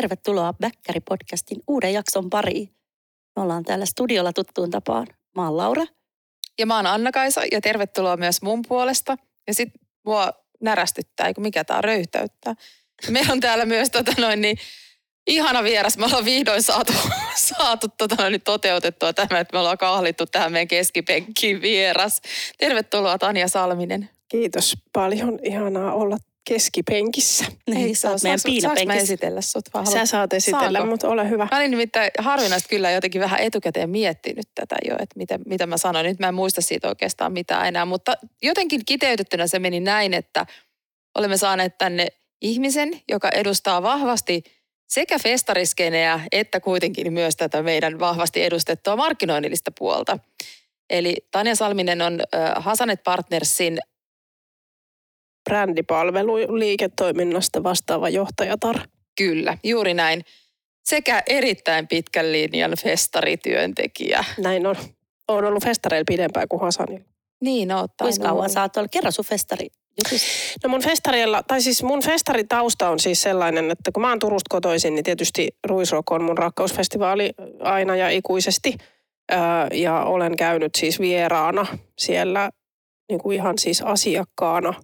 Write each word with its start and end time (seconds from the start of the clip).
tervetuloa 0.00 0.54
Bäkkäri-podcastin 0.62 1.62
uuden 1.66 1.92
jakson 1.92 2.30
pariin. 2.30 2.68
Me 3.36 3.42
ollaan 3.42 3.64
täällä 3.64 3.86
studiolla 3.86 4.32
tuttuun 4.32 4.70
tapaan. 4.70 5.06
Mä 5.36 5.44
oon 5.44 5.56
Laura. 5.56 5.84
Ja 6.58 6.66
mä 6.66 6.76
oon 6.76 6.86
Anna-Kaisa 6.86 7.40
ja 7.52 7.60
tervetuloa 7.60 8.16
myös 8.16 8.42
mun 8.42 8.62
puolesta. 8.68 9.16
Ja 9.46 9.54
sit 9.54 9.68
mua 10.04 10.32
närästyttää, 10.60 11.34
kun 11.34 11.42
mikä 11.42 11.64
tää 11.64 11.80
röyhtäyttää. 11.80 12.54
Meillä 13.10 13.32
on 13.32 13.40
täällä 13.40 13.66
myös 13.66 13.90
tota 13.90 14.12
noin, 14.18 14.40
niin, 14.40 14.58
ihana 15.26 15.62
vieras. 15.62 15.98
Me 15.98 16.04
ollaan 16.04 16.24
vihdoin 16.24 16.62
saatu, 16.62 16.92
saatu 17.58 17.86
tota 17.98 18.14
noin, 18.18 18.32
niin 18.32 18.42
toteutettua 18.42 19.12
tämä, 19.12 19.40
että 19.40 19.52
me 19.52 19.58
ollaan 19.58 19.78
kahlittu 19.78 20.26
tähän 20.26 20.52
meidän 20.52 20.68
keskipenkkiin 20.68 21.62
vieras. 21.62 22.20
Tervetuloa 22.58 23.18
Tanja 23.18 23.48
Salminen. 23.48 24.10
Kiitos 24.28 24.74
paljon. 24.92 25.38
Ihanaa 25.42 25.94
olla 25.94 26.16
keskipenkissä. 26.48 27.44
Niin, 27.70 27.96
sä 27.96 28.10
oot 28.10 28.22
meidän 28.22 28.38
Saanko 28.38 28.84
mä 28.86 28.94
esitellä 28.94 29.40
sut? 29.40 29.64
Sä 29.66 29.70
haluat- 29.78 30.08
saat 30.08 30.32
esitellä, 30.32 30.86
mutta 30.86 31.08
ole 31.08 31.30
hyvä. 31.30 31.48
Mä 31.50 31.56
olin 31.58 31.70
nimittäin 31.70 32.10
harvinaista 32.18 32.68
kyllä 32.68 32.90
jotenkin 32.90 33.20
vähän 33.20 33.40
etukäteen 33.40 33.90
miettinyt 33.90 34.48
tätä 34.54 34.76
jo, 34.88 34.94
että 34.94 35.14
mitä, 35.16 35.38
mitä 35.46 35.66
mä 35.66 35.76
sanoin. 35.76 36.06
Nyt 36.06 36.18
mä 36.18 36.28
en 36.28 36.34
muista 36.34 36.60
siitä 36.60 36.88
oikeastaan 36.88 37.32
mitään 37.32 37.66
enää, 37.66 37.84
mutta 37.84 38.14
jotenkin 38.42 38.80
kiteytettynä 38.86 39.46
se 39.46 39.58
meni 39.58 39.80
näin, 39.80 40.14
että 40.14 40.46
olemme 41.18 41.36
saaneet 41.36 41.78
tänne 41.78 42.06
ihmisen, 42.42 43.00
joka 43.08 43.28
edustaa 43.28 43.82
vahvasti 43.82 44.42
sekä 44.88 45.18
festariskeneä 45.18 46.20
että 46.32 46.60
kuitenkin 46.60 47.12
myös 47.12 47.36
tätä 47.36 47.62
meidän 47.62 47.98
vahvasti 47.98 48.42
edustettua 48.42 48.96
markkinoinnillista 48.96 49.72
puolta. 49.78 50.18
Eli 50.90 51.16
Tanja 51.30 51.54
Salminen 51.54 52.02
on 52.02 52.20
Hasanet 52.56 53.02
Partnersin, 53.04 53.78
Brändipalvelu 55.48 56.58
liiketoiminnasta 56.58 57.62
vastaava 57.62 58.08
johtajatar. 58.08 58.76
kyllä, 59.18 59.58
juuri 59.64 59.94
näin, 59.94 60.24
sekä 60.84 61.22
erittäin 61.26 61.88
pitkän 61.88 62.32
linjan 62.32 62.72
festarityöntekijä. 62.82 64.24
Näin 64.38 64.66
on. 64.66 64.76
Olen 65.28 65.44
ollut 65.44 65.64
festareilla 65.64 66.04
pidempään 66.08 66.48
kuin 66.48 66.60
Hasanilla. 66.60 67.04
Niin, 67.40 67.72
oot 67.72 67.90
Kuinka 68.02 68.22
kauan 68.22 68.36
olla. 68.36 68.48
sä 68.48 68.62
oot 68.62 68.76
ollut? 68.76 68.92
Kerro 68.92 69.10
sun 69.10 69.24
festari. 69.24 69.68
No 70.62 70.68
mun 70.68 70.82
festarilla, 70.82 71.42
tai 71.42 71.62
siis 71.62 71.82
mun 71.82 72.02
festaritausta 72.02 72.88
on 72.88 72.98
siis 72.98 73.22
sellainen, 73.22 73.70
että 73.70 73.92
kun 73.92 74.00
mä 74.00 74.08
oon 74.08 74.18
Turusta 74.18 74.46
kotoisin, 74.48 74.94
niin 74.94 75.04
tietysti 75.04 75.48
Ruisrock 75.66 76.12
on 76.12 76.22
mun 76.22 76.38
rakkausfestivaali 76.38 77.32
aina 77.60 77.96
ja 77.96 78.10
ikuisesti. 78.10 78.74
Öö, 79.32 79.38
ja 79.72 80.02
olen 80.04 80.36
käynyt 80.36 80.74
siis 80.78 81.00
vieraana 81.00 81.66
siellä 81.98 82.50
niin 83.08 83.20
kuin 83.20 83.36
ihan 83.36 83.58
siis 83.58 83.82
asiakkaana 83.82 84.74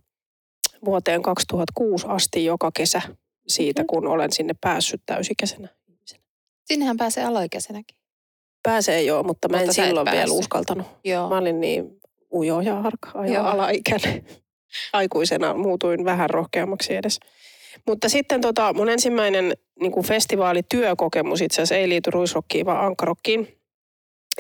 vuoteen 0.85 1.23
2006 1.23 2.07
asti 2.09 2.45
joka 2.45 2.71
kesä 2.75 3.03
siitä, 3.49 3.83
Okei. 3.83 3.87
kun 3.87 4.07
olen 4.07 4.33
sinne 4.33 4.55
päässyt 4.61 5.03
täysikäisenä. 5.07 5.69
Sinnehän 6.65 6.97
pääsee 6.97 7.25
alaikäisenäkin. 7.25 7.97
Pääsee 8.63 9.03
joo, 9.03 9.23
mutta 9.23 9.49
mä 9.49 9.57
en 9.57 9.63
Mutta 9.67 9.73
silloin 9.73 10.09
vielä 10.11 10.33
uskaltanut. 10.33 10.87
Joo. 11.05 11.29
Mä 11.29 11.39
olin 11.39 11.61
niin 11.61 12.01
ujo 12.33 12.61
ja 12.61 12.75
harka 12.75 13.27
ja 13.27 13.51
alaikäinen. 13.51 14.27
Aikuisena 14.93 15.55
muutuin 15.55 16.05
vähän 16.05 16.31
rohkeammaksi 16.31 16.95
edes. 16.95 17.21
Mutta 17.87 18.09
sitten 18.09 18.41
tota, 18.41 18.73
mun 18.73 18.89
ensimmäinen 18.89 19.53
niin 19.81 19.93
kuin 19.93 20.07
festivaalityökokemus 20.07 21.41
itse 21.41 21.63
asiassa 21.63 21.75
ei 21.75 21.89
liity 21.89 22.11
ruisrokkiin, 22.11 22.67
vaan 22.67 22.87
ankkarokkiin, 22.87 23.59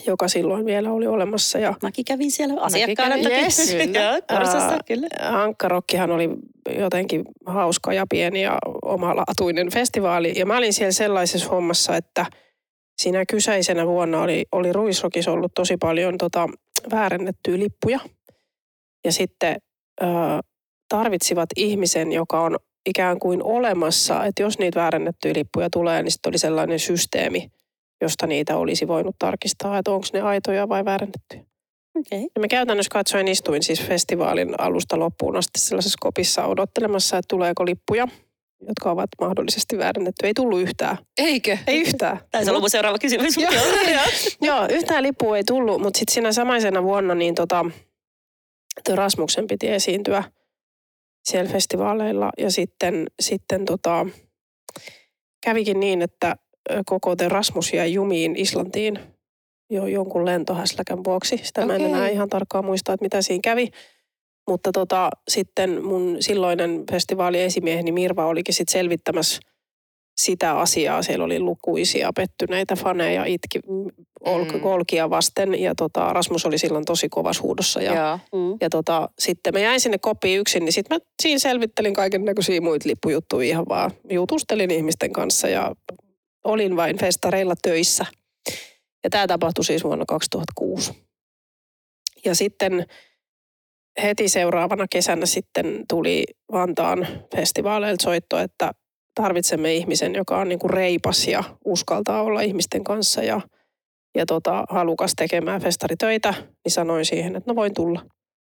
joka 0.06 0.28
silloin 0.28 0.64
vielä 0.64 0.92
oli 0.92 1.06
olemassa. 1.06 1.58
Ja 1.58 1.74
Mäkin 1.82 2.04
kävin 2.04 2.30
siellä 2.30 2.60
asiakkaana. 2.60 3.16
toki. 3.16 3.34
yes, 3.34 3.74
kyllä. 3.86 4.20
Korsassa, 4.28 4.78
kyllä. 4.86 5.08
Ankkarokkihan 5.22 6.10
oli 6.10 6.30
jotenkin 6.78 7.24
hauska 7.46 7.92
ja 7.92 8.06
pieni 8.10 8.42
ja 8.42 8.58
omalaatuinen 8.82 9.70
festivaali. 9.70 10.32
Ja 10.36 10.46
mä 10.46 10.56
olin 10.56 10.72
siellä 10.72 10.92
sellaisessa 10.92 11.48
hommassa, 11.48 11.96
että 11.96 12.26
siinä 13.02 13.24
kyseisenä 13.30 13.86
vuonna 13.86 14.20
oli, 14.22 14.44
oli 14.52 14.72
Ruisrokissa 14.72 15.32
ollut 15.32 15.54
tosi 15.54 15.76
paljon 15.76 16.18
tota, 16.18 16.48
väärennettyjä 16.90 17.58
lippuja. 17.58 18.00
Ja 19.04 19.12
sitten 19.12 19.56
ö, 20.02 20.06
tarvitsivat 20.88 21.48
ihmisen, 21.56 22.12
joka 22.12 22.40
on 22.40 22.56
ikään 22.86 23.18
kuin 23.18 23.42
olemassa, 23.42 24.24
että 24.24 24.42
jos 24.42 24.58
niitä 24.58 24.80
väärennettyjä 24.80 25.34
lippuja 25.36 25.70
tulee, 25.70 26.02
niin 26.02 26.12
sitten 26.12 26.30
oli 26.30 26.38
sellainen 26.38 26.78
systeemi, 26.78 27.50
josta 28.04 28.26
niitä 28.26 28.56
olisi 28.56 28.88
voinut 28.88 29.16
tarkistaa, 29.18 29.78
että 29.78 29.90
onko 29.90 30.06
ne 30.12 30.20
aitoja 30.20 30.68
vai 30.68 30.84
väärennettyjä. 30.84 31.44
Okei. 31.96 32.20
Ja 32.20 32.40
mä 32.40 32.48
käytännössä 32.48 32.90
katsoin 32.92 33.28
istuin 33.28 33.62
siis 33.62 33.82
festivaalin 33.82 34.60
alusta 34.60 34.98
loppuun 34.98 35.36
asti 35.36 35.60
sellaisessa 35.60 35.98
kopissa 36.00 36.46
odottelemassa, 36.46 37.18
että 37.18 37.28
tuleeko 37.28 37.66
lippuja, 37.66 38.08
jotka 38.68 38.90
ovat 38.90 39.10
mahdollisesti 39.20 39.78
väärennetty. 39.78 40.26
Ei 40.26 40.34
tullut 40.34 40.60
yhtään. 40.60 40.98
Eikö? 41.18 41.58
Ei 41.66 41.80
yhtään. 41.80 42.20
Taisi 42.30 42.50
olla 42.50 42.60
mun 42.60 42.70
seuraava 42.70 42.98
kysymys. 42.98 43.36
Joo. 43.36 43.52
joo. 44.48 44.66
Yhtään 44.70 45.02
lippua 45.02 45.36
ei 45.36 45.44
tullut, 45.44 45.82
mutta 45.82 45.98
sitten 45.98 46.14
siinä 46.14 46.32
samaisena 46.32 46.82
vuonna 46.82 47.14
niin 47.14 47.34
tota, 47.34 47.64
Rasmuksen 48.94 49.46
piti 49.46 49.68
esiintyä 49.68 50.24
siellä 51.24 51.52
festivaaleilla. 51.52 52.30
Ja 52.38 52.50
sitten, 52.50 53.06
sitten 53.20 53.64
tota, 53.64 54.06
kävikin 55.44 55.80
niin, 55.80 56.02
että 56.02 56.36
koko 56.86 57.16
te 57.16 57.28
Rasmus 57.28 57.72
jäi 57.72 57.92
jumiin 57.92 58.36
Islantiin 58.36 58.98
jo 59.70 59.86
jonkun 59.86 60.24
lentohäsläkän 60.24 61.04
vuoksi. 61.04 61.40
Sitä 61.42 61.66
mä 61.66 61.74
en 61.74 61.80
enää 61.80 62.08
ihan 62.08 62.28
tarkkaan 62.28 62.64
muista, 62.64 62.92
että 62.92 63.04
mitä 63.04 63.22
siinä 63.22 63.40
kävi. 63.44 63.68
Mutta 64.50 64.72
tota, 64.72 65.10
sitten 65.28 65.84
mun 65.84 66.16
silloinen 66.20 66.84
festivaaliesimiehenä 66.90 67.92
Mirva 67.92 68.26
olikin 68.26 68.54
sitten 68.54 68.72
selvittämässä 68.72 69.40
sitä 70.20 70.58
asiaa. 70.58 71.02
Siellä 71.02 71.24
oli 71.24 71.40
lukuisia 71.40 72.10
pettyneitä 72.16 72.76
faneja 72.76 73.24
itki 73.24 73.58
Mm. 74.24 74.64
olkia 74.64 75.10
vasten 75.10 75.60
ja 75.60 75.74
tota, 75.74 76.12
Rasmus 76.12 76.46
oli 76.46 76.58
silloin 76.58 76.84
tosi 76.84 77.08
kovassa 77.08 77.42
huudossa. 77.42 77.82
Ja, 77.82 77.94
Joo. 77.94 78.18
Mm. 78.32 78.56
ja 78.60 78.70
tota, 78.70 79.08
sitten 79.18 79.54
mä 79.54 79.60
jäin 79.60 79.80
sinne 79.80 79.98
kopiin 79.98 80.40
yksin, 80.40 80.64
niin 80.64 80.72
sitten 80.72 80.96
mä 80.96 81.06
siinä 81.22 81.38
selvittelin 81.38 81.94
kaiken 81.94 82.24
näköisiä 82.24 82.60
muita 82.60 82.88
lippujuttuja 82.88 83.48
ihan 83.48 83.64
vaan. 83.68 83.90
Jutustelin 84.10 84.70
ihmisten 84.70 85.12
kanssa 85.12 85.48
ja 85.48 85.72
olin 86.44 86.76
vain 86.76 86.98
festareilla 86.98 87.54
töissä. 87.62 88.06
Ja 89.04 89.10
tämä 89.10 89.26
tapahtui 89.26 89.64
siis 89.64 89.84
vuonna 89.84 90.04
2006. 90.08 90.92
Ja 92.24 92.34
sitten 92.34 92.86
heti 94.02 94.28
seuraavana 94.28 94.86
kesänä 94.90 95.26
sitten 95.26 95.84
tuli 95.88 96.24
Vantaan 96.52 97.06
festivaaleilta 97.36 98.02
soitto, 98.02 98.38
että 98.38 98.72
tarvitsemme 99.14 99.74
ihmisen, 99.74 100.14
joka 100.14 100.38
on 100.38 100.48
niinku 100.48 100.68
reipas 100.68 101.26
ja 101.26 101.44
uskaltaa 101.64 102.22
olla 102.22 102.40
ihmisten 102.40 102.84
kanssa 102.84 103.22
ja, 103.22 103.40
ja 104.14 104.26
tota, 104.26 104.64
halukas 104.70 105.12
tekemään 105.16 105.60
festaritöitä, 105.60 106.34
niin 106.64 106.72
sanoin 106.72 107.04
siihen, 107.04 107.36
että 107.36 107.50
no 107.50 107.56
voin 107.56 107.74
tulla. 107.74 108.06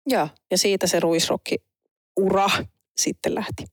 Joo. 0.06 0.28
Ja 0.50 0.59
siitä 0.59 0.87
se 0.87 1.00
ruisrokki 1.00 1.56
ura 2.17 2.50
sitten 2.97 3.34
lähti. 3.34 3.65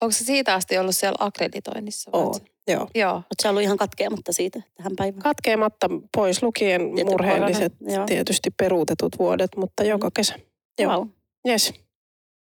Onko 0.00 0.12
se 0.12 0.24
siitä 0.24 0.54
asti 0.54 0.78
ollut 0.78 0.96
siellä 0.96 1.16
akkreditoinnissa? 1.20 2.10
vai 2.12 2.40
Joo. 2.68 2.86
Joo. 2.94 3.12
Oot 3.14 3.24
sä 3.42 3.50
ollut 3.50 3.62
ihan 3.62 3.76
katkeamatta 3.76 4.32
siitä 4.32 4.62
tähän 4.74 4.92
päivään? 4.96 5.22
Katkeamatta 5.22 5.88
pois 6.16 6.42
lukien 6.42 6.80
Tietty 6.94 7.04
murheelliset, 7.04 7.72
korona, 7.78 7.96
joo. 7.96 8.06
tietysti 8.06 8.50
peruutetut 8.50 9.18
vuodet, 9.18 9.50
mutta 9.56 9.84
joka 9.84 10.10
kesä. 10.16 10.34
Joo. 10.80 10.92
Wow. 10.92 11.08
Yes. 11.48 11.72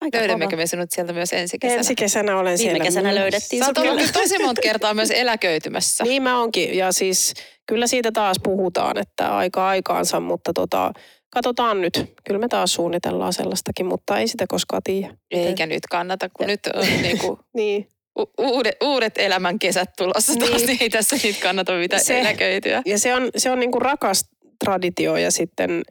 Aika 0.02 0.18
Löydämmekö 0.18 0.50
kova. 0.52 0.62
me 0.62 0.68
sinut 0.68 0.92
sieltä 0.92 1.14
myös 1.14 1.34
ensi 1.34 1.60
kesänä? 1.60 1.78
Ensi 1.78 1.96
kesänä 1.96 2.38
olen 2.38 2.58
Viime 2.58 2.72
siellä. 2.72 2.84
kesänä 2.84 3.10
myös. 3.10 3.20
löydettiin 3.20 3.64
Sä 3.64 3.70
oot 3.70 3.78
ollut 3.78 4.12
tosi 4.14 4.40
monta 4.44 4.62
kertaa 4.62 4.94
myös 4.94 5.12
eläköitymässä. 5.12 6.04
Niin 6.04 6.24
mä 6.24 6.40
onkin. 6.42 6.78
Ja 6.78 6.92
siis 6.92 7.34
kyllä 7.66 7.88
siitä 7.88 8.12
taas 8.12 8.38
puhutaan, 8.44 8.98
että 8.98 9.38
aika 9.38 9.68
aikaansa, 9.68 10.20
mutta 10.20 10.54
tota, 10.54 10.94
katsotaan 11.30 11.82
nyt. 11.82 12.14
Kyllä 12.28 12.40
me 12.40 12.48
taas 12.48 12.74
suunnitellaan 12.74 13.34
sellaistakin, 13.34 13.86
mutta 13.86 14.20
ei 14.20 14.28
sitä 14.28 14.46
koskaan 14.48 14.82
tiedä. 14.84 15.16
Eikä 15.32 15.66
nyt 15.66 15.84
kannata, 15.92 16.30
kun 16.30 16.48
nyt 16.48 16.60
on 16.74 16.86
niinku 17.02 17.40
Niin. 17.54 17.90
U- 18.20 18.34
uudet, 18.42 18.76
uudet 18.84 19.18
elämän 19.18 19.60
kesät 19.60 19.90
tulossa 19.98 20.34
taas, 20.40 20.52
Niin. 20.52 20.68
niin 20.68 20.78
ei 20.82 20.90
tässä 20.90 21.16
nyt 21.24 21.40
kannata 21.44 21.74
mitään 21.74 22.04
Se- 22.04 22.20
eläköityä. 22.20 22.82
Ja 22.86 23.00
se 23.00 23.14
on, 23.16 23.30
se 23.38 23.52
on 23.52 23.60
niin 23.60 23.72
kuin 23.72 23.82
rakas 23.82 24.30
traditio 24.66 25.18
ja 25.18 25.32
sitten 25.32 25.82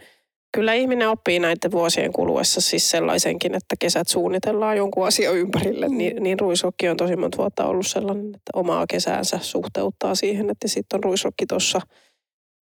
kyllä 0.54 0.74
ihminen 0.74 1.08
oppii 1.08 1.38
näiden 1.38 1.70
vuosien 1.70 2.12
kuluessa 2.12 2.60
siis 2.60 2.90
sellaisenkin, 2.90 3.54
että 3.54 3.74
kesät 3.78 4.08
suunnitellaan 4.08 4.76
jonkun 4.76 5.06
asian 5.06 5.36
ympärille. 5.36 5.88
Mm. 5.88 5.98
Niin, 5.98 6.22
niin 6.22 6.40
ruisrokki 6.40 6.88
on 6.88 6.96
tosi 6.96 7.16
monta 7.16 7.36
vuotta 7.38 7.66
ollut 7.66 7.86
sellainen, 7.86 8.26
että 8.26 8.50
omaa 8.54 8.84
kesäänsä 8.90 9.38
suhteuttaa 9.42 10.14
siihen, 10.14 10.50
että 10.50 10.68
sitten 10.68 10.96
on 10.98 11.04
ruisrokki 11.04 11.46
tuossa 11.46 11.80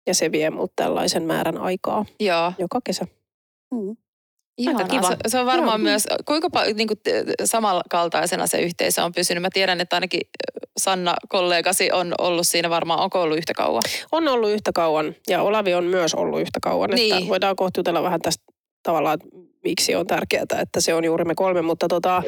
ja 0.07 0.13
se 0.13 0.31
vie 0.31 0.50
multa 0.50 0.74
tällaisen 0.75 1.24
määrän 1.24 1.57
aikaa 1.57 2.06
Joo. 2.19 2.54
joka 2.57 2.80
kesä. 2.84 3.06
Mm. 3.74 3.95
Ihanaa. 4.60 4.88
kiva. 4.88 5.08
Se, 5.08 5.16
se 5.28 5.40
on 5.40 5.46
varmaan 5.46 5.82
Joo. 5.82 5.90
myös, 5.90 6.08
kuinka 6.26 6.50
paljon 6.50 6.78
niin 6.78 6.88
kuin, 6.88 7.00
samankaltaisena 7.46 8.48
se 8.48 8.62
yhteisö 8.62 9.04
on 9.04 9.12
pysynyt. 9.12 9.42
Mä 9.42 9.50
tiedän, 9.54 9.82
että 9.82 9.96
ainakin 9.96 10.22
Sanna 10.78 11.16
kollegasi 11.30 11.92
on 11.92 12.14
ollut 12.18 12.48
siinä 12.48 12.70
varmaan, 12.70 13.00
onko 13.00 13.22
ollut 13.22 13.38
yhtä 13.38 13.54
kauan? 13.54 13.82
On 14.12 14.28
ollut 14.28 14.50
yhtä 14.50 14.72
kauan 14.72 15.16
ja 15.30 15.42
Olavi 15.42 15.74
on 15.74 15.84
myös 15.84 16.14
ollut 16.14 16.40
yhtä 16.42 16.60
kauan. 16.62 16.90
Että 16.90 17.16
Niin. 17.16 17.28
voidaan 17.28 17.56
kohta 17.56 17.80
jutella 17.80 18.04
vähän 18.04 18.22
tästä 18.22 18.44
tavallaan, 18.84 19.14
että 19.14 19.38
miksi 19.64 19.96
on 19.96 20.08
tärkeää, 20.08 20.44
että 20.62 20.82
se 20.82 20.94
on 20.94 21.04
juuri 21.04 21.26
me 21.26 21.36
kolme. 21.36 21.62
Mutta 21.62 21.88
tota, 21.88 22.24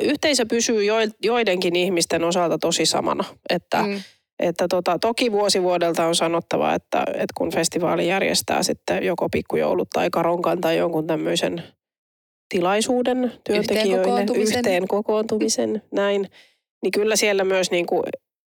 yhteisö 0.00 0.46
pysyy 0.46 0.82
joidenkin 1.22 1.76
ihmisten 1.76 2.24
osalta 2.24 2.58
tosi 2.58 2.86
samana. 2.86 3.24
Että, 3.50 3.82
mm. 3.82 4.02
Että 4.38 4.68
tota, 4.68 4.98
toki 4.98 5.32
vuosi 5.32 5.62
vuodelta 5.62 6.06
on 6.06 6.14
sanottava, 6.14 6.74
että, 6.74 7.04
että 7.06 7.32
kun 7.34 7.52
festivaali 7.52 8.08
järjestää 8.08 8.62
sitten 8.62 9.04
joko 9.04 9.28
pikkujoulut 9.28 9.90
tai 9.90 10.10
karonkan 10.10 10.60
tai 10.60 10.76
jonkun 10.76 11.06
tämmöisen 11.06 11.62
tilaisuuden 12.48 13.32
työntekijöille, 13.44 13.96
yhteen 13.96 14.02
kokoontumisen, 14.02 14.58
yhteen 14.58 14.88
kokoontumisen 14.88 15.82
näin, 15.92 16.28
niin 16.82 16.90
kyllä 16.90 17.16
siellä 17.16 17.44
myös 17.44 17.70
niin 17.70 17.86
kuin 17.86 18.02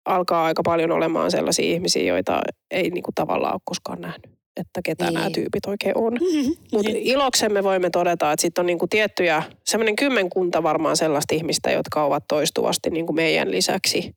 alkaa 0.04 0.44
aika 0.44 0.62
paljon 0.62 0.92
olemaan 0.92 1.30
sellaisia 1.30 1.72
ihmisiä, 1.72 2.02
joita 2.02 2.40
ei 2.70 2.90
niin 2.90 3.02
kuin 3.02 3.14
tavallaan 3.14 3.54
ole 3.54 3.60
koskaan 3.64 4.00
nähnyt, 4.00 4.26
että 4.60 4.80
ketä 4.84 5.04
niin. 5.04 5.14
nämä 5.14 5.30
tyypit 5.30 5.66
oikein 5.66 5.98
on. 5.98 6.12
Mm-hmm. 6.12 6.54
Mutta 6.72 6.90
niin. 6.90 7.06
iloksemme 7.06 7.64
voimme 7.64 7.90
todeta, 7.90 8.32
että 8.32 8.40
sitten 8.40 8.62
on 8.62 8.66
niin 8.66 8.78
kuin 8.78 8.88
tiettyjä, 8.88 9.42
semmoinen 9.64 9.96
kymmenkunta 9.96 10.62
varmaan 10.62 10.96
sellaista 10.96 11.34
ihmistä, 11.34 11.70
jotka 11.70 12.04
ovat 12.04 12.24
toistuvasti 12.28 12.90
niin 12.90 13.06
kuin 13.06 13.16
meidän 13.16 13.50
lisäksi 13.50 14.12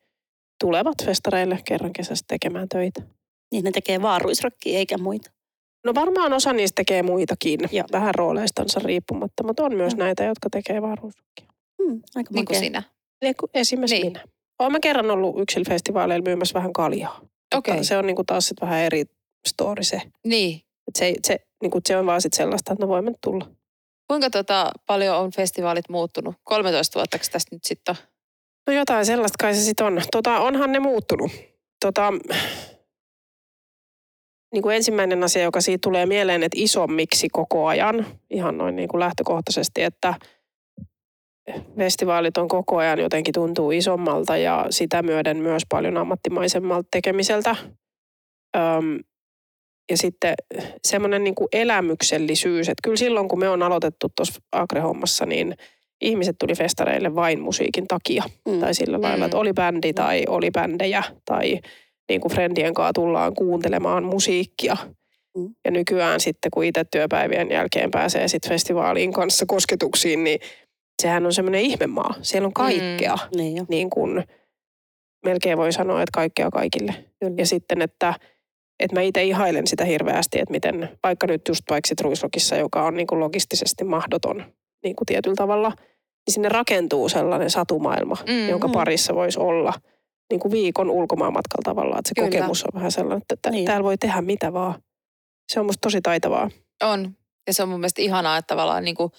tulevat 0.62 1.04
festareille 1.04 1.58
kerran 1.64 1.92
kesästä 1.92 2.24
tekemään 2.28 2.68
töitä. 2.68 3.02
Niin 3.52 3.64
ne 3.64 3.70
tekee 3.70 4.02
vaaruisrokkia 4.02 4.78
eikä 4.78 4.98
muita. 4.98 5.30
No 5.84 5.94
varmaan 5.94 6.32
osa 6.32 6.52
niistä 6.52 6.74
tekee 6.74 7.02
muitakin, 7.02 7.60
ja. 7.72 7.84
vähän 7.92 8.14
rooleistansa 8.14 8.80
riippumatta, 8.84 9.44
mutta 9.44 9.64
on 9.64 9.76
myös 9.76 9.92
ja. 9.92 9.98
näitä, 9.98 10.24
jotka 10.24 10.50
tekee 10.50 10.82
vaaruisrokkia. 10.82 11.46
Hmm, 11.82 12.02
aika 12.14 12.30
niin 12.34 12.44
kuin 12.44 12.58
sinä. 12.58 12.82
Niin 13.22 13.34
kuin 13.40 13.50
esimerkiksi 13.54 13.94
niin. 13.94 14.12
minä. 14.12 14.24
Olen 14.58 14.80
kerran 14.80 15.10
ollut 15.10 15.40
yksilfestivaaleilla 15.40 16.24
myymässä 16.24 16.54
vähän 16.54 16.72
kaljaa. 16.72 17.20
Okei. 17.54 17.72
Okay. 17.72 17.84
Se 17.84 17.98
on 17.98 18.06
niinku 18.06 18.24
taas 18.24 18.48
sit 18.48 18.60
vähän 18.60 18.80
eri 18.80 19.04
story 19.46 19.84
se. 19.84 20.02
Niin. 20.24 20.56
Et 20.88 20.96
se, 20.98 21.14
se, 21.26 21.36
niinku, 21.62 21.80
se 21.88 21.96
on 21.96 22.06
vaan 22.06 22.22
sit 22.22 22.32
sellaista, 22.32 22.72
että 22.72 22.84
no 22.84 22.88
voimme 22.88 23.12
tulla. 23.24 23.50
Kuinka 24.08 24.30
tota, 24.30 24.72
paljon 24.86 25.16
on 25.16 25.30
festivaalit 25.30 25.88
muuttunut? 25.88 26.34
13 26.44 26.98
vuotta 26.98 27.18
tästä 27.18 27.56
nyt 27.56 27.64
sitten 27.64 27.96
No 28.66 28.72
jotain 28.72 29.06
sellaista 29.06 29.36
kai 29.40 29.54
se 29.54 29.60
sitten 29.60 29.86
on. 29.86 30.02
Tota, 30.12 30.38
onhan 30.38 30.72
ne 30.72 30.78
muuttunut. 30.78 31.30
Tota, 31.84 32.12
niin 34.52 34.62
kuin 34.62 34.76
ensimmäinen 34.76 35.24
asia, 35.24 35.42
joka 35.42 35.60
siitä 35.60 35.82
tulee 35.82 36.06
mieleen, 36.06 36.42
että 36.42 36.58
isommiksi 36.60 37.28
koko 37.28 37.66
ajan, 37.66 38.06
ihan 38.30 38.58
noin 38.58 38.76
niin 38.76 38.88
kuin 38.88 39.00
lähtökohtaisesti, 39.00 39.82
että– 39.82 40.14
festivaalit 41.76 42.38
on 42.38 42.48
koko 42.48 42.76
ajan 42.76 42.98
jotenkin 42.98 43.34
tuntuu 43.34 43.70
isommalta 43.70 44.36
ja 44.36 44.66
sitä 44.70 45.02
myöden 45.02 45.36
myös 45.36 45.62
paljon 45.68 45.96
ammattimaisemmalta 45.96 46.88
tekemiseltä. 46.90 47.56
Öm, 48.56 48.98
ja 49.90 49.96
sitten 49.96 50.34
semmoinen 50.84 51.24
niin 51.24 51.34
elämyksellisyys, 51.52 52.68
että 52.68 52.80
kyllä 52.84 52.96
silloin 52.96 53.28
kun 53.28 53.38
me 53.38 53.48
on 53.48 53.62
aloitettu 53.62 54.08
tuossa 54.16 54.40
Agre-hommassa, 54.52 55.26
niin 55.26 55.56
ihmiset 56.02 56.36
tuli 56.38 56.54
festareille 56.54 57.14
vain 57.14 57.40
musiikin 57.40 57.86
takia. 57.88 58.24
Mm. 58.48 58.60
Tai 58.60 58.74
sillä 58.74 59.00
lailla, 59.00 59.24
että 59.24 59.36
mm. 59.36 59.40
oli 59.40 59.52
bändi 59.52 59.92
tai 59.92 60.24
oli 60.28 60.50
bändejä 60.50 61.02
tai 61.24 61.60
niin 62.08 62.20
kuin 62.20 62.32
friendien 62.32 62.74
kanssa 62.74 62.92
tullaan 62.92 63.34
kuuntelemaan 63.34 64.04
musiikkia. 64.04 64.76
Mm. 65.36 65.54
Ja 65.64 65.70
nykyään 65.70 66.20
sitten, 66.20 66.50
kun 66.50 66.64
itse 66.64 66.84
työpäivien 66.84 67.50
jälkeen 67.50 67.90
pääsee 67.90 68.28
sitten 68.28 68.48
festivaaliin 68.48 69.12
kanssa 69.12 69.46
kosketuksiin, 69.48 70.24
niin 70.24 70.40
sehän 71.02 71.26
on 71.26 71.32
semmoinen 71.32 71.60
ihmemaa. 71.60 72.14
Siellä 72.22 72.46
on 72.46 72.52
kaikkea. 72.52 73.14
Mm, 73.14 73.36
niin, 73.36 73.66
niin 73.68 73.90
kuin, 73.90 74.24
melkein 75.24 75.58
voi 75.58 75.72
sanoa, 75.72 76.02
että 76.02 76.14
kaikkea 76.14 76.50
kaikille. 76.50 76.94
Kyllä. 77.20 77.34
Ja 77.38 77.46
sitten, 77.46 77.82
että, 77.82 78.14
että 78.80 78.96
mä 78.96 79.02
itse 79.02 79.24
ihailen 79.24 79.66
sitä 79.66 79.84
hirveästi, 79.84 80.40
että 80.40 80.52
miten, 80.52 80.88
vaikka 81.02 81.26
nyt 81.26 81.42
just 81.48 81.62
vaikka 81.70 81.94
Ruislokissa, 82.02 82.56
joka 82.56 82.82
on 82.82 82.94
niin 82.94 83.06
kuin 83.06 83.20
logistisesti 83.20 83.84
mahdoton 83.84 84.44
niin 84.84 84.96
kuin 84.96 85.06
tietyllä 85.06 85.36
tavalla, 85.36 85.72
niin 86.26 86.34
sinne 86.34 86.48
rakentuu 86.48 87.08
sellainen 87.08 87.50
satumaailma, 87.50 88.16
mm, 88.28 88.48
jonka 88.48 88.68
mm. 88.68 88.72
parissa 88.72 89.14
voisi 89.14 89.38
olla 89.38 89.72
niin 90.30 90.40
kuin 90.40 90.52
viikon 90.52 90.90
ulkomaanmatkalla 90.90 91.62
tavallaan. 91.64 91.98
Että 91.98 92.08
se 92.08 92.14
Kyllä. 92.14 92.30
kokemus 92.30 92.64
on 92.64 92.70
vähän 92.74 92.92
sellainen, 92.92 93.22
että 93.32 93.50
niin. 93.50 93.64
täällä 93.64 93.84
voi 93.84 93.98
tehdä 93.98 94.22
mitä 94.22 94.52
vaan. 94.52 94.82
Se 95.52 95.60
on 95.60 95.66
musta 95.66 95.80
tosi 95.80 96.00
taitavaa. 96.00 96.50
On. 96.82 97.16
Ja 97.46 97.54
se 97.54 97.62
on 97.62 97.68
mun 97.68 97.80
mielestä 97.80 98.02
ihanaa, 98.02 98.36
että 98.36 98.46
tavallaan 98.46 98.84
niin 98.84 98.96
kuin 98.96 99.12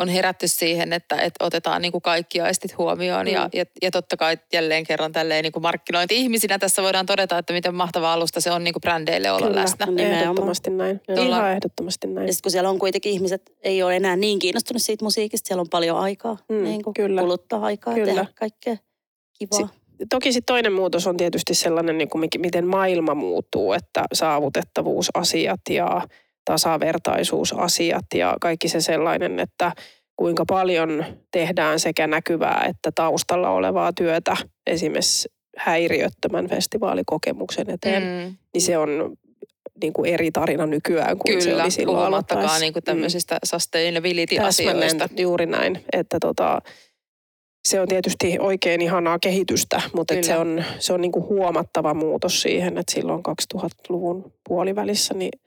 on 0.00 0.08
herätty 0.08 0.48
siihen, 0.48 0.92
että, 0.92 1.16
että 1.16 1.44
otetaan 1.44 1.82
niin 1.82 1.92
kuin 1.92 2.02
kaikki 2.02 2.40
aistit 2.40 2.78
huomioon. 2.78 3.26
Mm. 3.26 3.32
Ja, 3.32 3.48
ja, 3.54 3.64
ja 3.82 3.90
totta 3.90 4.16
kai 4.16 4.38
jälleen 4.52 4.84
kerran 4.84 5.12
tälleen 5.12 5.42
niin 5.42 5.52
kuin 5.52 5.62
markkinointi-ihmisinä 5.62 6.58
tässä 6.58 6.82
voidaan 6.82 7.06
todeta, 7.06 7.38
että 7.38 7.52
miten 7.52 7.74
mahtava 7.74 8.12
alusta 8.12 8.40
se 8.40 8.50
on 8.50 8.64
niin 8.64 8.74
kuin 8.74 8.80
brändeille 8.80 9.30
olla 9.30 9.46
Kyllä, 9.46 9.60
läsnä. 9.60 9.86
ehdottomasti 9.98 10.70
näin. 10.70 11.00
Jolla... 11.08 11.36
Ihan 11.36 11.50
ehdottomasti 11.52 12.06
näin. 12.06 12.26
Ja 12.26 12.32
sitten 12.32 12.42
kun 12.42 12.52
siellä 12.52 12.70
on 12.70 12.78
kuitenkin 12.78 13.12
ihmiset, 13.12 13.52
ei 13.62 13.82
ole 13.82 13.96
enää 13.96 14.16
niin 14.16 14.38
kiinnostunut 14.38 14.82
siitä 14.82 15.04
musiikista, 15.04 15.48
siellä 15.48 15.60
on 15.60 15.70
paljon 15.70 15.98
aikaa 15.98 16.36
mm, 16.48 16.64
niin 16.64 16.82
kuin 16.82 16.94
kyllä. 16.94 17.20
kuluttaa 17.20 17.60
aikaa 17.60 17.94
kyllä. 17.94 18.06
tehdä 18.06 18.26
kaikkea 18.34 18.76
kivaa. 19.38 19.58
Si- 19.58 19.80
toki 20.10 20.32
sitten 20.32 20.54
toinen 20.54 20.72
muutos 20.72 21.06
on 21.06 21.16
tietysti 21.16 21.54
sellainen, 21.54 21.98
niin 21.98 22.08
kuin 22.08 22.28
miten 22.38 22.66
maailma 22.66 23.14
muuttuu, 23.14 23.72
että 23.72 24.04
saavutettavuusasiat 24.12 25.60
ja 25.70 26.02
tasavertaisuusasiat 26.44 28.04
ja 28.14 28.36
kaikki 28.40 28.68
se 28.68 28.80
sellainen, 28.80 29.40
että 29.40 29.72
kuinka 30.16 30.44
paljon 30.48 31.04
tehdään 31.32 31.80
sekä 31.80 32.06
näkyvää 32.06 32.66
että 32.68 32.90
taustalla 32.94 33.50
olevaa 33.50 33.92
työtä 33.92 34.36
esimerkiksi 34.66 35.28
häiriöttömän 35.56 36.48
festivaalikokemuksen 36.48 37.70
eteen, 37.70 38.02
mm. 38.02 38.36
niin 38.54 38.62
se 38.62 38.78
on 38.78 39.16
niin 39.82 39.92
kuin 39.92 40.14
eri 40.14 40.30
tarina 40.30 40.66
nykyään 40.66 41.18
kuin 41.18 41.38
Kyllä, 41.38 41.56
se 41.56 41.62
oli 41.62 41.70
silloin 41.70 41.98
puhumattakaan 41.98 42.60
niin 42.60 42.72
kuin 42.72 42.82
tämmöisistä 42.82 43.34
mm. 43.34 43.38
sustainability-asioista. 43.44 45.08
juuri 45.16 45.46
näin, 45.46 45.84
että 45.92 46.18
tota, 46.20 46.62
se 47.68 47.80
on 47.80 47.88
tietysti 47.88 48.36
oikein 48.40 48.80
ihanaa 48.80 49.18
kehitystä, 49.18 49.82
mutta 49.94 50.14
se 50.22 50.36
on, 50.36 50.64
se 50.78 50.92
on 50.92 51.00
niin 51.00 51.12
kuin 51.12 51.24
huomattava 51.24 51.94
muutos 51.94 52.42
siihen, 52.42 52.78
että 52.78 52.94
silloin 52.94 53.22
2000-luvun 53.54 54.32
puolivälissä 54.48 55.14
niin 55.14 55.40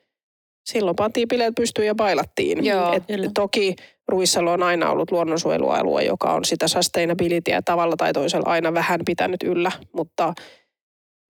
silloin 0.65 0.95
pantiin 0.95 1.27
bileet 1.27 1.56
pystyyn 1.56 1.88
ja 1.88 1.95
bailattiin. 1.95 2.65
Joo, 2.65 2.94
Et 2.94 3.04
toki 3.33 3.75
Ruissalo 4.07 4.51
on 4.51 4.63
aina 4.63 4.89
ollut 4.89 5.12
luonnonsuojelualue, 5.12 6.04
joka 6.04 6.33
on 6.33 6.45
sitä 6.45 6.68
sustainabilityä 6.68 7.62
tavalla 7.62 7.95
tai 7.98 8.13
toisella 8.13 8.50
aina 8.50 8.74
vähän 8.74 9.00
pitänyt 9.06 9.44
yllä, 9.44 9.71
mutta 9.94 10.33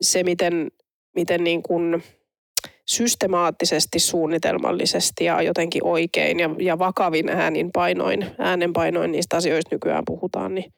se 0.01 0.23
miten, 0.23 0.71
miten 1.15 1.43
niin 1.43 1.63
kuin 1.63 2.03
systemaattisesti, 2.87 3.99
suunnitelmallisesti 3.99 5.25
ja 5.25 5.41
jotenkin 5.41 5.85
oikein 5.85 6.39
ja, 6.39 6.49
ja 6.59 6.79
vakavin 6.79 7.29
äänin 7.29 7.71
painoin, 7.71 8.25
äänenpainoin 8.37 9.11
niistä 9.11 9.37
asioista 9.37 9.75
nykyään 9.75 10.03
puhutaan, 10.05 10.55
niin 10.55 10.73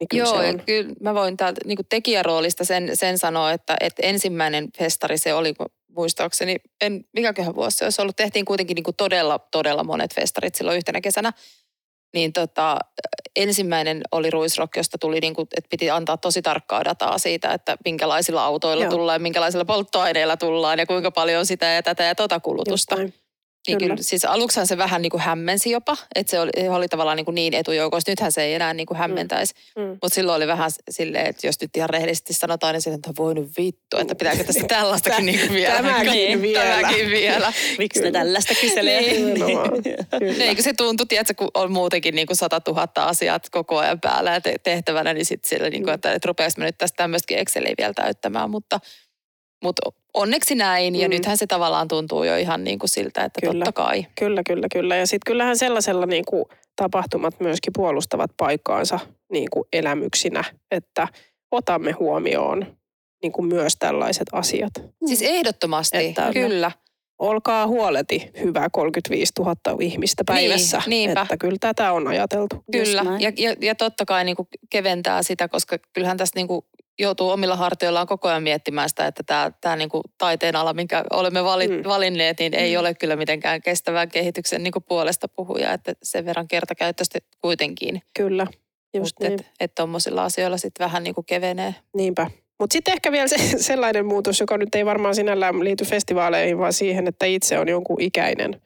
niin 0.00 0.08
kyllä 0.08 0.24
Joo, 0.24 0.42
ja 0.42 0.58
kyllä 0.58 0.92
mä 1.00 1.14
voin 1.14 1.36
täältä 1.36 1.60
niin 1.64 1.78
tekijäroolista 1.88 2.64
sen, 2.64 2.90
sen 2.94 3.18
sanoa, 3.18 3.52
että, 3.52 3.76
että 3.80 4.02
ensimmäinen 4.06 4.68
festari 4.78 5.18
se 5.18 5.34
oli, 5.34 5.54
muistaakseni, 5.98 6.56
en, 6.80 7.04
mikäköhän 7.12 7.54
vuosi 7.54 7.76
se 7.76 7.84
olisi 7.84 8.02
ollut, 8.02 8.16
tehtiin 8.16 8.44
kuitenkin 8.44 8.74
niin 8.74 8.84
kuin 8.84 8.96
todella, 8.96 9.38
todella 9.38 9.84
monet 9.84 10.14
festarit 10.14 10.54
silloin 10.54 10.76
yhtenä 10.76 11.00
kesänä. 11.00 11.32
Niin 12.14 12.32
tota, 12.32 12.78
ensimmäinen 13.36 14.02
oli 14.12 14.30
Ruisrock, 14.30 14.76
josta 14.76 14.98
tuli, 14.98 15.20
niin 15.20 15.34
kuin, 15.34 15.48
että 15.56 15.68
piti 15.68 15.90
antaa 15.90 16.16
tosi 16.16 16.42
tarkkaa 16.42 16.84
dataa 16.84 17.18
siitä, 17.18 17.52
että 17.52 17.76
minkälaisilla 17.84 18.44
autoilla 18.44 18.84
Joo. 18.84 18.90
tullaan, 18.90 19.22
minkälaisilla 19.22 19.64
polttoaineilla 19.64 20.36
tullaan 20.36 20.78
ja 20.78 20.86
kuinka 20.86 21.10
paljon 21.10 21.46
sitä 21.46 21.66
ja 21.66 21.82
tätä 21.82 22.02
ja 22.02 22.14
tota 22.14 22.40
kulutusta. 22.40 22.96
Niin 23.68 23.78
kyllä. 23.78 23.96
Siis 24.00 24.24
aluksihan 24.24 24.66
se 24.66 24.78
vähän 24.78 25.02
niin 25.02 25.10
kuin 25.10 25.20
hämmensi 25.20 25.70
jopa, 25.70 25.96
että 26.14 26.30
se 26.30 26.40
oli, 26.40 26.50
oli 26.70 26.88
tavallaan 26.88 27.16
niin, 27.16 27.24
kuin 27.24 27.34
niin 27.34 27.54
etujoukoissa. 27.54 28.10
Nythän 28.10 28.32
se 28.32 28.42
ei 28.42 28.54
enää 28.54 28.74
niin 28.74 28.86
kuin 28.86 28.98
hämmentäisi. 28.98 29.54
Mm. 29.76 29.82
Mm. 29.82 29.88
Mutta 29.88 30.14
silloin 30.14 30.36
oli 30.36 30.46
vähän 30.46 30.70
silleen, 30.90 31.26
että 31.26 31.46
jos 31.46 31.60
nyt 31.60 31.76
ihan 31.76 31.90
rehellisesti 31.90 32.32
sanotaan, 32.32 32.74
niin 32.74 32.82
sitten, 32.82 32.94
että 32.94 33.22
voi 33.22 33.34
nyt 33.34 33.50
vittu, 33.58 33.96
että 33.98 34.14
pitääkö 34.14 34.44
tästä 34.44 34.64
tällaistakin 34.68 35.26
niin 35.26 35.40
kuin 35.40 35.52
vielä. 35.52 35.74
Tämäkin 35.74 36.12
niin, 36.12 36.42
vielä. 36.42 36.64
Tämäkin 36.64 37.10
vielä. 37.10 37.52
Miksi 37.78 38.02
ne 38.02 38.10
tällaista 38.10 38.54
kyselee? 38.60 39.00
niin. 39.00 40.40
Eikö 40.40 40.62
se 40.62 40.72
tuntu, 40.72 41.06
tiedätkö, 41.06 41.34
kun 41.34 41.50
on 41.54 41.72
muutenkin 41.72 42.14
niin 42.14 42.26
kuin 42.26 42.36
100 42.36 42.60
000 42.66 42.88
asiat 42.96 43.50
koko 43.50 43.78
ajan 43.78 44.00
päällä 44.00 44.34
ja 44.34 44.40
tehtävänä, 44.62 45.12
niin 45.12 45.26
sitten 45.26 45.48
sille, 45.48 45.70
niin 45.70 45.84
kuin, 45.84 45.94
että, 45.94 46.12
että 46.12 46.26
rupeaisi 46.26 46.60
nyt 46.60 46.78
tästä 46.78 46.96
tämmöistäkin 46.96 47.38
Exceliä 47.38 47.74
vielä 47.78 47.92
täyttämään. 47.94 48.50
Mutta, 48.50 48.80
mutta 49.62 49.92
onneksi 50.14 50.54
näin. 50.54 50.96
Ja 50.96 51.08
mm. 51.08 51.14
nythän 51.14 51.36
se 51.36 51.46
tavallaan 51.46 51.88
tuntuu 51.88 52.24
jo 52.24 52.36
ihan 52.36 52.64
niin 52.64 52.78
kuin 52.78 52.90
siltä, 52.90 53.24
että 53.24 53.40
kyllä. 53.40 53.64
totta 53.64 53.82
kai. 53.82 54.06
Kyllä, 54.18 54.42
kyllä, 54.46 54.66
kyllä. 54.72 54.96
Ja 54.96 55.06
sitten 55.06 55.32
kyllähän 55.32 55.56
sellaisella 55.56 56.06
niin 56.06 56.24
kuin 56.24 56.44
tapahtumat 56.76 57.40
myöskin 57.40 57.72
puolustavat 57.76 58.30
paikkaansa 58.36 58.98
niin 59.32 59.48
kuin 59.50 59.64
elämyksinä, 59.72 60.44
että 60.70 61.08
otamme 61.50 61.92
huomioon 61.92 62.78
niin 63.22 63.32
kuin 63.32 63.46
myös 63.46 63.76
tällaiset 63.78 64.26
asiat. 64.32 64.72
Siis 65.06 65.22
ehdottomasti, 65.22 65.96
että 65.96 66.30
kyllä. 66.32 66.72
Olkaa 67.18 67.66
huoleti, 67.66 68.30
hyvä 68.40 68.68
35 68.72 69.32
000 69.38 69.54
ihmistä 69.80 70.22
niin, 70.28 70.36
päivässä. 70.36 70.82
Niin, 70.86 71.10
että 71.10 71.36
kyllä 71.36 71.56
tätä 71.60 71.92
on 71.92 72.08
ajateltu. 72.08 72.64
Kyllä, 72.72 73.04
ja, 73.18 73.32
ja, 73.36 73.54
ja 73.60 73.74
totta 73.74 74.04
kai 74.04 74.24
niin 74.24 74.36
kuin 74.36 74.48
keventää 74.70 75.22
sitä, 75.22 75.48
koska 75.48 75.78
kyllähän 75.92 76.16
tässä 76.16 76.32
niin 76.36 76.48
kuin 76.48 76.64
joutuu 76.98 77.30
omilla 77.30 77.56
hartioillaan 77.56 78.06
koko 78.06 78.28
ajan 78.28 78.42
miettimään 78.42 78.88
sitä, 78.88 79.06
että 79.06 79.22
tämä, 79.22 79.52
tämä 79.60 79.76
niin 79.76 79.88
kuin 79.88 80.02
taiteen 80.18 80.56
ala, 80.56 80.74
minkä 80.74 81.04
olemme 81.10 81.44
vali, 81.44 81.68
mm. 81.68 81.82
valinneet, 81.84 82.38
niin 82.38 82.54
ei 82.54 82.74
mm. 82.74 82.80
ole 82.80 82.94
kyllä 82.94 83.16
mitenkään 83.16 83.62
kestävän 83.62 84.08
kehityksen 84.08 84.62
niin 84.62 84.72
kuin 84.72 84.84
puolesta 84.88 85.28
puhuja, 85.28 85.72
että 85.72 85.92
sen 86.02 86.24
verran 86.24 86.48
kertakäyttöisesti 86.48 87.18
kuitenkin. 87.40 88.02
Kyllä, 88.16 88.46
just 88.94 89.16
Mutta 89.20 89.24
niin. 89.24 89.32
että 89.32 89.52
et 89.60 89.74
tuommoisilla 89.74 90.24
asioilla 90.24 90.56
sitten 90.56 90.84
vähän 90.84 91.02
niin 91.02 91.14
kuin 91.14 91.24
kevenee. 91.24 91.74
Niinpä. 91.94 92.30
Mutta 92.60 92.72
sitten 92.72 92.92
ehkä 92.92 93.12
vielä 93.12 93.28
se, 93.28 93.36
sellainen 93.58 94.06
muutos, 94.06 94.40
joka 94.40 94.58
nyt 94.58 94.74
ei 94.74 94.86
varmaan 94.86 95.14
sinällään 95.14 95.64
liity 95.64 95.84
festivaaleihin, 95.84 96.58
vaan 96.58 96.72
siihen, 96.72 97.08
että 97.08 97.26
itse 97.26 97.58
on 97.58 97.68
jonkun 97.68 98.00
ikäinen. 98.00 98.62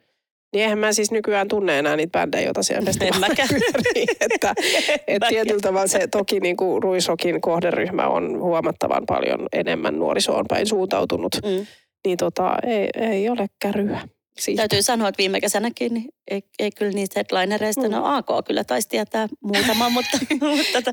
Niin 0.53 0.63
eihän 0.63 0.79
mä 0.79 0.93
siis 0.93 1.11
nykyään 1.11 1.47
tunne 1.47 1.79
enää 1.79 1.95
niitä 1.95 2.19
bändejä, 2.19 2.45
joita 2.45 2.63
siellä 2.63 2.85
festivaaleilla 2.85 3.35
pyörii. 3.49 4.05
että, 4.33 4.53
et 5.07 5.23
tietyllä 5.29 5.61
tavalla 5.61 5.87
se 5.87 6.07
toki 6.07 6.39
niin 6.39 6.57
kuin 6.57 6.83
Ruisrokin 6.83 7.41
kohderyhmä 7.41 8.07
on 8.07 8.39
huomattavan 8.39 9.03
paljon 9.07 9.47
enemmän 9.53 9.99
nuorisoon 9.99 10.45
päin 10.47 10.67
suuntautunut. 10.67 11.35
Mm. 11.43 11.65
Niin 12.05 12.17
tota, 12.17 12.55
ei, 12.67 12.89
ei 12.95 13.29
ole 13.29 13.47
käryä. 13.59 14.01
Siitä. 14.39 14.59
Täytyy 14.59 14.81
sanoa, 14.81 15.07
että 15.07 15.17
viime 15.17 15.41
kesänäkin 15.41 15.93
niin 15.93 16.05
ei, 16.31 16.41
ei 16.59 16.71
kyllä 16.71 16.91
niistä 16.91 17.19
headlinereista, 17.19 17.81
mm. 17.81 17.91
no 17.91 18.05
AK 18.05 18.27
kyllä 18.47 18.63
taisi 18.63 18.89
tietää 18.89 19.27
muutama, 19.43 19.89
mutta, 19.97 20.17
mutta 20.29 20.73
tota, 20.73 20.91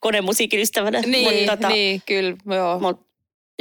konemusiikin 0.00 0.60
ystävänä. 0.60 1.00
Niin, 1.00 1.34
mutta, 1.34 1.56
tota, 1.56 1.68
niin 1.68 2.02
kyllä, 2.06 2.36
joo. 2.56 2.78
Mutta 2.78 3.11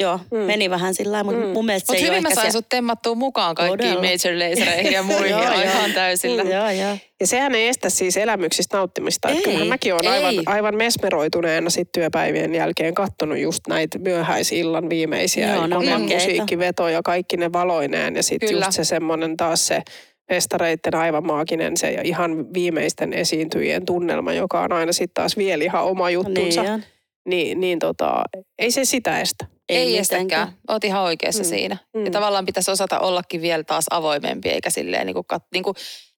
Joo, 0.01 0.19
mm. 0.31 0.37
meni 0.37 0.69
vähän 0.69 0.93
sillä 0.93 1.23
mutta 1.23 1.41
mm. 1.41 1.47
mun 1.47 1.65
mielestä 1.65 1.93
Mut 1.93 1.99
se 1.99 2.05
hyvin 2.05 2.15
ei 2.15 2.21
mä 2.21 2.35
sain 2.35 2.47
se... 2.47 2.51
sut 2.51 2.69
temmattua 2.69 3.15
mukaan 3.15 3.55
kaikkiin 3.55 3.77
Todella. 3.77 4.01
major 4.01 4.49
lasereihin 4.49 4.91
ja 4.91 5.03
muihin 5.13 5.29
joo, 5.29 5.61
ihan 5.61 5.93
täysillä. 5.93 6.43
Mm, 6.43 6.51
joo, 6.51 6.69
joo. 6.69 6.97
Ja 7.19 7.27
sehän 7.27 7.55
ei 7.55 7.67
estä 7.67 7.89
siis 7.89 8.17
elämyksistä 8.17 8.77
nauttimista. 8.77 9.29
Ei, 9.29 9.41
kyllähän 9.41 9.67
mäkin 9.67 9.93
olen 9.93 10.11
aivan, 10.11 10.33
aivan 10.45 10.75
mesmeroituneena 10.75 11.69
sit 11.69 11.91
työpäivien 11.91 12.55
jälkeen 12.55 12.93
kattonut 12.93 13.37
just 13.37 13.67
näitä 13.67 13.99
myöhäisillan 13.99 14.89
viimeisiä 14.89 15.53
joo, 15.53 15.67
no, 15.67 15.81
musiikkivetoja, 16.13 17.01
kaikki 17.03 17.37
ne 17.37 17.53
valoineen. 17.53 18.15
Ja 18.15 18.23
sitten 18.23 18.51
just 18.51 18.71
se 18.71 18.83
semmoinen 18.83 19.37
taas 19.37 19.67
se 19.67 19.81
festareitten 20.29 20.95
aivan 20.95 21.25
maaginen 21.25 21.77
se 21.77 21.91
ja 21.91 22.01
ihan 22.01 22.53
viimeisten 22.53 23.13
esiintyjien 23.13 23.85
tunnelma, 23.85 24.33
joka 24.33 24.61
on 24.61 24.71
aina 24.71 24.93
sitten 24.93 25.13
taas 25.13 25.37
vielä 25.37 25.63
ihan 25.63 25.83
oma 25.83 26.09
juttunsa. 26.09 26.63
Niin, 26.63 26.83
niin, 27.25 27.59
niin 27.59 27.79
tota, 27.79 28.23
ei 28.59 28.71
se 28.71 28.85
sitä 28.85 29.19
estä. 29.19 29.45
Ei, 29.71 29.77
ei 29.77 29.97
estäkään. 29.97 30.57
Oot 30.69 30.83
ihan 30.83 31.01
oikeassa 31.01 31.43
mm. 31.43 31.49
siinä. 31.49 31.77
Mm. 31.93 32.05
Ja 32.05 32.11
tavallaan 32.11 32.45
pitäisi 32.45 32.71
osata 32.71 32.99
ollakin 32.99 33.41
vielä 33.41 33.63
taas 33.63 33.85
avoimempi, 33.91 34.49
eikä 34.49 34.69
silleen 34.69 35.05
niin 35.05 35.13
kuin, 35.13 35.25
kat, 35.27 35.43
niin 35.53 35.63
kuin 35.63 35.75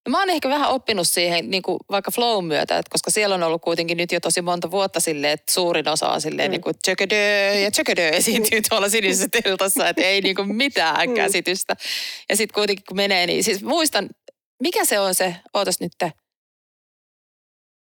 No 0.08 0.10
mä 0.10 0.20
oon 0.20 0.30
ehkä 0.30 0.50
vähän 0.50 0.70
oppinut 0.70 1.08
siihen 1.08 1.50
niin 1.50 1.64
kuin 1.64 1.80
vaikka 1.92 2.12
flow 2.12 2.46
myötä, 2.46 2.78
että 2.78 2.90
koska 2.90 3.12
siellä 3.12 3.36
on 3.36 3.44
ollut 3.44 3.62
kuitenkin 3.62 3.98
nyt 3.98 4.12
jo 4.12 4.20
tosi 4.20 4.42
monta 4.42 4.72
vuotta 4.72 5.00
silleen, 5.00 5.34
että 5.34 5.54
suurin 5.54 5.88
osa 5.88 6.10
on 6.10 6.22
silleen 6.22 6.50
mm. 6.50 6.52
niin 6.52 6.62
kuin 6.62 6.76
tjöködö 6.84 7.16
ja 7.64 7.72
tjöködö 7.72 8.10
esiintyy 8.20 8.62
tuolla 8.70 8.90
sinisessä 8.90 9.28
teltassa, 9.44 9.90
että 9.90 10.02
ei 10.02 10.22
niin 10.22 10.36
kuin 10.36 10.56
mitään 10.56 11.10
mm. 11.10 11.16
käsitystä. 11.16 11.76
Ja 12.30 12.36
sitten 12.36 12.54
kuitenkin 12.54 12.86
kun 12.88 12.98
menee, 12.98 13.28
niin 13.28 13.44
siis 13.44 13.64
muistan, 13.64 14.10
mikä 14.62 14.86
se 14.86 15.00
on 15.00 15.16
se, 15.16 15.36
ootas 15.54 15.80
nyt, 15.80 15.92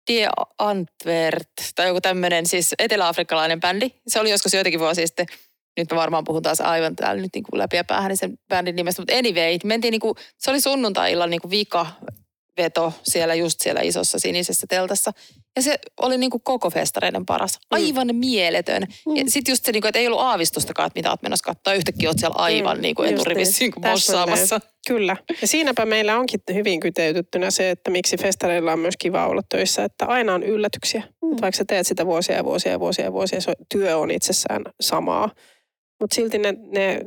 Die 0.07 0.27
Antwerp 0.57 1.49
tai 1.75 1.87
joku 1.87 2.01
tämmöinen 2.01 2.45
siis 2.45 2.75
eteläafrikkalainen 2.79 3.59
bändi. 3.59 3.89
Se 4.07 4.19
oli 4.19 4.31
joskus 4.31 4.53
joitakin 4.53 4.79
vuosia 4.79 5.07
sitten. 5.07 5.25
Nyt 5.77 5.91
mä 5.91 5.97
varmaan 5.97 6.23
puhun 6.23 6.41
taas 6.41 6.61
aivan 6.61 6.95
täällä 6.95 7.21
nyt 7.21 7.31
niin 7.33 7.43
kuin 7.43 7.59
läpi 7.59 7.75
ja 7.75 7.83
päähän 7.83 8.09
niin 8.09 8.17
sen 8.17 8.39
bändin 8.49 8.75
nimestä. 8.75 9.01
Mutta 9.01 9.15
anyway, 9.15 9.57
mentiin 9.63 9.91
niin 9.91 10.01
kuin, 10.01 10.15
se 10.37 10.51
oli 10.51 10.61
sunnuntai-illan 10.61 11.29
niin 11.29 11.41
kuin 11.41 11.51
vika 11.51 11.85
veto 12.57 12.93
siellä 13.03 13.35
just 13.35 13.61
siellä 13.61 13.81
isossa 13.81 14.19
sinisessä 14.19 14.67
teltassa. 14.69 15.11
Ja 15.55 15.61
se 15.61 15.79
oli 16.01 16.17
niin 16.17 16.29
kuin 16.29 16.41
koko 16.43 16.69
festareiden 16.69 17.25
paras. 17.25 17.59
Mm. 17.59 17.65
Aivan 17.75 18.07
mm. 18.07 18.15
mieletön. 18.15 18.83
Mm. 19.05 19.15
Ja 19.15 19.23
sitten 19.27 19.51
just 19.51 19.65
se, 19.65 19.71
niin 19.71 19.81
kuin, 19.81 19.89
että 19.89 19.99
ei 19.99 20.07
ollut 20.07 20.19
aavistustakaan, 20.19 20.87
että 20.87 20.99
mitä 20.99 21.09
oot 21.09 21.21
menossa 21.21 21.43
katsoa. 21.43 21.73
Yhtäkkiä 21.73 22.09
oot 22.09 22.19
siellä 22.19 22.35
aivan 22.35 22.77
mm. 22.77 22.81
niin 22.81 22.95
kuin 22.95 23.13
eturivissä 23.13 23.65
niin 23.65 23.73
bossaamassa. 23.81 24.59
Kyllä. 24.87 25.17
Ja 25.41 25.47
siinäpä 25.47 25.85
meillä 25.85 26.19
onkin 26.19 26.39
hyvin 26.53 26.79
kyteytettynä 26.79 27.51
se, 27.51 27.69
että 27.69 27.91
miksi 27.91 28.17
festareilla 28.17 28.73
on 28.73 28.79
myös 28.79 28.95
kiva 28.99 29.27
olla 29.27 29.41
töissä, 29.49 29.83
että 29.83 30.05
aina 30.05 30.33
on 30.33 30.43
yllätyksiä. 30.43 31.03
Mm. 31.21 31.31
Että 31.31 31.41
vaikka 31.41 31.57
sä 31.57 31.65
teet 31.65 31.87
sitä 31.87 32.05
vuosia 32.05 32.35
ja 32.35 32.43
vuosia 32.43 32.71
ja 32.71 32.79
vuosia 32.79 33.05
ja 33.05 33.13
vuosia, 33.13 33.41
se 33.41 33.53
työ 33.71 33.97
on 33.97 34.11
itsessään 34.11 34.61
samaa. 34.81 35.29
Mutta 35.99 36.15
silti 36.15 36.37
ne, 36.37 36.53
ne 36.61 37.01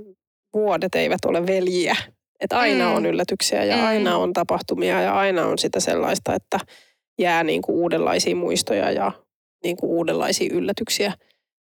vuodet 0.54 0.94
eivät 0.94 1.25
ole 1.25 1.47
veljiä. 1.47 1.97
Että 2.40 2.59
aina 2.59 2.88
mm. 2.88 2.97
on 2.97 3.06
yllätyksiä 3.06 3.64
ja 3.64 3.76
mm. 3.76 3.85
aina 3.85 4.16
on 4.16 4.32
tapahtumia 4.32 5.00
ja 5.00 5.18
aina 5.18 5.47
on 5.47 5.59
sitä 5.59 5.80
sellaista, 5.80 6.35
että 6.35 6.61
jää 7.18 7.44
niin 7.44 7.62
kuin 7.62 7.76
uudenlaisia 7.76 8.37
muistoja 8.37 8.90
ja 8.90 9.12
niin 9.64 9.76
kuin 9.76 9.90
uudenlaisia 9.90 10.50
yllätyksiä. 10.52 11.12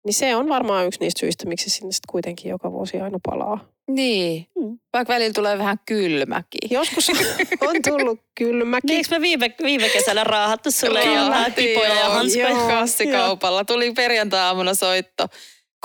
Niin 0.05 0.13
se 0.13 0.35
on 0.35 0.49
varmaan 0.49 0.87
yksi 0.87 0.99
niistä 0.99 1.19
syistä, 1.19 1.47
miksi 1.47 1.69
sinne 1.69 1.91
sitten 1.91 2.11
kuitenkin 2.11 2.49
joka 2.49 2.71
vuosi 2.71 3.01
aina 3.01 3.19
palaa. 3.25 3.69
Niin, 3.87 4.47
mm. 4.59 4.79
vaikka 4.93 5.13
välillä 5.13 5.33
tulee 5.33 5.57
vähän 5.57 5.77
kylmäkin. 5.85 6.69
Joskus 6.69 7.09
on 7.61 7.75
tullut 7.87 8.19
kylmäkin. 8.39 8.87
Niin, 8.87 9.05
me 9.09 9.21
viime, 9.21 9.55
viime 9.63 9.89
kesänä 9.89 10.23
raahattu 10.23 10.71
sulle 10.71 11.03
jotain 11.03 11.53
kipoja 11.53 11.93
ja 11.93 12.09
hanskoja? 12.09 12.67
Kassikaupalla. 12.67 13.65
Tuli 13.65 13.91
perjantai-aamuna 13.91 14.73
soitto 14.73 15.27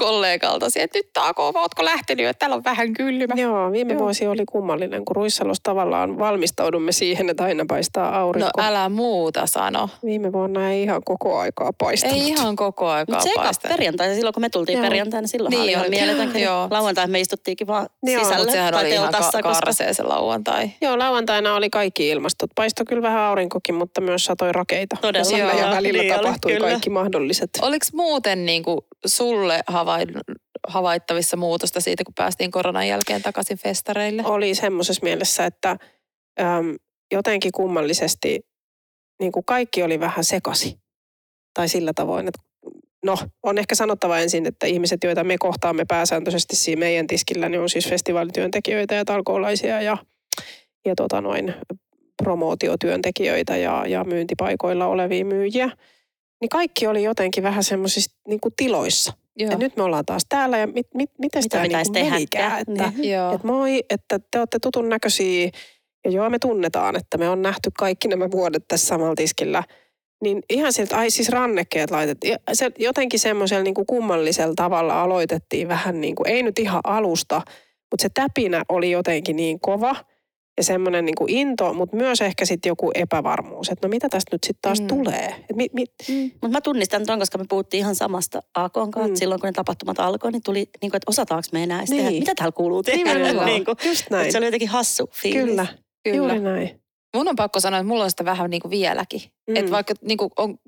kollegalta, 0.05 0.67
että 0.77 0.99
nyt 0.99 1.13
Taako, 1.13 1.53
ootko 1.55 1.85
lähtenyt, 1.85 2.27
että 2.27 2.39
täällä 2.39 2.57
on 2.57 2.65
vähän 2.65 2.93
kylmä. 2.93 3.35
Joo, 3.37 3.73
viime 3.73 3.93
Joo. 3.93 4.03
vuosi 4.03 4.27
oli 4.27 4.45
kummallinen, 4.53 5.05
kun 5.05 5.17
Ruissalos 5.17 5.61
tavallaan 5.63 6.19
valmistaudumme 6.19 6.93
siihen, 6.93 7.31
että 7.31 7.45
aina 7.45 7.65
paistaa 7.69 8.19
aurinko. 8.21 8.51
No 8.57 8.65
älä 8.65 8.89
muuta 8.89 9.47
sano. 9.47 9.89
Viime 10.05 10.33
vuonna 10.33 10.71
ei 10.71 10.83
ihan 10.83 11.03
koko 11.05 11.39
aikaa 11.39 11.71
paistanut. 11.79 12.17
Ei 12.17 12.29
ihan 12.29 12.57
koko 12.57 12.89
aikaa 12.89 13.21
Mutta 13.25 13.53
se 13.53 13.69
perjantai, 13.69 14.15
silloin 14.15 14.35
kun 14.35 14.41
me 14.41 14.49
tultiin 14.49 14.79
Joo. 14.79 14.89
perjantaina, 14.89 15.27
silloin 15.27 15.51
niin, 15.51 15.63
oli 15.63 15.71
ihan 15.71 15.91
mieletön. 15.91 16.41
Joo. 16.41 16.69
Lauantai 16.71 17.07
me 17.07 17.21
istuttiinkin 17.21 17.67
vaan 17.67 17.87
Joo, 18.03 18.25
sisälle. 18.25 18.39
Mutta 18.39 18.53
sehän 18.53 18.75
oli 18.75 18.91
ihan 18.91 19.13
ka- 19.13 19.43
koska... 19.43 19.73
se 19.73 20.03
lauantai. 20.03 20.71
Joo, 20.81 20.99
lauantaina 20.99 21.55
oli 21.55 21.71
kaikki 21.71 22.09
ilmastot. 22.09 22.51
Paistoi 22.55 22.87
kyllä 22.87 23.03
vähän 23.03 23.21
aurinkokin, 23.21 23.75
mutta 23.75 24.01
myös 24.01 24.25
satoi 24.25 24.53
rakeita. 24.53 24.97
Todella. 25.01 25.39
Ja, 25.39 25.55
ja 25.55 25.71
välillä 25.71 26.03
niin 26.03 26.15
tapahtui 26.15 26.53
oli, 26.53 26.61
kaikki 26.61 26.91
mahdolliset. 26.91 27.51
Oliko 27.63 27.87
muuten 27.93 28.47
niin 28.47 28.63
kuin 28.63 28.79
sulle 29.07 29.61
havaittavissa 30.69 31.37
muutosta 31.37 31.81
siitä, 31.81 32.05
kun 32.05 32.15
päästiin 32.15 32.51
koronan 32.51 32.89
jälkeen 32.89 33.23
takaisin 33.23 33.59
festareille? 33.59 34.23
Oli 34.27 34.55
semmoisessa 34.55 35.03
mielessä, 35.03 35.47
että 35.47 35.77
äm, 36.41 36.77
jotenkin 37.13 37.53
kummallisesti 37.53 38.41
niin 39.21 39.33
kuin 39.33 39.45
kaikki 39.45 39.83
oli 39.83 40.01
vähän 40.01 40.25
sekasi. 40.25 40.79
Tai 41.55 41.69
sillä 41.69 41.93
tavoin, 41.95 42.29
että 42.29 42.41
no 43.05 43.19
on 43.43 43.59
ehkä 43.59 43.75
sanottava 43.75 44.19
ensin, 44.19 44.47
että 44.47 44.67
ihmiset, 44.67 45.05
joita 45.05 45.25
me 45.25 45.39
kohtaamme 45.39 45.85
pääsääntöisesti 45.89 46.57
siinä 46.57 46.81
meidän 46.81 47.07
tiskillä, 47.07 47.49
niin 47.49 47.61
on 47.61 47.69
siis 47.69 47.89
festivaalityöntekijöitä 47.89 48.95
ja 48.95 49.05
talkoolaisia 49.05 49.83
ja, 49.83 49.97
ja 50.85 50.95
tota 50.95 51.21
noin, 51.21 51.55
promootiotyöntekijöitä 52.23 53.57
ja, 53.57 53.87
ja 53.87 54.05
myyntipaikoilla 54.05 54.87
olevia 54.87 55.25
myyjiä. 55.25 55.71
Niin 56.41 56.49
kaikki 56.49 56.87
oli 56.87 57.03
jotenkin 57.03 57.43
vähän 57.43 57.65
semmoisissa 57.65 58.17
niin 58.29 58.41
tiloissa. 58.57 59.13
Joo. 59.41 59.59
nyt 59.59 59.77
me 59.77 59.83
ollaan 59.83 60.05
taas 60.07 60.23
täällä 60.29 60.59
ja 60.59 60.67
mit, 60.67 60.87
mit, 60.95 61.11
miten 61.19 61.43
sitä 61.43 61.63
niin 61.63 61.73
menikään. 61.93 62.61
Että, 62.61 62.93
niin. 62.97 63.15
että 63.35 63.47
moi, 63.47 63.85
että 63.91 64.21
te 64.31 64.39
olette 64.39 64.59
tutun 64.59 64.89
näköisiä 64.89 65.51
ja 66.05 66.11
joo 66.11 66.31
me 66.31 66.39
tunnetaan, 66.39 66.97
että 66.97 67.19
me 67.19 67.29
on 67.29 67.43
nähty 67.43 67.71
kaikki 67.79 68.09
nämä 68.09 68.31
vuodet 68.31 68.65
tässä 68.69 68.87
samalla 68.87 69.15
tiskillä. 69.15 69.63
Niin 70.23 70.43
ihan 70.51 70.73
sieltä, 70.73 70.99
ai 70.99 71.11
siis 71.11 71.29
rannekkeet 71.29 71.91
laitettiin. 71.91 72.37
Se, 72.53 72.71
jotenkin 72.79 73.21
semmoisella 73.21 73.65
niin 73.65 73.87
kummallisella 73.87 74.55
tavalla 74.57 75.03
aloitettiin 75.03 75.69
vähän 75.69 76.01
niin 76.01 76.15
kuin, 76.15 76.29
ei 76.29 76.43
nyt 76.43 76.59
ihan 76.59 76.81
alusta, 76.85 77.43
mutta 77.91 78.03
se 78.03 78.09
täpinä 78.15 78.63
oli 78.69 78.91
jotenkin 78.91 79.37
niin 79.37 79.61
kova– 79.61 79.97
ja 80.57 80.65
semmoinen 80.65 81.05
niin 81.05 81.15
into, 81.29 81.75
mutta 81.75 81.97
myös 81.97 82.21
ehkä 82.21 82.45
sitten 82.45 82.71
joku 82.71 82.91
epävarmuus, 82.95 83.69
että 83.69 83.89
no 83.89 83.91
mitä 83.91 84.09
tästä 84.09 84.35
nyt 84.35 84.45
sitten 84.45 84.63
taas 84.63 84.81
mm. 84.81 84.87
tulee. 84.87 85.35
Et 85.51 85.57
mi, 85.57 85.67
mi... 85.73 85.85
Mm. 86.09 86.31
Mutta 86.33 86.49
mä 86.49 86.61
tunnistan 86.61 87.07
ton, 87.07 87.19
koska 87.19 87.39
me 87.39 87.45
puhuttiin 87.49 87.79
ihan 87.79 87.95
samasta 87.95 88.43
AKon 88.55 88.91
kanssa. 88.91 89.11
Mm. 89.11 89.17
Silloin 89.17 89.41
kun 89.41 89.49
ne 89.49 89.53
tapahtumat 89.53 90.01
alkoi, 90.01 90.33
niin 90.33 90.43
tuli, 90.43 90.59
niin 90.59 90.91
kuin, 90.91 90.97
että 90.97 91.11
osataanko 91.11 91.49
me 91.53 91.63
enää 91.63 91.85
niin. 91.89 91.97
tehdä, 91.97 92.11
mitä 92.11 92.35
täällä 92.35 92.53
kuuluu 92.53 92.83
tehdä. 92.83 93.15
niin 93.45 93.65
kuin, 93.65 93.77
Just 93.85 94.11
näin. 94.11 94.33
Se 94.33 94.39
oli 94.39 94.47
jotenkin 94.47 94.69
hassu 94.69 95.11
fiilis. 95.13 95.45
Kyllä, 95.45 95.67
Kyllä. 96.05 96.17
juuri 96.17 96.41
näin. 96.41 96.81
Mun 97.17 97.29
on 97.29 97.37
pakko 97.37 97.61
sanoa, 97.61 97.81
että 97.81 97.89
mulla 97.89 98.05
on 98.05 98.11
sitä 98.11 98.25
vähän 98.25 98.51
niin 98.51 98.63
kuin 98.63 98.71
vieläkin. 98.71 99.21
Mm. 99.47 99.57
Että 99.57 99.71
vaikka 99.71 99.95
niin 100.03 100.19
kuin 100.19 100.31
on 100.37 100.59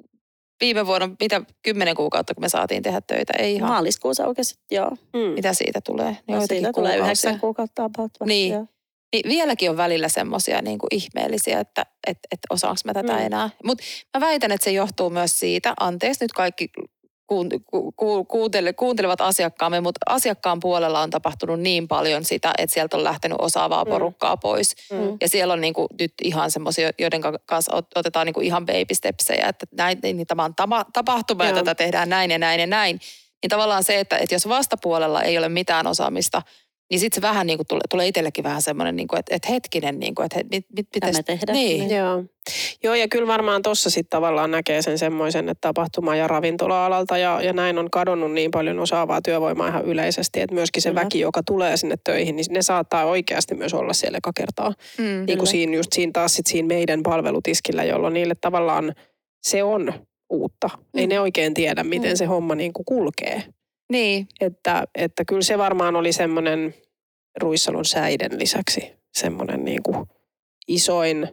viime 0.61 0.87
vuonna, 0.87 1.11
mitä 1.21 1.43
kymmenen 1.63 1.97
kuukautta, 1.97 2.35
kun 2.35 2.45
me 2.45 2.49
saatiin 2.49 2.83
tehdä 2.83 3.01
töitä, 3.01 3.33
ei 3.39 3.55
ihan. 3.55 3.71
Maaliskuussa 3.71 4.27
oikeasti, 4.27 4.61
joo. 4.71 4.91
Mm. 4.91 5.21
Mitä 5.35 5.55
siitä 5.55 5.81
tulee? 5.81 6.17
No, 6.29 6.47
siitä 6.47 6.73
tulee 6.73 6.97
yhdeksän 6.97 7.41
kuukautta 7.41 7.85
about. 7.85 8.11
Niin. 8.27 8.53
Joo. 8.53 8.67
Niin 9.13 9.29
vieläkin 9.29 9.71
on 9.71 9.77
välillä 9.77 10.09
semmoisia 10.09 10.63
niin 10.63 10.79
ihmeellisiä, 10.91 11.61
että 11.61 11.87
et, 12.07 12.19
et 12.33 12.41
osaanko 12.51 12.81
mä 12.85 12.95
tätä 12.95 13.13
mm. 13.13 13.19
enää. 13.19 13.51
Mutta 13.65 13.85
mä 14.15 14.21
väitän, 14.21 14.53
että 14.53 14.65
se 14.65 14.71
johtuu 14.71 15.11
myös 15.11 15.39
siitä, 15.39 15.75
anteeksi 15.81 16.25
nyt 16.25 16.33
kaikki 16.33 16.71
kuuntele, 18.27 18.73
kuuntelevat 18.73 19.21
asiakkaamme, 19.21 19.81
mutta 19.81 20.01
asiakkaan 20.07 20.61
puolella 20.61 21.01
on 21.01 21.11
tapahtunut 21.11 21.61
niin 21.61 21.89
paljon 21.89 22.25
sitä, 22.25 22.53
että 22.59 22.75
sieltä 22.75 22.97
on 22.97 23.05
lähtenyt 23.05 23.39
osaavaa 23.41 23.85
mm. 23.85 23.91
porukkaa 23.91 24.37
pois. 24.37 24.75
Mm. 24.93 25.17
Ja 25.21 25.29
siellä 25.29 25.53
on 25.53 25.61
niin 25.61 25.75
kuin 25.75 25.89
nyt 26.01 26.13
ihan 26.23 26.51
semmoisia, 26.51 26.91
joiden 26.99 27.21
kanssa 27.47 27.83
otetaan 27.95 28.27
niin 28.27 28.35
kuin 28.35 28.47
ihan 28.47 28.67
baby 28.67 28.95
stepsejä, 28.95 29.49
että 29.49 29.67
näin, 29.77 29.99
niin 30.03 30.27
tämä 30.27 30.45
on 30.45 30.55
tapa, 30.55 30.85
tapahtuma 30.93 31.45
ja 31.45 31.55
tätä 31.55 31.75
tehdään 31.75 32.09
näin 32.09 32.31
ja 32.31 32.39
näin 32.39 32.61
ja 32.61 32.67
näin. 32.67 33.01
Niin 33.43 33.51
tavallaan 33.51 33.85
se, 33.85 34.01
että, 34.01 34.17
että 34.17 34.35
jos 34.35 34.49
vastapuolella 34.49 35.23
ei 35.23 35.39
ole 35.39 35.49
mitään 35.49 35.87
osaamista, 35.87 36.43
niin 36.93 37.01
sitten 37.01 37.17
se 37.23 37.29
vähän 37.29 37.47
niin 37.47 37.59
kuin 37.59 37.67
tulee, 37.67 37.81
tulee 37.91 38.09
itsellekin 38.09 38.45
vähän 38.45 38.63
semmoinen, 38.63 38.97
niin 38.97 39.09
kuin, 39.09 39.19
että, 39.21 39.35
että 39.37 39.49
hetkinen, 39.53 39.99
niin 40.01 40.15
kuin, 40.15 40.27
että 40.27 40.37
mit, 40.39 40.51
mit, 40.53 40.67
Mitä 40.95 41.07
mitäs, 41.07 41.17
me 41.17 41.23
tehdään? 41.23 41.57
Niin. 41.59 41.91
Joo. 41.97 42.25
Joo, 42.83 42.95
ja 42.95 43.09
kyllä 43.09 43.27
varmaan 43.27 43.63
tuossa 43.63 43.91
sitten 43.91 44.11
tavallaan 44.11 44.51
näkee 44.51 44.83
sen 44.83 44.99
semmoisen, 44.99 45.49
että 45.49 45.69
tapahtuma- 45.69 46.17
ja 46.17 46.29
ravintola-alalta 46.29 47.19
ja, 47.19 47.43
ja 47.43 47.53
näin 47.53 47.79
on 47.79 47.91
kadonnut 47.91 48.33
niin 48.33 48.51
paljon 48.51 48.79
osaavaa 48.79 49.23
työvoimaa 49.23 49.69
ihan 49.69 49.85
yleisesti, 49.85 50.41
että 50.41 50.55
myöskin 50.55 50.83
se 50.83 50.89
Kyllä. 50.91 51.01
väki, 51.01 51.21
joka 51.21 51.43
tulee 51.47 51.77
sinne 51.77 51.97
töihin, 52.05 52.37
niin 52.37 52.47
ne 52.51 52.63
saattaa 52.63 53.05
oikeasti 53.05 53.55
myös 53.55 53.75
olla 53.75 53.93
siellä 53.93 54.19
eka 54.19 54.31
kertaa. 54.37 54.73
Mm, 54.99 55.05
Niin 55.05 55.27
kyllä. 55.27 55.37
kuin 55.39 55.47
siinä 55.49 55.77
just 55.77 55.93
siinä 55.93 56.11
taas 56.13 56.35
sit 56.35 56.47
siinä 56.47 56.69
meidän 56.69 57.03
palvelutiskillä, 57.03 57.85
jolloin 57.85 58.15
niille 58.15 58.35
tavallaan 58.41 58.93
se 59.43 59.63
on 59.63 59.93
uutta. 60.31 60.69
Ei 60.95 61.07
Mm. 61.07 61.09
ne 61.09 61.21
oikein 61.21 61.55
tiedä, 61.55 61.85
miten 61.85 62.11
Mm. 62.13 62.17
se 62.17 62.25
homma 62.25 62.55
niin 62.55 62.73
kuin 62.73 62.85
kulkee. 62.85 63.43
Niin, 63.93 64.29
Että, 64.41 64.85
että 64.95 65.25
kyllä 65.25 65.43
se 65.43 65.59
varmaan 65.59 65.97
oli 65.97 66.13
semmoinen 66.13 66.75
Ruissalon 67.41 67.85
säiden 67.85 68.39
lisäksi 68.39 68.93
semmoinen 69.15 69.65
niin 69.65 69.83
kuin 69.83 70.07
isoin 70.69 71.29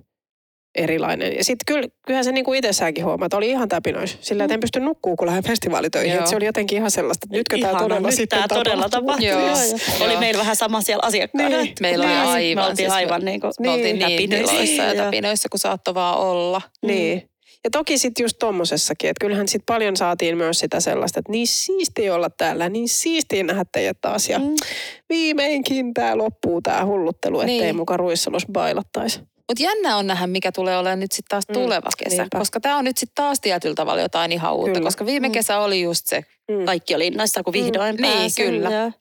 erilainen. 0.76 1.36
Ja 1.38 1.44
sitten 1.44 1.76
kyllä, 1.76 1.88
kyllähän 2.06 2.24
se 2.26 2.32
niin 2.32 2.46
kuin 2.46 2.58
itsessäänkin 2.58 3.06
huomaa, 3.06 3.26
että 3.26 3.38
oli 3.38 3.50
ihan 3.50 3.70
täpinois. 3.70 4.18
Sillä 4.22 4.44
että 4.44 4.54
en 4.54 4.60
pysty 4.60 4.80
nukkuu, 4.80 5.16
kun 5.16 5.28
lähden 5.28 5.44
festivaalitöihin. 5.44 6.10
Joo. 6.12 6.18
Että 6.20 6.30
se 6.30 6.36
oli 6.36 6.46
jotenkin 6.46 6.78
ihan 6.78 6.92
sellaista, 6.92 7.26
että 7.26 7.38
nytkö 7.38 7.58
tämä 7.62 7.80
todella 7.80 8.08
nyt 8.08 8.16
sitten 8.16 8.40
tää 8.40 8.48
todella 8.58 8.90
tapahtuu. 8.90 9.26
Joo. 9.28 9.40
Joo, 9.40 9.50
Joo. 9.50 9.66
joo. 10.00 10.06
Oli 10.06 10.18
meillä 10.18 10.40
vähän 10.40 10.56
sama 10.56 10.82
siellä 10.82 11.02
asiakkaana. 11.06 11.58
Niin. 11.58 11.76
Meillä 11.82 12.06
oli 12.06 12.14
me- 12.14 12.20
aivan, 12.20 12.64
Me 12.64 12.70
oltiin 12.70 12.76
siis 12.78 12.90
me- 12.90 12.96
aivan 12.96 13.26
niin 13.26 13.42
kuin, 13.42 13.54
me 13.60 13.70
oltiin 13.70 14.00
niin 14.00 14.30
tiloissa 14.30 14.84
ja 14.84 14.94
Joo. 14.94 15.06
täpinöissä, 15.06 15.50
kun 15.52 15.60
saattoi 15.60 15.94
vaan 15.94 16.18
olla. 16.18 16.62
Niin. 16.86 17.30
Ja 17.64 17.70
toki 17.72 17.98
sitten 17.98 18.24
just 18.24 18.38
tommosessakin, 18.40 19.10
että 19.10 19.22
kyllähän 19.26 19.48
sitten 19.48 19.66
paljon 19.66 19.98
saatiin 19.98 20.38
myös 20.38 20.60
sitä 20.60 20.80
sellaista, 20.80 21.20
että 21.20 21.32
niin 21.32 21.48
siisti 21.48 22.10
olla 22.10 22.30
täällä, 22.30 22.70
niin 22.70 22.90
siistiä 22.90 23.44
nähdä 23.44 23.66
teidät 23.72 23.98
taas. 24.02 24.30
Ja 24.30 24.40
Mm. 24.40 24.56
viimeinkin 25.10 25.94
tämä 25.94 26.18
loppuu 26.18 26.62
tämä 26.62 26.86
hulluttelu, 26.86 27.42
ettei 27.42 27.62
Niin. 27.62 27.76
muka 27.76 27.98
Ruissalos 27.98 28.46
bailattaisi. 28.54 29.20
Mutta 29.20 29.64
jännä 29.64 29.98
on 29.98 30.08
nähdä, 30.08 30.28
mikä 30.28 30.52
tulee 30.52 30.78
olemaan 30.78 31.00
nyt 31.00 31.12
sitten 31.12 31.30
taas 31.30 31.44
Mm, 31.48 31.54
tuleva 31.54 31.90
kesä. 32.04 32.22
niinpä. 32.22 32.38
Koska 32.40 32.60
tämä 32.60 32.78
on 32.78 32.86
nyt 32.86 32.98
sitten 32.98 33.16
taas 33.24 33.40
tietyllä 33.40 33.76
tavalla 33.76 34.02
jotain 34.02 34.32
ihan 34.32 34.56
uutta. 34.56 34.72
Kyllä. 34.74 34.88
Koska 34.88 35.06
viime 35.06 35.28
Mm. 35.28 35.32
kesä 35.32 35.60
oli 35.60 35.82
just 35.82 36.08
se. 36.08 36.22
Mm. 36.52 36.66
Kaikki 36.66 36.96
oli 36.96 37.08
innoissa, 37.08 37.44
kun 37.44 37.54
vihdoin 37.54 37.96
Mm, 37.96 38.02
niin, 38.02 38.18
pääsi. 38.18 38.44
kyllä. 38.44 38.70
Ja 38.72 38.92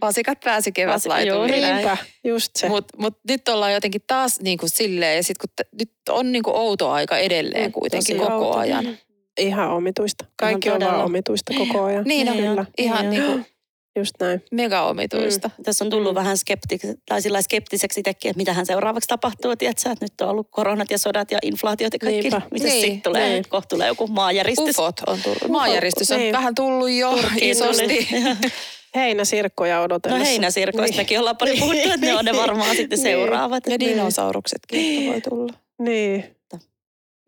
Vasikat 0.00 0.40
pääsi 0.44 0.70
Vasi- 0.70 0.72
kevätlaitumille. 0.72 1.72
Niinpä, 1.74 1.96
just 2.24 2.50
se. 2.56 2.68
Mutta 2.68 2.96
mut 2.98 3.14
nyt 3.28 3.48
ollaan 3.48 3.72
jotenkin 3.72 4.00
taas 4.06 4.40
niin 4.40 4.58
kuin 4.58 4.70
silleen, 4.70 5.16
ja 5.16 5.22
sitten 5.22 5.48
kun 5.48 5.66
t- 5.66 5.72
nyt 5.82 5.92
on 6.08 6.32
niin 6.32 6.42
kuin 6.42 6.56
outo 6.56 6.90
aika 6.90 7.18
edelleen 7.18 7.66
Mm, 7.66 7.72
kuitenkin 7.72 8.16
tosi 8.16 8.28
koko 8.30 8.46
outo. 8.46 8.58
ajan. 8.58 8.98
Ihan 9.40 9.70
omituista. 9.70 10.24
Kaikki 10.36 10.68
on 10.70 10.74
todella. 10.74 10.92
vaan 10.92 11.04
omituista 11.04 11.52
koko 11.58 11.82
ajan. 11.84 12.04
Niin 12.04 12.28
on, 12.28 12.58
on, 12.58 12.66
ihan 12.78 13.10
niin 13.10 13.10
niin 13.10 13.22
on. 13.24 13.32
kuin 13.32 13.46
Just 13.98 14.14
näin. 14.20 14.42
mega 14.52 14.82
omituista. 14.86 15.50
Tässä 15.64 15.84
on 15.84 15.90
tullut 15.90 16.12
Mm. 16.12 16.14
vähän 16.14 16.36
skeptik- 16.36 16.94
tai 17.08 17.22
sillä 17.22 17.42
skeptiseksi 17.42 18.00
itsekin, 18.00 18.28
että 18.30 18.36
mitähän 18.38 18.66
seuraavaksi 18.66 19.06
tapahtuu. 19.08 19.56
Tiedätkö, 19.56 19.90
että 19.90 20.04
nyt 20.04 20.20
on 20.20 20.28
ollut 20.28 20.48
koronat 20.50 20.90
ja 20.90 20.98
sodat 20.98 21.30
ja 21.30 21.38
inflaatiot 21.42 21.92
ja 21.92 21.98
kaikki. 21.98 22.20
Niinpä. 22.20 22.42
Miten 22.50 22.68
Niin, 22.68 22.80
sitten 22.80 23.02
tulee? 23.02 23.28
niin. 23.28 23.44
Kohta 23.48 23.68
tulee 23.68 23.88
joku 23.88 24.06
maajäristys. 24.06 24.78
Ufot 24.78 25.00
on 25.06 25.18
tullut. 25.22 25.48
Maanjäristys 25.48 26.10
on 26.10 26.18
niin. 26.18 26.32
vähän 26.32 26.54
tullut 26.54 26.90
jo 26.90 27.10
Turkkiin 27.10 27.50
isosti. 27.50 28.08
Heinäsirkkoja 28.96 29.76
No 29.76 29.82
odotellessa. 29.82 30.24
heinäsirkoistakin 30.24 31.18
ollaan 31.18 31.36
paljon 31.36 31.58
puhuttu, 31.58 31.82
että 31.94 32.06
ne 32.06 32.14
on 32.16 32.24
ne 32.24 32.36
varmaan 32.36 32.76
sitten 32.76 32.96
Niin. 32.98 33.02
seuraavat. 33.02 33.66
Ja 33.66 33.80
dinosauruksetkin 33.80 35.12
voi 35.12 35.20
tulla. 35.20 35.52
Niin. 35.78 36.24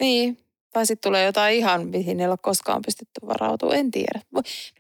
Niin. 0.03 0.39
Tai 0.73 0.87
sitten 0.87 1.11
tulee 1.11 1.25
jotain 1.25 1.57
ihan, 1.57 1.87
mihin 1.89 2.21
ei 2.21 2.27
ole 2.27 2.37
koskaan 2.43 2.83
pystytty 2.87 3.21
varautumaan, 3.27 3.79
en 3.79 3.91
tiedä. 3.91 4.21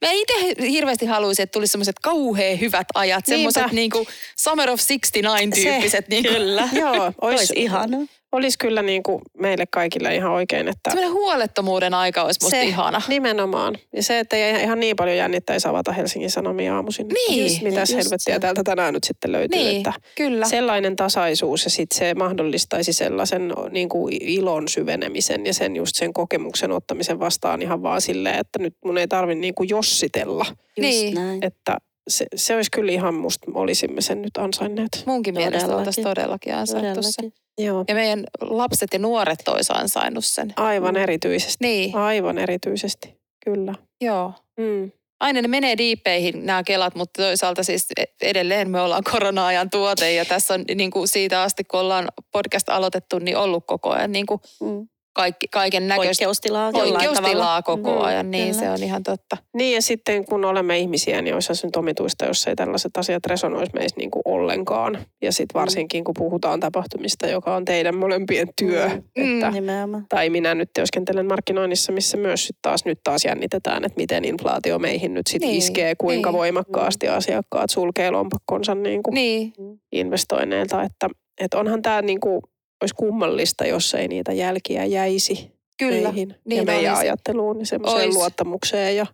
Mä 0.02 0.10
itse 0.12 0.62
hirveästi 0.70 1.06
haluaisin, 1.06 1.42
että 1.42 1.52
tulisi 1.52 1.70
semmoiset 1.70 1.98
kauhean 2.02 2.60
hyvät 2.60 2.86
ajat, 2.94 3.26
semmoiset 3.26 3.72
niinku 3.72 4.06
Summer 4.38 4.70
of 4.70 4.80
69-tyyppiset. 4.80 6.08
Niinku, 6.08 6.28
Kyllä. 6.32 6.68
Joo, 6.72 6.94
Olisi 7.20 7.40
olisi, 7.40 7.52
ihana. 7.56 7.98
Olisi 8.32 8.58
kyllä 8.58 8.82
niin 8.82 9.02
kuin 9.02 9.22
meille 9.38 9.64
kaikille 9.70 10.14
ihan 10.14 10.32
oikein, 10.32 10.68
että 10.68 10.90
semmoinen 10.90 11.12
huolettomuuden 11.12 11.94
aika 11.94 12.22
olisi 12.22 12.40
musta 12.42 12.56
Se- 12.56 12.62
ihana. 12.64 13.02
nimenomaan. 13.08 13.76
Ja 13.92 14.02
se, 14.02 14.18
että 14.18 14.36
ei 14.36 14.62
ihan 14.62 14.80
niin 14.80 14.96
paljon 14.96 15.16
jännittäisi 15.16 15.68
avata 15.68 15.92
Helsingin 15.92 16.30
Sanomia 16.30 16.76
aamuisin. 16.76 17.08
Niin, 17.08 17.42
Just, 17.44 17.62
mitäs 17.62 17.90
just 17.90 18.04
helvettiä 18.04 18.34
se. 18.34 18.40
täältä 18.40 18.64
tänään 18.64 18.94
nyt 18.94 19.04
sitten 19.04 19.32
löytyy. 19.32 19.58
Niin, 19.60 19.76
Että 19.76 19.92
kyllä. 20.14 20.46
sellainen 20.48 20.96
tasaisuus 20.96 21.64
ja 21.64 21.70
sitten 21.70 21.98
se 21.98 22.14
mahdollistaisi 22.14 22.92
sellaisen 22.92 23.52
niin 23.70 23.88
kuin 23.88 24.16
ilon 24.20 24.68
syvenemisen 24.68 25.46
ja 25.46 25.54
sen 25.54 25.76
just 25.76 25.96
sen 25.96 26.12
kokemuksen 26.12 26.72
ottamisen 26.72 27.18
vastaan 27.20 27.62
ihan 27.62 27.82
vaan 27.82 28.00
silleen, 28.00 28.38
että 28.38 28.58
nyt 28.58 28.74
mun 28.84 28.98
ei 28.98 29.08
tarvi 29.08 29.34
niin 29.34 29.54
kuin 29.54 29.68
jossitella. 29.68 30.46
Just 30.48 30.58
Niin. 30.80 31.14
näin. 31.14 31.44
Että 31.44 31.76
se, 32.08 32.26
se 32.34 32.56
olisi 32.56 32.70
kyllä 32.70 32.92
ihan 32.92 33.14
musta, 33.14 33.50
olisimme 33.54 34.00
sen 34.00 34.22
nyt 34.22 34.36
ansainneet. 34.36 35.02
Munkin 35.06 35.34
mielestä 35.34 35.58
Todellakin. 35.58 35.78
oltaisiin 35.78 36.06
todellakin 36.06 36.54
ansaittu 36.54 37.02
se. 37.02 37.10
Todellakin. 37.16 37.32
Joo. 37.58 37.84
Ja 37.88 37.94
meidän 37.94 38.24
lapset 38.40 38.88
ja 38.92 38.98
nuoret 38.98 39.48
olisi 39.48 39.72
ansainnut 39.76 40.24
sen. 40.24 40.52
Aivan 40.56 40.94
Mm. 40.94 41.00
erityisesti. 41.02 41.56
Niin, 41.66 41.96
Aivan 41.96 42.38
erityisesti, 42.38 43.14
kyllä. 43.44 43.74
joo. 44.00 44.32
Mm. 44.60 44.90
Aina 45.20 45.42
ne 45.42 45.48
menee 45.48 45.78
diippeihin 45.78 46.46
nämä 46.46 46.62
kelat, 46.62 46.94
mutta 46.94 47.22
toisaalta 47.22 47.62
siis 47.62 47.86
edelleen 48.22 48.70
me 48.70 48.80
ollaan 48.80 49.02
korona-ajan 49.12 49.70
tuote 49.70 50.12
ja 50.12 50.24
tässä 50.24 50.54
on 50.54 50.64
niin 50.74 50.90
kuin 50.90 51.08
siitä 51.08 51.42
asti, 51.42 51.64
kun 51.64 51.80
ollaan 51.80 52.08
podcast 52.32 52.68
aloitettu, 52.68 53.18
niin 53.18 53.36
ollut 53.36 53.64
koko 53.66 53.90
ajan 53.90 54.12
niin 54.12 54.26
kuin 54.26 54.40
Mm. 54.60 54.88
Kaikki, 55.18 55.48
kaiken 55.48 55.88
näköistä 55.88 56.06
Poikkeustilaa 56.24 56.72
poikkeustilaa 56.72 57.62
tavalla. 57.62 57.62
koko 57.62 57.98
Mm, 57.98 58.04
ajan, 58.06 58.30
niin 58.30 58.48
kyllä. 58.54 58.60
se 58.60 58.70
on 58.70 58.82
ihan 58.82 59.02
totta. 59.02 59.36
Niin 59.54 59.74
ja 59.74 59.82
sitten 59.82 60.24
kun 60.24 60.44
olemme 60.44 60.78
ihmisiä, 60.78 61.22
niin 61.22 61.34
olisi 61.34 61.54
se 61.54 61.66
nyt 61.66 61.76
omituista, 61.76 62.24
jos 62.24 62.46
ei 62.46 62.56
tällaiset 62.56 62.96
asiat 62.96 63.26
resonoisi 63.26 63.72
meissä 63.74 63.96
niin 63.96 64.10
kuin 64.10 64.22
ollenkaan. 64.24 64.98
Ja 65.22 65.32
sitten 65.32 65.60
varsinkin 65.60 66.04
kun 66.04 66.14
puhutaan 66.18 66.60
tapahtumista, 66.60 67.26
joka 67.26 67.56
on 67.56 67.64
teidän 67.64 67.96
molempien 67.96 68.48
työ. 68.58 68.88
Mm. 68.88 69.34
Että, 69.34 69.50
Nimenomaan. 69.50 70.06
tai 70.08 70.30
minä 70.30 70.54
nyt 70.54 70.70
työskentelen 70.74 71.26
markkinoinnissa, 71.26 71.92
missä 71.92 72.16
myös 72.16 72.46
sit 72.46 72.56
taas 72.62 72.84
nyt 72.84 72.98
taas 73.04 73.24
jännitetään, 73.24 73.84
että 73.84 74.00
miten 74.00 74.24
inflaatio 74.24 74.78
meihin 74.78 75.14
nyt 75.14 75.26
sitten 75.26 75.48
Niin, 75.48 75.58
iskee, 75.58 75.94
kuinka 75.94 76.30
niin. 76.30 76.38
voimakkaasti 76.38 77.08
asiakkaat 77.08 77.70
sulkee 77.70 78.10
lompakkonsa 78.10 78.74
niin 78.74 79.02
kuin 79.02 79.14
Niin, 79.14 79.52
investoinneilta. 79.92 80.82
Että, 80.82 81.08
että 81.40 81.58
onhan 81.58 81.82
tämä 81.82 82.02
niin 82.02 82.20
kuin, 82.20 82.40
olisi 82.80 82.94
kummallista, 82.94 83.66
jos 83.66 83.94
ei 83.94 84.08
niitä 84.08 84.32
jälkiä 84.32 84.84
jäisi 84.84 85.52
kyllä. 85.78 86.08
meihin 86.08 86.34
Niin 86.44 86.56
ja 86.58 86.64
meidän 86.64 86.92
olisi. 86.94 87.06
ajatteluun 87.06 87.60
ja 87.60 87.66
semmoiseen 87.66 88.06
Ois. 88.08 88.14
luottamukseen 88.14 88.96
ja, 88.96 89.06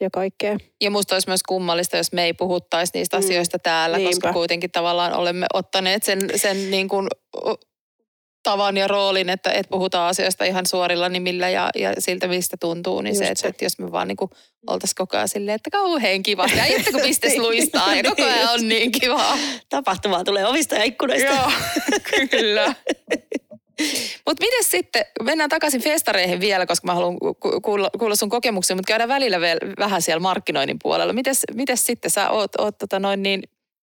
ja 0.00 0.10
kaikkea. 0.10 0.56
Ja 0.80 0.90
musta 0.90 1.14
olisi 1.14 1.28
myös 1.28 1.42
kummallista, 1.48 1.96
jos 1.96 2.12
me 2.12 2.24
ei 2.24 2.32
puhuttaisi 2.32 2.92
niistä 2.94 3.16
Mm. 3.16 3.24
asioista 3.24 3.58
täällä, 3.58 3.96
koska 3.96 4.10
Niinpä. 4.10 4.32
kuitenkin 4.32 4.70
tavallaan 4.70 5.12
olemme 5.14 5.46
ottaneet 5.54 6.02
sen, 6.02 6.20
sen 6.36 6.70
niin 6.70 6.88
kuin 6.88 7.08
tavan 8.44 8.76
ja 8.76 8.88
roolin, 8.88 9.28
että, 9.28 9.52
että 9.52 9.70
puhutaan 9.70 10.10
asioista 10.10 10.44
ihan 10.44 10.66
suorilla 10.66 11.08
nimillä 11.08 11.48
ja, 11.48 11.70
ja 11.74 11.92
siltä, 11.98 12.28
mistä 12.28 12.56
tuntuu. 12.56 13.00
Niin 13.00 13.16
se, 13.16 13.24
Just 13.24 13.30
että, 13.30 13.42
se. 13.42 13.48
että 13.48 13.64
jos 13.64 13.78
me 13.78 13.92
vaan 13.92 14.08
niin 14.08 14.16
kuin 14.16 14.30
oltaisiin 14.66 14.96
koko 14.96 15.16
ajan 15.16 15.28
silleen, 15.28 15.54
että 15.54 15.70
kauhean 15.70 16.22
kiva. 16.22 16.46
Ja 16.56 16.64
itse 16.64 16.92
kun 16.92 17.00
pistes 17.00 17.36
luistaa 17.46 17.94
ja 17.94 18.02
koko 18.02 18.22
ajan 18.22 18.52
on 18.52 18.68
niin 18.68 18.92
kivaa. 18.92 19.38
Tapahtumaa 19.68 20.24
tulee 20.24 20.46
ovista 20.46 20.74
ja 20.74 20.84
ikkunoista. 20.84 21.32
Joo, 21.32 21.50
kyllä. 22.30 22.74
Mutta 24.26 24.44
miten 24.44 24.64
sitten, 24.64 25.04
mennään 25.22 25.50
takaisin 25.50 25.82
festareihin 25.82 26.40
vielä, 26.40 26.66
koska 26.66 26.86
mä 26.86 26.94
haluan 26.94 27.18
ku- 27.18 27.60
kuulla, 27.62 27.90
kuulla 27.98 28.16
sun 28.16 28.28
kokemuksia, 28.28 28.76
mutta 28.76 28.88
käydään 28.88 29.08
välillä 29.08 29.40
vielä 29.40 29.60
vähän 29.78 30.02
siellä 30.02 30.20
markkinoinnin 30.20 30.78
puolella. 30.82 31.12
Mites, 31.12 31.42
mites 31.54 31.86
sitten 31.86 32.10
sä 32.10 32.30
oot, 32.30 32.50
oot 32.58 32.78
tota 32.78 32.98
noin 32.98 33.22
niin, 33.22 33.42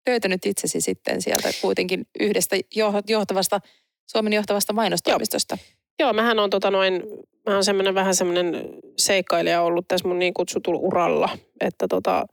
löytänyt 0.10 0.46
itsesi 0.46 0.82
sitten 0.82 1.22
sieltä 1.22 1.50
kuitenkin 1.62 2.08
yhdestä 2.20 2.56
joh- 2.56 3.04
johtavasta, 3.08 3.60
Suomen 4.08 4.34
johtavasta 4.34 4.74
mainostoimistosta? 4.74 5.58
Joo, 6.00 6.14
mähän 6.14 6.40
on 6.40 6.50
tota 6.50 6.72
noin, 6.72 7.04
mä 7.48 7.54
oon 7.54 7.64
semmoinen 7.64 7.96
vähän 7.96 8.16
semmoinen 8.16 8.70
seikkailija 8.98 9.62
ollut 9.62 9.88
tässä 9.88 10.08
mun 10.08 10.20
niin 10.20 10.34
kutsutulla 10.34 10.80
uralla, 10.80 11.30
että 11.62 11.88
tota, 11.88 12.26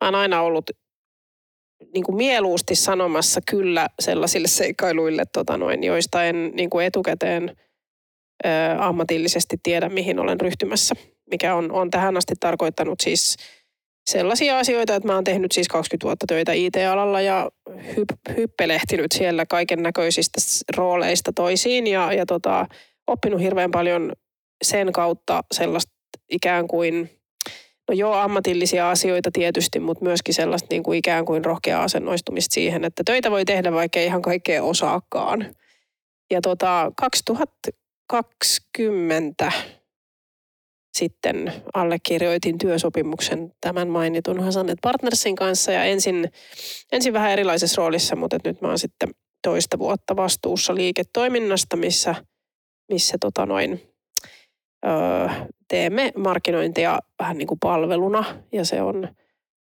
mä 0.00 0.06
oon 0.06 0.14
aina 0.14 0.42
ollut 0.42 0.70
niin 1.94 2.04
kuin 2.04 2.16
mieluusti 2.16 2.74
sanomassa 2.74 3.40
kyllä 3.50 3.88
sellaisille 4.00 4.48
seikkailuille, 4.48 5.22
tota 5.32 5.56
noin, 5.56 5.84
joista 5.84 6.24
en 6.24 6.50
niin 6.54 6.70
kuin 6.70 6.86
etukäteen 6.86 7.56
ö, 8.44 8.48
ammatillisesti 8.78 9.56
tiedä, 9.62 9.88
mihin 9.88 10.18
olen 10.18 10.40
ryhtymässä. 10.40 10.94
Mikä 11.30 11.54
on, 11.54 11.72
on 11.72 11.90
tähän 11.90 12.16
asti 12.16 12.34
tarkoittanut 12.40 13.00
siis 13.02 13.36
sellaisia 14.06 14.58
asioita, 14.58 14.94
että 14.94 15.08
mä 15.08 15.14
oon 15.14 15.24
tehnyt 15.24 15.52
siis 15.52 15.68
20 15.68 16.04
vuotta 16.04 16.26
töitä 16.28 16.52
IT-alalla 16.52 17.20
ja 17.20 17.50
hyp, 17.96 18.08
hyppelehtinyt 18.36 19.12
siellä 19.12 19.46
kaiken 19.46 19.82
näköisistä 19.82 20.40
rooleista 20.76 21.32
toisiin 21.32 21.86
ja, 21.86 22.12
ja 22.12 22.26
tota, 22.26 22.66
oppinut 23.06 23.40
hirveän 23.40 23.70
paljon 23.70 24.12
sen 24.64 24.92
kautta 24.92 25.44
sellaista 25.54 25.92
ikään 26.30 26.66
kuin, 26.66 27.10
no 27.88 27.94
joo 27.94 28.14
ammatillisia 28.14 28.90
asioita 28.90 29.30
tietysti, 29.32 29.80
mutta 29.80 30.04
myöskin 30.04 30.34
sellaista 30.34 30.66
niin 30.70 30.82
kuin 30.82 30.98
ikään 30.98 31.24
kuin 31.24 31.44
rohkeaa 31.44 31.82
asennoistumista 31.82 32.54
siihen, 32.54 32.84
että 32.84 33.02
töitä 33.06 33.30
voi 33.30 33.44
tehdä 33.44 33.72
vaikka 33.72 34.00
ihan 34.00 34.22
kaikkea 34.22 34.62
osaakaan. 34.62 35.54
Ja 36.30 36.40
tota, 36.40 36.92
2020 36.96 39.52
sitten 40.94 41.52
allekirjoitin 41.74 42.58
työsopimuksen 42.58 43.52
tämän 43.60 43.88
mainitun. 43.88 44.40
Hasanet 44.40 44.78
Partnersin 44.82 45.36
kanssa 45.36 45.72
ja 45.72 45.84
ensin, 45.84 46.30
ensin 46.92 47.12
vähän 47.12 47.30
erilaisessa 47.30 47.82
roolissa, 47.82 48.16
mutta 48.16 48.36
nyt 48.44 48.60
mä 48.60 48.68
oon 48.68 48.78
sitten 48.78 49.08
toista 49.42 49.78
vuotta 49.78 50.16
vastuussa 50.16 50.74
liiketoiminnasta, 50.74 51.76
missä, 51.76 52.14
missä 52.92 53.16
tota 53.20 53.46
noin, 53.46 53.82
öö, 54.86 55.28
teemme 55.68 56.12
markkinointia 56.16 56.98
vähän 57.18 57.38
niin 57.38 57.48
kuin 57.48 57.58
palveluna. 57.60 58.24
Ja 58.52 58.64
se 58.64 58.82
on, 58.82 59.08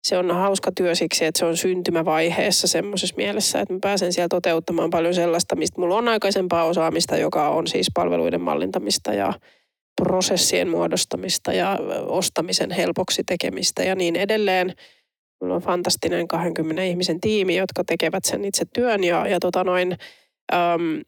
se 0.07 0.17
on 0.17 0.31
hauska 0.31 0.71
työ 0.77 0.95
siksi, 0.95 1.25
että 1.25 1.39
se 1.39 1.45
on 1.45 1.57
syntymävaiheessa 1.57 2.67
semmoisessa 2.67 3.15
mielessä, 3.15 3.59
että 3.59 3.73
mä 3.73 3.79
pääsen 3.81 4.13
siellä 4.13 4.29
toteuttamaan 4.29 4.89
paljon 4.89 5.13
sellaista, 5.13 5.55
mistä 5.55 5.81
mulla 5.81 5.97
on 5.97 6.07
aikaisempaa 6.07 6.63
osaamista, 6.63 7.17
joka 7.17 7.49
on 7.49 7.67
siis 7.67 7.87
palveluiden 7.93 8.41
mallintamista 8.41 9.13
ja 9.13 9.33
prosessien 10.01 10.69
muodostamista 10.69 11.53
ja 11.53 11.79
ostamisen 12.07 12.71
helpoksi 12.71 13.23
tekemistä 13.23 13.83
ja 13.83 13.95
niin 13.95 14.15
edelleen. 14.15 14.73
Mulla 15.41 15.55
on 15.55 15.61
fantastinen 15.61 16.27
20 16.27 16.83
ihmisen 16.83 17.21
tiimi, 17.21 17.55
jotka 17.55 17.83
tekevät 17.83 18.25
sen 18.25 18.45
itse 18.45 18.65
työn 18.73 19.03
ja, 19.03 19.27
ja 19.27 19.39
tota 19.39 19.63
noin, 19.63 19.97
äm, 20.53 21.01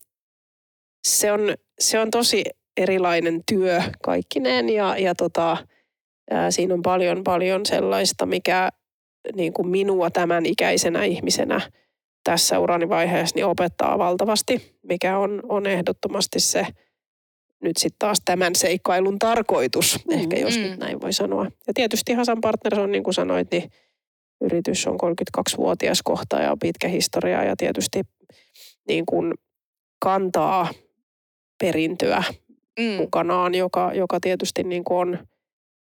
se, 1.07 1.31
on, 1.31 1.39
se 1.79 1.99
on 1.99 2.11
tosi 2.11 2.43
erilainen 2.77 3.41
työ 3.51 3.81
kaikkineen 4.03 4.69
ja, 4.69 4.97
ja 4.97 5.15
tota, 5.15 5.57
ää, 6.31 6.51
siinä 6.51 6.73
on 6.73 6.81
paljon 6.81 7.23
paljon 7.23 7.65
sellaista, 7.65 8.25
mikä 8.25 8.69
niin 9.35 9.53
kuin 9.53 9.67
minua 9.67 10.09
tämän 10.09 10.45
ikäisenä 10.45 11.03
ihmisenä 11.03 11.61
tässä 12.23 12.59
urani 12.59 12.89
vaiheessa 12.89 13.35
niin 13.35 13.45
opettaa 13.45 13.97
valtavasti, 13.97 14.79
mikä 14.83 15.17
on, 15.17 15.41
on 15.49 15.65
ehdottomasti 15.65 16.39
se 16.39 16.67
nyt 17.63 17.77
sitten 17.77 17.99
taas 17.99 18.21
tämän 18.25 18.55
seikkailun 18.55 19.19
tarkoitus, 19.19 19.99
mm, 20.05 20.13
ehkä 20.13 20.39
jos 20.39 20.57
mm. 20.57 20.63
nyt 20.63 20.79
näin 20.79 21.01
voi 21.01 21.13
sanoa. 21.13 21.45
Ja 21.67 21.73
tietysti 21.73 22.13
Hasan 22.13 22.41
Partners 22.41 22.77
on, 22.77 22.91
niin 22.91 23.03
kuin 23.03 23.13
sanoit, 23.13 23.51
niin 23.51 23.71
yritys 24.41 24.87
on 24.87 24.95
32-vuotias 24.95 26.01
kohta 26.03 26.39
ja 26.39 26.57
pitkä 26.61 26.87
historia 26.87 27.43
ja 27.43 27.55
tietysti 27.55 28.01
niin 28.87 29.05
kuin 29.05 29.33
kantaa 29.99 30.67
perintöä 31.61 32.23
mm. 32.79 32.85
mukanaan, 32.85 33.55
joka, 33.55 33.91
joka 33.93 34.19
tietysti 34.19 34.63
niin 34.63 34.83
kuin 34.83 34.97
on, 34.97 35.27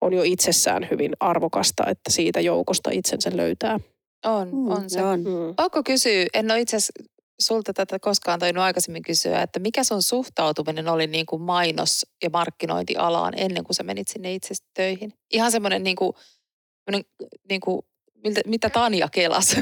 on 0.02 0.14
jo 0.14 0.24
itsessään 0.24 0.88
hyvin 0.92 1.12
arvokasta, 1.20 1.84
että 1.88 2.12
siitä 2.12 2.40
joukosta 2.40 2.90
itsensä 2.94 3.32
löytää. 3.34 3.80
On, 4.26 4.48
mm, 4.48 4.72
on 4.72 4.90
se. 4.90 5.04
On. 5.04 5.20
Mm. 5.20 5.54
Onko 5.58 5.84
kysyä, 5.84 6.26
en 6.34 6.52
ole 6.52 6.62
itse 6.62 6.78
asiassa 6.78 7.11
sulta 7.42 7.74
tätä 7.74 8.00
koskaan 8.00 8.40
tainnut 8.40 8.64
aikaisemmin 8.64 9.04
kysyä, 9.04 9.42
että 9.42 9.60
mikä 9.60 9.84
sun 9.84 10.02
suhtautuminen 10.02 10.88
oli 10.88 11.08
niin 11.08 11.26
kuin 11.26 11.42
mainos- 11.42 12.06
ja 12.24 12.30
markkinointialaan 12.30 13.34
ennen 13.38 13.64
kuin 13.64 13.76
sä 13.76 13.84
menit 13.84 14.08
sinne 14.08 14.34
itse 14.34 14.54
töihin? 14.74 15.14
Ihan 15.32 15.52
semmoinen 15.52 15.84
niin 15.84 15.96
kuin, 15.96 16.14
niin 17.50 17.62
kuin 17.62 17.82
miltä, 18.24 18.42
mitä 18.46 18.70
Tanja 18.70 19.10
kelas? 19.12 19.56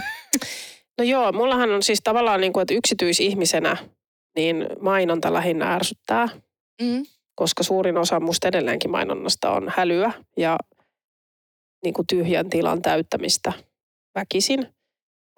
No 0.97 1.03
joo, 1.03 1.31
mullahan 1.31 1.71
on 1.71 1.83
siis 1.83 1.99
tavallaan 2.03 2.41
niin 2.41 2.53
kuin, 2.53 2.61
että 2.61 2.73
yksityisihmisenä 2.73 3.77
niin 4.35 4.67
mainonta 4.81 5.33
lähinnä 5.33 5.73
ärsyttää, 5.73 6.29
mm. 6.81 7.05
koska 7.35 7.63
suurin 7.63 7.97
osa 7.97 8.19
musta 8.19 8.47
edelleenkin 8.47 8.91
mainonnasta 8.91 9.51
on 9.51 9.71
hälyä 9.77 10.11
ja 10.37 10.57
niin 11.83 11.93
kuin 11.93 12.07
tyhjän 12.07 12.49
tilan 12.49 12.81
täyttämistä 12.81 13.53
väkisin. 14.15 14.67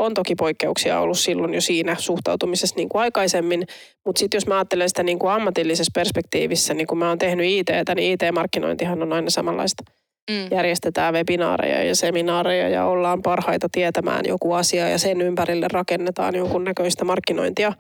On 0.02 0.14
toki 0.14 0.36
poikkeuksia 0.36 1.00
ollut 1.00 1.20
silloin 1.20 1.54
jo 1.54 1.62
siinä 1.62 1.96
suhtautumisessa 2.00 2.76
niin 2.76 2.90
kuin 2.90 3.02
aikaisemmin, 3.02 3.64
mutta 4.06 4.20
sitten 4.20 4.38
jos 4.38 4.48
mä 4.48 4.56
ajattelen 4.56 4.90
sitä 4.90 5.04
niin 5.04 5.20
kuin 5.20 5.32
ammatillisessa 5.32 5.92
perspektiivissä, 5.94 6.74
niin 6.74 6.88
kun 6.88 6.98
mä 6.98 7.10
oon 7.10 7.18
tehnyt 7.18 7.46
IT, 7.46 7.68
niin 7.96 8.14
IT-markkinointihan 8.14 9.02
on 9.02 9.14
aina 9.14 9.30
samanlaista– 9.30 9.84
mm. 10.32 10.48
järjestetään 10.52 11.14
webinaareja 11.14 11.84
ja 11.84 11.96
seminaareja 11.96 12.70
ja 12.70 12.86
ollaan 12.86 13.22
parhaita 13.22 13.68
tietämään 13.72 14.26
joku 14.28 14.54
asia 14.54 14.90
ja 14.90 14.98
sen 14.98 15.22
ympärille 15.22 15.68
rakennetaan 15.72 16.36
jonkun 16.36 16.64
näköistä 16.64 17.06
markkinointia. 17.06 17.74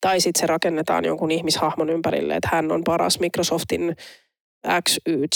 Tai 0.00 0.20
sitten 0.20 0.40
se 0.40 0.46
rakennetaan 0.46 1.04
jonkun 1.04 1.30
ihmishahmon 1.30 1.90
ympärille, 1.90 2.36
että 2.36 2.48
hän 2.52 2.72
on 2.72 2.84
paras 2.84 3.20
Microsoftin 3.20 3.96
XY 4.88 5.28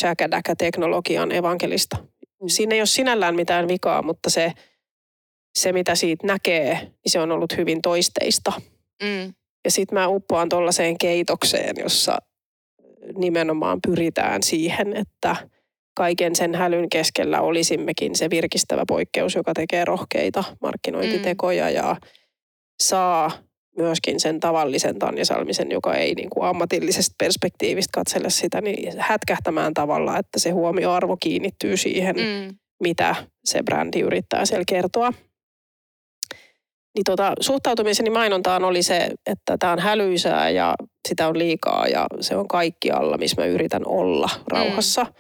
teknologian 0.59 1.33
evankelista. 1.33 1.96
Mm. 1.96 2.48
Siinä 2.48 2.74
ei 2.74 2.81
ole 2.81 2.87
sinällään 2.87 3.37
mitään 3.37 3.68
vikaa, 3.68 4.03
mutta 4.03 4.31
se, 4.31 4.53
se 5.58 5.72
mitä 5.72 5.94
siitä 5.94 6.26
näkee, 6.26 6.74
niin 6.80 6.92
se 7.12 7.20
on 7.20 7.32
ollut 7.32 7.56
hyvin 7.56 7.82
toisteista. 7.82 8.52
Mm. 9.02 9.34
Ja 9.64 9.70
sitten 9.70 9.98
mä 9.98 10.08
uppoan 10.08 10.48
tuollaiseen 10.48 10.98
keitokseen, 10.98 11.76
jossa 11.78 12.18
nimenomaan 13.16 13.78
pyritään 13.87 14.42
siihen, 14.42 14.96
että– 14.96 15.37
kaiken 15.98 16.37
sen 16.37 16.54
hälyn 16.54 16.88
keskellä 16.88 17.40
olisimmekin 17.40 18.16
se 18.16 18.30
virkistävä 18.30 18.82
poikkeus, 18.88 19.34
joka 19.34 19.54
tekee 19.54 19.84
rohkeita 19.84 20.44
markkinointitekoja 20.61 21.68
mm. 21.68 21.74
ja 21.74 21.96
saa 22.82 23.30
myöskin 23.76 24.20
sen 24.20 24.40
tavallisen 24.40 24.98
Tanja 24.98 25.24
Salmisen, 25.24 25.70
joka 25.70 25.94
ei 25.94 26.14
niin 26.14 26.30
kuin 26.30 26.48
ammatillisesta 26.48 27.14
perspektiivistä 27.18 27.90
katsele 27.94 28.30
sitä, 28.30 28.61
niin 28.61 28.92
hätkähtämään 28.98 29.74
tavalla, 29.74 30.18
että 30.18 30.38
se 30.38 30.50
huomioarvo 30.50 31.16
kiinnittyy 31.16 31.76
siihen, 31.76 32.16
mm. 32.16 32.56
mitä 32.82 33.14
se 33.44 33.62
brändi 33.62 34.00
yrittää 34.00 34.46
siellä 34.46 34.64
kertoa. 34.68 35.12
Niin 36.98 37.04
tota, 37.04 37.32
suhtautumiseni 37.40 38.11
mainontaan 38.11 38.64
oli 38.64 38.82
se, 38.82 39.08
että 39.26 39.56
tämä 39.58 39.72
on 39.72 39.78
hälyisää 39.78 40.50
ja 40.50 40.74
sitä 41.08 41.28
on 41.28 41.38
liikaa 41.38 41.87
ja 41.87 42.06
se 42.20 42.37
on 42.37 42.48
kaikkialla, 42.48 43.18
missä 43.18 43.42
mä 43.42 43.46
yritän 43.46 43.82
olla 43.87 44.28
rauhassa. 44.48 45.04
Mm 45.04 45.12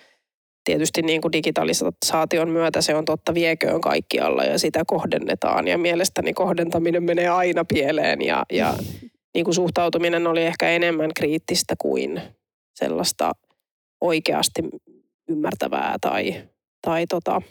tietysti 0.68 1.02
niin 1.02 1.20
kuin 1.20 1.32
digitalisaation 1.32 2.48
myötä 2.48 2.80
se 2.80 2.94
on 2.94 3.04
totta 3.04 3.34
vieköön 3.34 3.80
kaikkialla 3.80 4.44
ja 4.44 4.58
sitä 4.58 4.82
kohdennetaan. 4.86 5.68
Ja 5.68 5.78
mielestäni 5.78 6.32
kohdentaminen 6.32 7.02
menee 7.02 7.28
aina 7.28 7.64
pieleen 7.64 8.22
ja, 8.22 8.42
ja 8.52 8.74
niin 9.34 9.44
kuin 9.44 9.54
suhtautuminen 9.54 10.26
oli 10.26 10.42
ehkä 10.42 10.68
enemmän 10.68 11.10
kriittistä 11.16 11.74
kuin 11.78 12.22
sellaista 12.74 13.32
oikeasti 14.00 14.62
ymmärtävää 15.28 15.96
tai, 16.00 16.34
tai 16.82 17.06
tota, 17.06 17.42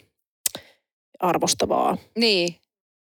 arvostavaa. 1.20 1.96
Niin, 2.18 2.54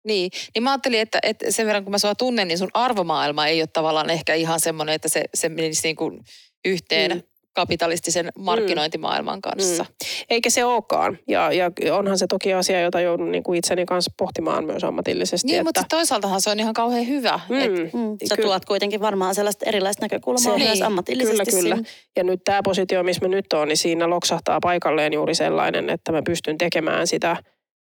niin, 0.03 0.31
niin 0.55 0.63
mä 0.63 0.71
ajattelin, 0.71 0.99
että, 0.99 1.19
että 1.23 1.51
sen 1.51 1.65
verran 1.65 1.83
kun 1.83 1.91
mä 1.91 1.97
sua 1.97 2.15
tunnen, 2.15 2.47
niin 2.47 2.57
sun 2.57 2.71
arvomaailma 2.73 3.47
ei 3.47 3.61
ole 3.61 3.67
tavallaan 3.67 4.09
ehkä 4.09 4.33
ihan 4.33 4.59
semmoinen, 4.59 4.95
että 4.95 5.09
se, 5.09 5.23
se 5.33 5.49
menisi 5.49 5.81
niin 5.83 5.95
kuin 5.95 6.19
yhteen 6.65 7.11
mm 7.11 7.23
kapitalistisen 7.53 8.25
mm. 8.25 8.43
markkinointimaailman 8.43 9.41
kanssa. 9.41 9.83
Mm. 9.83 10.25
Eikä 10.29 10.49
se 10.49 10.65
olekaan. 10.65 11.19
Ja, 11.27 11.51
ja 11.51 11.71
onhan 11.91 12.17
se 12.17 12.27
toki 12.27 12.53
asia, 12.53 12.81
jota 12.81 13.01
joudun 13.01 13.31
niin 13.31 13.43
kuin 13.43 13.57
itseni 13.57 13.85
kanssa 13.85 14.11
pohtimaan 14.17 14.65
myös 14.65 14.83
ammatillisesti. 14.83 15.47
Niin, 15.47 15.55
että... 15.55 15.63
mutta 15.63 15.83
toisaaltahan 15.89 16.41
se 16.41 16.49
on 16.49 16.59
ihan 16.59 16.73
kauhean 16.73 17.07
hyvä. 17.07 17.39
Mm. 17.49 17.59
Et, 17.59 17.93
mm. 17.93 18.17
Sä 18.29 18.35
Ky- 18.35 18.41
tuot 18.41 18.65
kuitenkin 18.65 19.01
varmaan 19.01 19.35
sellaista 19.35 19.65
erilaista 19.69 20.05
näkökulmaa 20.05 20.43
se, 20.43 20.57
myös 20.57 20.73
niin. 20.73 20.83
ammatillisesti. 20.83 21.51
Kyllä, 21.51 21.61
kyllä. 21.61 21.75
Siinä. 21.75 21.89
Ja 22.15 22.23
nyt 22.23 22.43
tämä 22.43 22.63
positio, 22.63 23.03
missä 23.03 23.21
me 23.21 23.27
nyt 23.27 23.53
on, 23.53 23.67
niin 23.67 23.77
siinä 23.77 24.09
loksahtaa 24.09 24.59
paikalleen 24.61 25.13
juuri 25.13 25.35
sellainen, 25.35 25.89
että 25.89 26.11
mä 26.11 26.21
pystyn 26.25 26.57
tekemään 26.57 27.07
sitä 27.07 27.37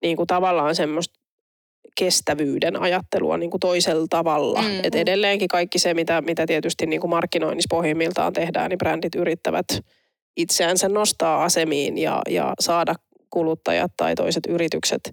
niin 0.01 0.17
kuin 0.17 0.27
tavallaan 0.27 0.75
semmoista 0.75 1.18
kestävyyden 1.99 2.81
ajattelua 2.81 3.37
niin 3.37 3.49
kuin 3.49 3.59
toisella 3.59 4.05
tavalla. 4.09 4.61
Mm-hmm. 4.61 4.79
Et 4.83 4.95
edelleenkin 4.95 5.47
kaikki 5.47 5.79
se, 5.79 5.93
mitä, 5.93 6.21
mitä 6.21 6.45
tietysti 6.47 6.85
niin 6.85 7.01
kuin 7.01 7.09
markkinoinnissa 7.09 7.67
pohjimmiltaan 7.69 8.33
tehdään, 8.33 8.69
niin 8.69 8.77
brändit 8.77 9.15
yrittävät 9.15 9.65
itseänsä 10.37 10.89
nostaa 10.89 11.43
asemiin 11.43 11.97
ja, 11.97 12.21
ja 12.29 12.53
saada 12.59 12.95
kuluttajat 13.29 13.91
tai 13.97 14.15
toiset 14.15 14.43
yritykset 14.49 15.11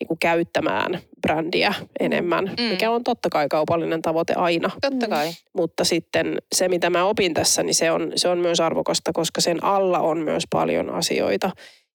niin 0.00 0.08
kuin 0.08 0.18
käyttämään 0.18 0.98
brändiä 1.22 1.74
enemmän, 2.00 2.44
mm. 2.44 2.64
mikä 2.64 2.90
on 2.90 3.04
totta 3.04 3.28
kai 3.30 3.48
kaupallinen 3.48 4.02
tavoite 4.02 4.32
aina. 4.36 4.70
Totta 4.80 5.08
kai. 5.08 5.28
Mm. 5.28 5.34
Mutta 5.56 5.84
sitten 5.84 6.38
se, 6.54 6.68
mitä 6.68 6.90
mä 6.90 7.04
opin 7.04 7.34
tässä, 7.34 7.62
niin 7.62 7.74
se 7.74 7.90
on, 7.90 8.12
se 8.16 8.28
on 8.28 8.38
myös 8.38 8.60
arvokasta, 8.60 9.12
koska 9.12 9.40
sen 9.40 9.64
alla 9.64 9.98
on 9.98 10.18
myös 10.18 10.44
paljon 10.50 10.90
asioita. 10.90 11.50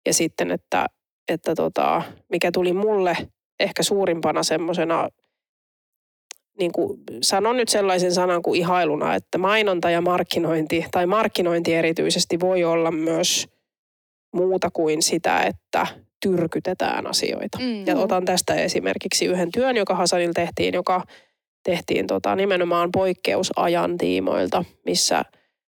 Ja 0.05 0.13
sitten, 0.13 0.51
että, 0.51 0.85
että 1.27 1.55
tota, 1.55 2.01
mikä 2.29 2.51
tuli 2.51 2.73
mulle 2.73 3.17
ehkä 3.59 3.83
suurimpana 3.83 4.43
semmoisena, 4.43 5.09
niin 6.59 6.71
kuin 6.71 6.99
sanon 7.21 7.57
nyt 7.57 7.69
sellaisen 7.69 8.13
sanan 8.13 8.41
kuin 8.41 8.59
ihailuna, 8.59 9.15
että 9.15 9.37
mainonta 9.37 9.89
ja 9.89 10.01
markkinointi, 10.01 10.85
tai 10.91 11.05
markkinointi 11.05 11.73
erityisesti 11.73 12.39
voi 12.39 12.63
olla 12.63 12.91
myös 12.91 13.47
muuta 14.33 14.69
kuin 14.73 15.01
sitä, 15.01 15.43
että 15.43 15.87
tyrkytetään 16.21 17.07
asioita. 17.07 17.57
Mm. 17.59 17.87
Ja 17.87 17.95
otan 17.97 18.25
tästä 18.25 18.53
esimerkiksi 18.53 19.25
yhden 19.25 19.51
työn, 19.51 19.77
joka 19.77 19.95
Hasanil 19.95 20.31
tehtiin, 20.33 20.73
joka 20.73 21.03
tehtiin 21.63 22.07
tota, 22.07 22.35
nimenomaan 22.35 22.89
poikkeusajan 22.91 23.97
tiimoilta, 23.97 24.65
missä 24.85 25.25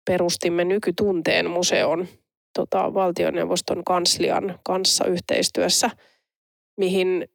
perustimme 0.06 0.64
nykytunteen 0.64 1.50
museon 1.50 2.08
tota, 2.54 2.94
valtioneuvoston 2.94 3.84
kanslian 3.84 4.58
kanssa 4.64 5.04
yhteistyössä, 5.06 5.90
mihin 6.76 7.28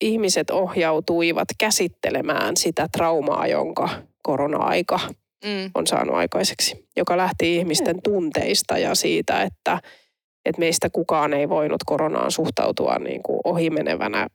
ihmiset 0.00 0.50
ohjautuivat 0.50 1.48
käsittelemään 1.58 2.56
sitä 2.56 2.88
traumaa, 2.92 3.46
jonka 3.46 3.88
korona-aika 4.22 5.00
mm. 5.44 5.70
on 5.74 5.86
saanut 5.86 6.16
aikaiseksi, 6.16 6.88
joka 6.96 7.16
lähti 7.16 7.56
ihmisten 7.56 8.02
tunteista 8.02 8.78
ja 8.78 8.94
siitä, 8.94 9.42
että 9.42 9.80
että 10.44 10.60
meistä 10.60 10.90
kukaan 10.90 11.32
ei 11.34 11.48
voinut 11.48 11.84
koronaan 11.86 12.30
suhtautua 12.30 12.96
niin 12.98 13.22
kuin 13.22 13.40
ohimenevänä, 13.44 14.26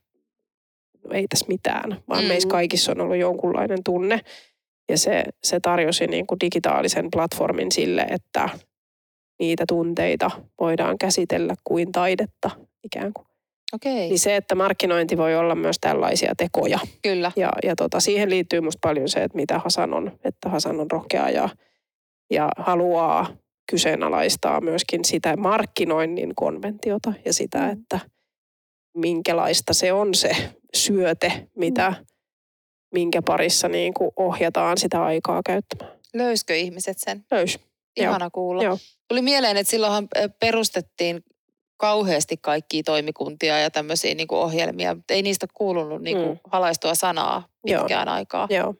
ei 1.11 1.25
tässä 1.29 1.45
mitään, 1.49 2.03
vaan 2.09 2.23
Mm. 2.23 2.27
meissä 2.27 2.49
kaikissa 2.49 2.91
on 2.91 3.01
ollut 3.01 3.17
jonkunlainen 3.17 3.83
tunne. 3.85 4.19
Ja 4.89 4.97
se, 4.97 5.23
se 5.43 5.59
tarjosi 5.59 6.07
niin 6.07 6.27
kuin 6.27 6.39
digitaalisen 6.39 7.07
platformin 7.13 7.71
sille, 7.71 8.01
että 8.01 8.49
niitä 9.39 9.63
tunteita 9.67 10.31
voidaan 10.59 10.97
käsitellä 10.97 11.55
kuin 11.63 11.91
taidetta 11.91 12.49
ikään 12.83 13.13
kuin. 13.13 13.27
Okei, 13.73 13.93
Niin 14.09 14.19
se, 14.19 14.35
että 14.35 14.55
markkinointi 14.55 15.17
voi 15.17 15.35
olla 15.35 15.55
myös 15.55 15.75
tällaisia 15.81 16.33
tekoja. 16.37 16.79
kyllä. 17.01 17.31
Ja, 17.35 17.51
ja 17.63 17.75
tota, 17.75 17.99
siihen 17.99 18.29
liittyy 18.29 18.61
musta 18.61 18.79
paljon 18.87 19.09
se, 19.09 19.23
että 19.23 19.35
mitä 19.35 19.59
Hasan 19.59 19.93
on. 19.93 20.19
Että 20.23 20.49
Hasan 20.49 20.79
on 20.79 20.91
rohkea 20.91 21.29
ja, 21.29 21.49
ja 22.31 22.49
haluaa 22.57 23.27
kyseenalaistaa 23.71 24.61
myöskin 24.61 25.05
sitä 25.05 25.37
markkinoinnin 25.37 26.35
konventiota 26.35 27.13
ja 27.25 27.33
sitä, 27.33 27.57
Mm. 27.59 27.69
että 27.71 27.99
minkälaista 28.97 29.73
se 29.73 29.93
on 29.93 30.13
se 30.15 30.31
syöte, 30.75 31.47
mitä, 31.57 31.89
Mm. 31.99 32.05
minkä 32.93 33.21
parissa 33.21 33.67
niin 33.67 33.93
kuin 33.93 34.11
ohjataan 34.15 34.77
sitä 34.77 35.03
aikaa 35.03 35.41
käyttämään. 35.45 35.97
Löyskö 36.13 36.55
ihmiset 36.55 36.97
sen? 36.99 37.25
Löys. 37.31 37.59
Joo. 37.97 38.09
Ihana 38.09 38.29
kuulla. 38.29 38.63
Joo. 38.63 38.77
Tuli 39.07 39.21
mieleen, 39.21 39.57
että 39.57 39.71
silloinhan 39.71 40.07
perustettiin 40.39 41.23
kauheasti 41.77 42.37
kaikkia 42.41 42.83
toimikuntia 42.85 43.59
ja 43.59 43.69
tämmöisiä 43.71 44.15
niin 44.15 44.27
ohjelmia, 44.31 44.95
mutta 44.95 45.13
ei 45.13 45.21
niistä 45.21 45.47
kuulunut 45.53 46.01
niin 46.01 46.17
kuin 46.17 46.29
Mm. 46.29 46.39
halaistua 46.51 46.95
sanaa 46.95 47.47
Joo. 47.65 47.81
pitkään 47.81 48.07
aikaa. 48.09 48.47
Joo. 48.49 48.73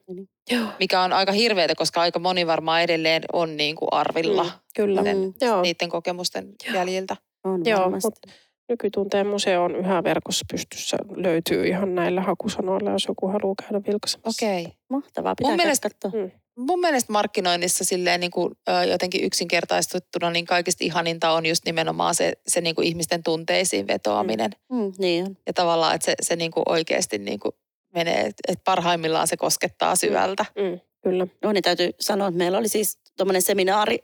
Joo. 0.50 0.66
Mikä 0.78 1.02
on 1.02 1.12
aika 1.12 1.32
hirveätä, 1.32 1.74
koska 1.74 2.00
aika 2.00 2.18
moni 2.18 2.46
varmaan 2.46 2.82
edelleen 2.82 3.22
on 3.32 3.56
niin 3.56 3.76
kuin 3.76 3.88
arvilla 3.92 4.44
Mm, 4.44 4.50
kyllä. 4.76 5.02
Mm. 5.02 5.32
Joo. 5.40 5.62
niiden 5.62 5.88
kokemusten 5.88 6.48
Joo. 6.66 6.74
jäljiltä. 6.74 7.16
On 7.44 7.60
Joo, 7.64 7.80
varmasti. 7.80 8.06
mut 8.08 8.34
Nykytunteen 8.68 9.26
museo 9.26 9.64
on 9.64 9.76
yhä 9.76 10.04
verkossa 10.04 10.44
pystyssä. 10.52 10.96
Löytyy 11.16 11.66
ihan 11.66 11.94
näillä 11.94 12.20
hakusanoilla, 12.20 12.90
jos 12.90 13.04
joku 13.08 13.26
haluaa 13.28 13.54
käydä 13.62 13.80
vilkaisemassa. 13.86 14.46
Okei. 14.46 14.66
Mahtavaa, 14.90 15.34
pitää 15.34 15.50
Mun 15.50 15.56
mielestä- 15.56 15.88
katsoa. 15.90 16.20
Mm. 16.20 16.30
Mun 16.58 16.80
mielestä 16.80 17.12
markkinoinnissa 17.12 17.84
silleen 17.84 18.20
niin 18.20 18.30
kuin, 18.30 18.54
ö, 18.68 18.84
jotenkin 18.84 19.24
yksinkertaistettuna, 19.24 20.30
niin 20.30 20.46
kaikista 20.46 20.84
ihaninta 20.84 21.30
on 21.30 21.46
just 21.46 21.64
nimenomaan 21.66 22.14
se, 22.14 22.32
se 22.46 22.60
niin 22.60 22.74
kuin 22.74 22.86
ihmisten 22.86 23.22
tunteisiin 23.22 23.86
vetoaminen. 23.86 24.50
Mm, 24.72 24.92
niin 24.98 25.24
on. 25.24 25.36
Ja 25.46 25.52
tavallaan, 25.52 25.94
että 25.94 26.04
se, 26.04 26.14
se 26.22 26.36
niin 26.36 26.50
kuin 26.50 26.62
oikeasti 26.68 27.18
niin 27.18 27.40
kuin 27.40 27.52
menee, 27.94 28.30
että 28.48 28.62
parhaimmillaan 28.64 29.28
se 29.28 29.36
koskettaa 29.36 29.96
syvältä. 29.96 30.44
Mm, 30.58 30.80
kyllä. 31.02 31.26
No 31.42 31.52
niin 31.52 31.62
täytyy 31.62 31.90
sanoa, 32.00 32.28
että 32.28 32.38
meillä 32.38 32.58
oli 32.58 32.68
siis 32.68 32.98
tuommoinen 33.16 33.42
seminaari 33.42 33.98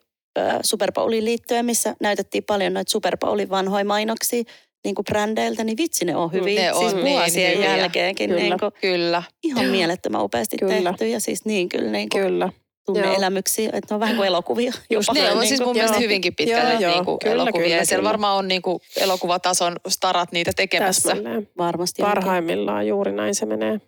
Super 0.62 0.92
Bowliin 0.92 1.24
liittyen, 1.24 1.66
missä 1.66 1.96
näytettiin 2.00 2.44
paljon 2.44 2.74
noita 2.74 2.90
Super 2.90 3.16
Bowlin 3.16 3.50
vanhoja 3.50 3.84
mainoksia 3.84 4.42
niin 4.84 4.94
kuin 4.94 5.04
brändeiltä, 5.04 5.64
niin 5.64 5.76
vitsi 5.76 6.04
ne 6.04 6.16
on 6.16 6.32
hyviä. 6.32 6.62
Ne 6.72 6.78
siis 6.78 6.94
on 6.94 7.04
niin 7.04 7.18
vuosien 7.18 7.54
hyviä. 7.54 7.76
jälkeenkin 7.76 8.30
Kyllä. 8.30 8.42
niin 8.42 8.58
kuin, 8.60 8.72
Kyllä. 8.80 9.22
ihan 9.44 9.66
mielettömän 9.66 10.22
upeasti 10.24 10.56
Kyllä. 10.56 10.90
tehty 10.90 11.08
ja 11.08 11.20
siis 11.20 11.44
niin 11.44 11.68
kyllä 11.68 11.90
niin 11.90 12.08
kuin 12.08 12.22
Kyllä. 12.24 12.48
tunne-elämyksiä, 12.86 13.70
että 13.72 13.86
ne 13.90 13.94
on 13.94 14.00
vähän 14.00 14.16
kuin 14.16 14.26
elokuvia. 14.26 14.72
Just 14.90 15.08
jopa. 15.08 15.20
Ne 15.20 15.32
on 15.32 15.38
Niin 15.38 15.48
siis 15.48 15.60
mun 15.60 15.72
mielestä 15.74 15.96
joo. 15.96 16.02
hyvinkin 16.02 16.34
pitkälle 16.36 16.70
Joo, 16.72 16.80
joo. 16.80 16.92
niin 16.94 17.04
kuin 17.04 17.18
Kyllä, 17.18 17.34
elokuvia. 17.34 17.64
kyllä, 17.64 17.76
ja 17.76 17.86
siellä 17.86 18.00
kyllä. 18.00 18.08
varmaan 18.08 18.36
on 18.36 18.48
niin 18.48 18.62
kuin 18.62 18.80
elokuvatason 18.96 19.76
starat 19.88 20.32
niitä 20.32 20.50
tekemässä. 20.56 21.08
Täsmälleen. 21.08 21.48
Varmasti. 21.58 22.02
onkin. 22.02 22.14
Parhaimmillaan 22.14 22.86
juuri 22.86 23.12
näin 23.12 23.34
se 23.34 23.46
menee. 23.46 23.80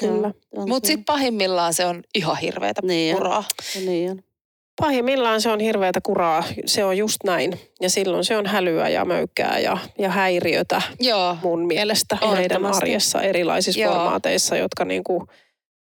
Kyllä. 0.00 0.30
Mutta 0.66 0.86
sitten 0.86 1.04
pahimmillaan 1.04 1.74
se 1.74 1.86
on 1.86 2.02
ihan 2.14 2.36
hirveätä 2.36 2.80
Niin 2.84 3.16
puraa. 3.16 3.44
Niin 3.86 4.10
on. 4.10 4.22
Pahimmillaan 4.80 5.40
se 5.40 5.50
on 5.50 5.60
hirveätä 5.60 6.00
kuraa. 6.02 6.44
Se 6.66 6.84
on 6.84 6.96
just 6.96 7.16
näin. 7.24 7.60
Ja 7.80 7.90
silloin 7.90 8.24
se 8.24 8.36
on 8.36 8.46
hälyä 8.46 8.88
ja 8.88 9.04
möykkää 9.04 9.58
ja, 9.58 9.78
ja 9.98 10.10
häiriötä 10.10 10.82
Joo. 11.00 11.36
mun 11.42 11.66
mielestä 11.66 12.18
meidän 12.20 12.38
Ehdottomasti. 12.38 12.82
arjessa 12.82 13.22
erilaisissa 13.22 13.80
Joo. 13.80 13.92
formaateissa, 13.92 14.56
jotka 14.56 14.84
niinku 14.84 15.26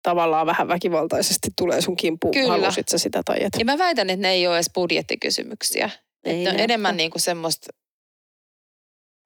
tavallaan 0.03 0.47
vähän 0.47 0.69
väkivaltaisesti 0.69 1.49
tulee 1.57 1.81
sun 1.81 1.97
kimppuun. 1.97 2.35
Kyllä. 2.35 2.49
Halusit 2.49 2.89
sä 2.89 2.99
sitä 2.99 3.23
tai 3.25 3.37
et. 3.41 3.53
Ja 3.59 3.65
mä 3.65 3.79
väitän, 3.79 4.11
että 4.11 4.23
ne 4.23 4.33
ei 4.33 4.47
ole 4.47 4.57
edes 4.57 4.71
budjettikysymyksiä. 4.75 5.91
Ei 6.25 6.45
ne 6.45 6.51
on 6.51 6.57
ne 6.57 6.63
enemmän 6.63 6.91
ole. 6.91 6.97
niin 6.97 7.11
kuin 7.11 7.23
semmoista, 7.23 7.67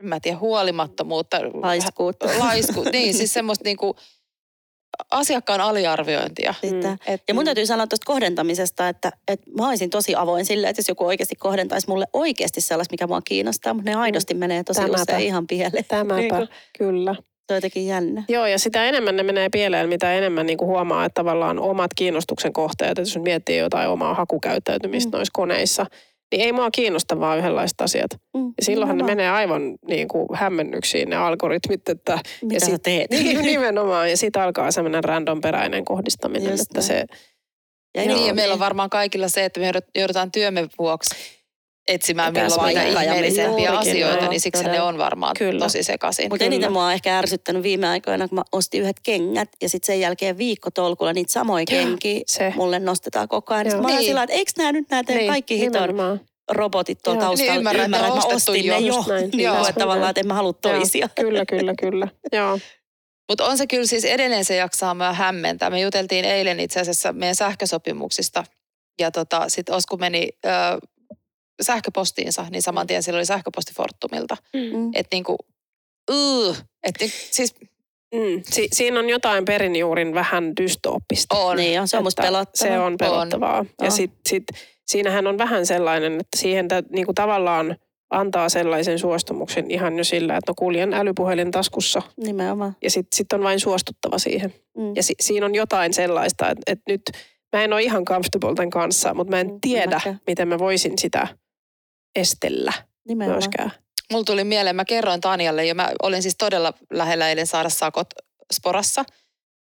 en 0.00 0.08
mä 0.08 0.20
tiedä, 0.20 0.38
huolimattomuutta. 0.38 1.40
Laiskuutta. 1.54 2.28
Laisku, 2.38 2.84
niin 2.92 3.14
siis 3.14 3.32
semmoista 3.32 3.64
niin 3.64 3.76
kuin 3.76 3.94
asiakkaan 5.10 5.60
aliarviointia. 5.60 6.54
Sitä. 6.60 6.96
Et, 7.06 7.22
Ja 7.28 7.34
mun 7.34 7.44
täytyy 7.44 7.66
sanoa 7.66 7.86
tuosta 7.86 8.06
kohdentamisesta, 8.06 8.88
että, 8.88 9.12
että 9.28 9.50
mä 9.58 9.68
olisin 9.68 9.90
tosi 9.90 10.14
avoin 10.14 10.44
sille, 10.44 10.68
että 10.68 10.80
jos 10.80 10.88
joku 10.88 11.06
oikeasti 11.06 11.34
kohdentaisi 11.36 11.88
mulle 11.88 12.06
oikeasti 12.12 12.60
sellaista, 12.60 12.92
mikä 12.92 13.06
mua 13.06 13.20
kiinnostaa, 13.24 13.74
mutta 13.74 13.90
ne 13.90 13.96
aidosti 13.96 14.34
menee 14.34 14.64
tosi 14.64 14.80
Tämäpä. 14.80 15.02
usein 15.02 15.20
ihan 15.26 15.46
pieleen. 15.46 15.84
Tämäpä, 15.88 16.16
Niin 16.20 16.28
kuin, 16.34 16.48
kyllä. 16.78 17.14
se 17.14 17.54
on 17.54 17.56
jotenkin 17.56 17.86
jännä. 17.86 18.22
Joo, 18.28 18.46
ja 18.46 18.58
sitä 18.58 18.84
enemmän 18.84 19.16
ne 19.16 19.22
menee 19.22 19.48
pieleen, 19.52 19.88
mitä 19.88 20.14
enemmän 20.14 20.46
niin 20.46 20.58
kuin 20.58 20.68
huomaa, 20.68 21.04
että 21.04 21.14
tavallaan 21.14 21.58
omat 21.58 21.90
kiinnostuksen 21.96 22.52
kohteet, 22.52 22.90
että 22.90 23.00
jos 23.00 23.18
miettii 23.18 23.58
jotain 23.58 23.88
omaa 23.88 24.14
hakukäyttäytymistä 24.14 25.08
Mm. 25.08 25.12
mm. 25.12 25.16
noissa 25.18 25.30
koneissa, 25.34 25.86
niin 26.32 26.44
ei 26.44 26.52
mua 26.52 26.70
kiinnosta 26.70 27.20
vaan 27.20 27.38
yhdenlaiset 27.38 27.80
asiat. 27.80 28.10
Mm, 28.36 28.46
Ja 28.46 28.64
silloinhan 28.64 28.96
ne 28.98 29.02
nimenomaan. 29.02 29.16
menee 29.16 29.30
aivan 29.30 29.78
niin 29.88 30.08
kuin 30.08 30.26
hämmennyksiin 30.34 31.10
ne 31.10 31.16
algoritmit, 31.16 31.88
että 31.88 32.18
Mitä 32.42 32.54
ja 32.54 32.60
sä 32.60 32.66
sit- 32.66 32.82
teet? 32.82 33.10
niin, 33.10 33.42
nimenomaan. 33.42 34.10
Ja 34.10 34.16
sitten 34.16 34.42
alkaa 34.42 34.70
semmoinen 34.70 35.04
random-peräinen 35.04 35.84
kohdistaminen, 35.84 36.50
Just 36.50 36.62
että 36.62 36.78
näin. 36.80 36.86
se, 36.86 37.04
Ja 37.96 38.02
niin, 38.02 38.10
joo, 38.10 38.26
ja 38.26 38.34
meillä 38.34 38.52
on 38.52 38.56
niin. 38.56 38.64
varmaan 38.64 38.90
kaikilla 38.90 39.28
se, 39.28 39.44
että 39.44 39.60
me 39.60 39.66
joudut- 39.70 39.90
joudutaan 39.98 40.32
työmme 40.32 40.66
vuoksi 40.78 41.14
etsimään 41.88 42.32
Tässä 42.34 42.56
milloin 42.62 42.76
mitä 42.78 42.88
ja 43.00 43.02
ihmeellisempiä 43.02 43.68
juurikin 43.70 43.92
asioita, 43.92 44.28
niin 44.28 44.40
siksi 44.40 44.62
ne 44.62 44.68
todella. 44.68 44.88
on 44.88 44.98
varmaan 44.98 45.34
Kyllä. 45.38 45.64
tosi 45.64 45.82
sekaisin. 45.82 46.26
Mutta 46.30 46.44
eniten 46.44 46.72
mua 46.72 46.86
on 46.86 46.92
ehkä 46.92 47.18
ärsyttänyt 47.18 47.62
viime 47.62 47.88
aikoina, 47.88 48.28
kun 48.28 48.36
mä 48.38 48.42
ostin 48.52 48.82
yhdet 48.82 48.96
kengät 49.02 49.48
ja 49.62 49.68
sitten 49.68 49.86
sen 49.86 50.00
jälkeen 50.00 50.38
viikko 50.38 50.70
tolkulla 50.70 51.12
niitä 51.12 51.32
samoja 51.32 51.64
kenkiä 51.66 52.20
se. 52.26 52.52
mulle 52.56 52.78
nostetaan 52.78 53.28
koko 53.28 53.54
ajan. 53.54 53.82
Mä 53.82 53.88
Niin. 53.88 54.04
sillä 54.04 54.22
että 54.22 54.34
eikö 54.36 54.52
nämä 54.58 54.72
nyt 54.72 54.90
nämä 54.90 55.04
teidän 55.04 55.20
Niin, 55.20 55.32
kaikki 55.32 55.58
hiton 55.58 55.82
nimenomaan. 55.82 56.20
robotit 56.50 56.98
tuolla 57.02 57.20
taustalla 57.20 57.52
Niin, 57.52 57.58
ymmärrän, 57.58 57.94
että 57.94 58.06
mä 58.06 58.12
ostin 58.24 58.64
jo. 58.66 58.74
ne 58.80 58.86
jo. 58.86 59.04
Näin. 59.08 59.30
Niin 59.30 59.40
Joo. 59.44 59.56
että 59.68 59.80
tavallaan, 59.80 60.10
että 60.10 60.20
en 60.20 60.26
mä 60.26 60.34
halua 60.34 60.54
Joo, 60.64 60.72
toisia. 60.78 61.08
Kyllä, 61.20 61.44
kyllä, 61.46 61.74
kyllä. 61.80 62.08
Joo. 62.32 62.58
Mutta 63.28 63.44
on 63.44 63.58
se 63.58 63.66
kyllä 63.66 63.86
siis 63.86 64.04
edelleen 64.04 64.44
se 64.44 64.56
jaksaa 64.56 64.94
mä 64.94 65.12
hämmentää. 65.12 65.70
Me 65.70 65.80
juteltiin 65.80 66.24
eilen 66.24 66.60
itse 66.60 66.80
asiassa 66.80 67.12
meidän 67.12 67.34
sähkösopimuksista. 67.34 68.44
Ja 69.00 69.10
tota, 69.10 69.48
sitten 69.48 69.74
Osku 69.74 69.96
meni 69.96 70.28
ö, 70.44 70.48
sähköpostiinsa, 71.62 72.46
niin 72.50 72.62
saman 72.62 72.86
tien 72.86 73.02
siellä 73.02 73.18
oli 73.18 73.26
sähköposti 73.26 73.72
Fortumilta. 73.76 74.36
Mm. 74.54 74.90
Että 74.94 75.16
niinku, 75.16 75.36
uh, 76.10 76.56
että 76.82 77.04
siis 77.08 77.54
Mm. 78.14 78.42
Si- 78.50 78.68
siinä 78.72 78.98
on 78.98 79.08
jotain 79.08 79.44
perinjuurin 79.44 80.14
vähän 80.14 80.52
dystooppista. 80.60 81.36
on. 81.38 81.56
Niin 81.56 81.80
on, 81.80 81.88
se 81.88 81.96
on 81.96 82.02
musta 82.02 82.22
pelottavaa. 82.22 82.72
Se 82.72 82.78
on 82.78 82.96
pelottavaa. 82.98 83.58
On. 83.58 83.66
Ja 83.82 83.90
sit, 83.90 84.10
sit, 84.28 84.44
siinähän 84.86 85.26
on 85.26 85.38
vähän 85.38 85.66
sellainen, 85.66 86.12
että 86.12 86.38
siihen 86.38 86.68
tä, 86.68 86.82
niinku 86.90 87.14
tavallaan 87.14 87.76
antaa 88.10 88.48
sellaisen 88.48 88.98
suostumuksen 88.98 89.70
ihan 89.70 89.98
jo 89.98 90.04
sillä, 90.04 90.36
että 90.36 90.50
no 90.50 90.54
kuljen 90.58 90.94
älypuhelin 90.94 91.50
taskussa 91.50 92.02
Nimenomaan. 92.16 92.76
ja 92.82 92.90
sitten 92.90 93.16
sit 93.16 93.32
on 93.32 93.42
vain 93.42 93.60
suostuttava 93.60 94.18
siihen. 94.18 94.54
Mm. 94.76 94.96
Ja 94.96 95.02
si, 95.02 95.14
siinä 95.20 95.46
on 95.46 95.54
jotain 95.54 95.94
sellaista, 95.94 96.50
että, 96.50 96.62
että 96.66 96.92
nyt 96.92 97.02
mä 97.56 97.64
en 97.64 97.72
ole 97.72 97.82
ihan 97.82 98.04
comfortable 98.04 98.54
tämän 98.54 98.70
kanssa, 98.70 99.14
mutta 99.14 99.30
mä 99.30 99.40
en 99.40 99.46
Mm, 99.50 99.58
tiedä, 99.60 99.96
mäkään. 99.96 100.20
miten 100.26 100.48
mä 100.48 100.58
voisin 100.58 100.98
sitä 100.98 101.28
estellä 102.16 102.72
Nimenomaan. 103.08 103.38
myöskään. 103.38 103.72
Mulla 104.12 104.24
tuli 104.24 104.44
mieleen, 104.44 104.76
mä 104.76 104.84
kerroin 104.84 105.20
Tanjalle 105.20 105.64
ja 105.64 105.74
mä 105.74 105.90
olin 106.02 106.22
siis 106.22 106.36
todella 106.38 106.72
lähellä 106.90 107.28
eilen 107.28 107.46
saada 107.46 107.68
sakot 107.68 108.06
sporassa. 108.52 109.04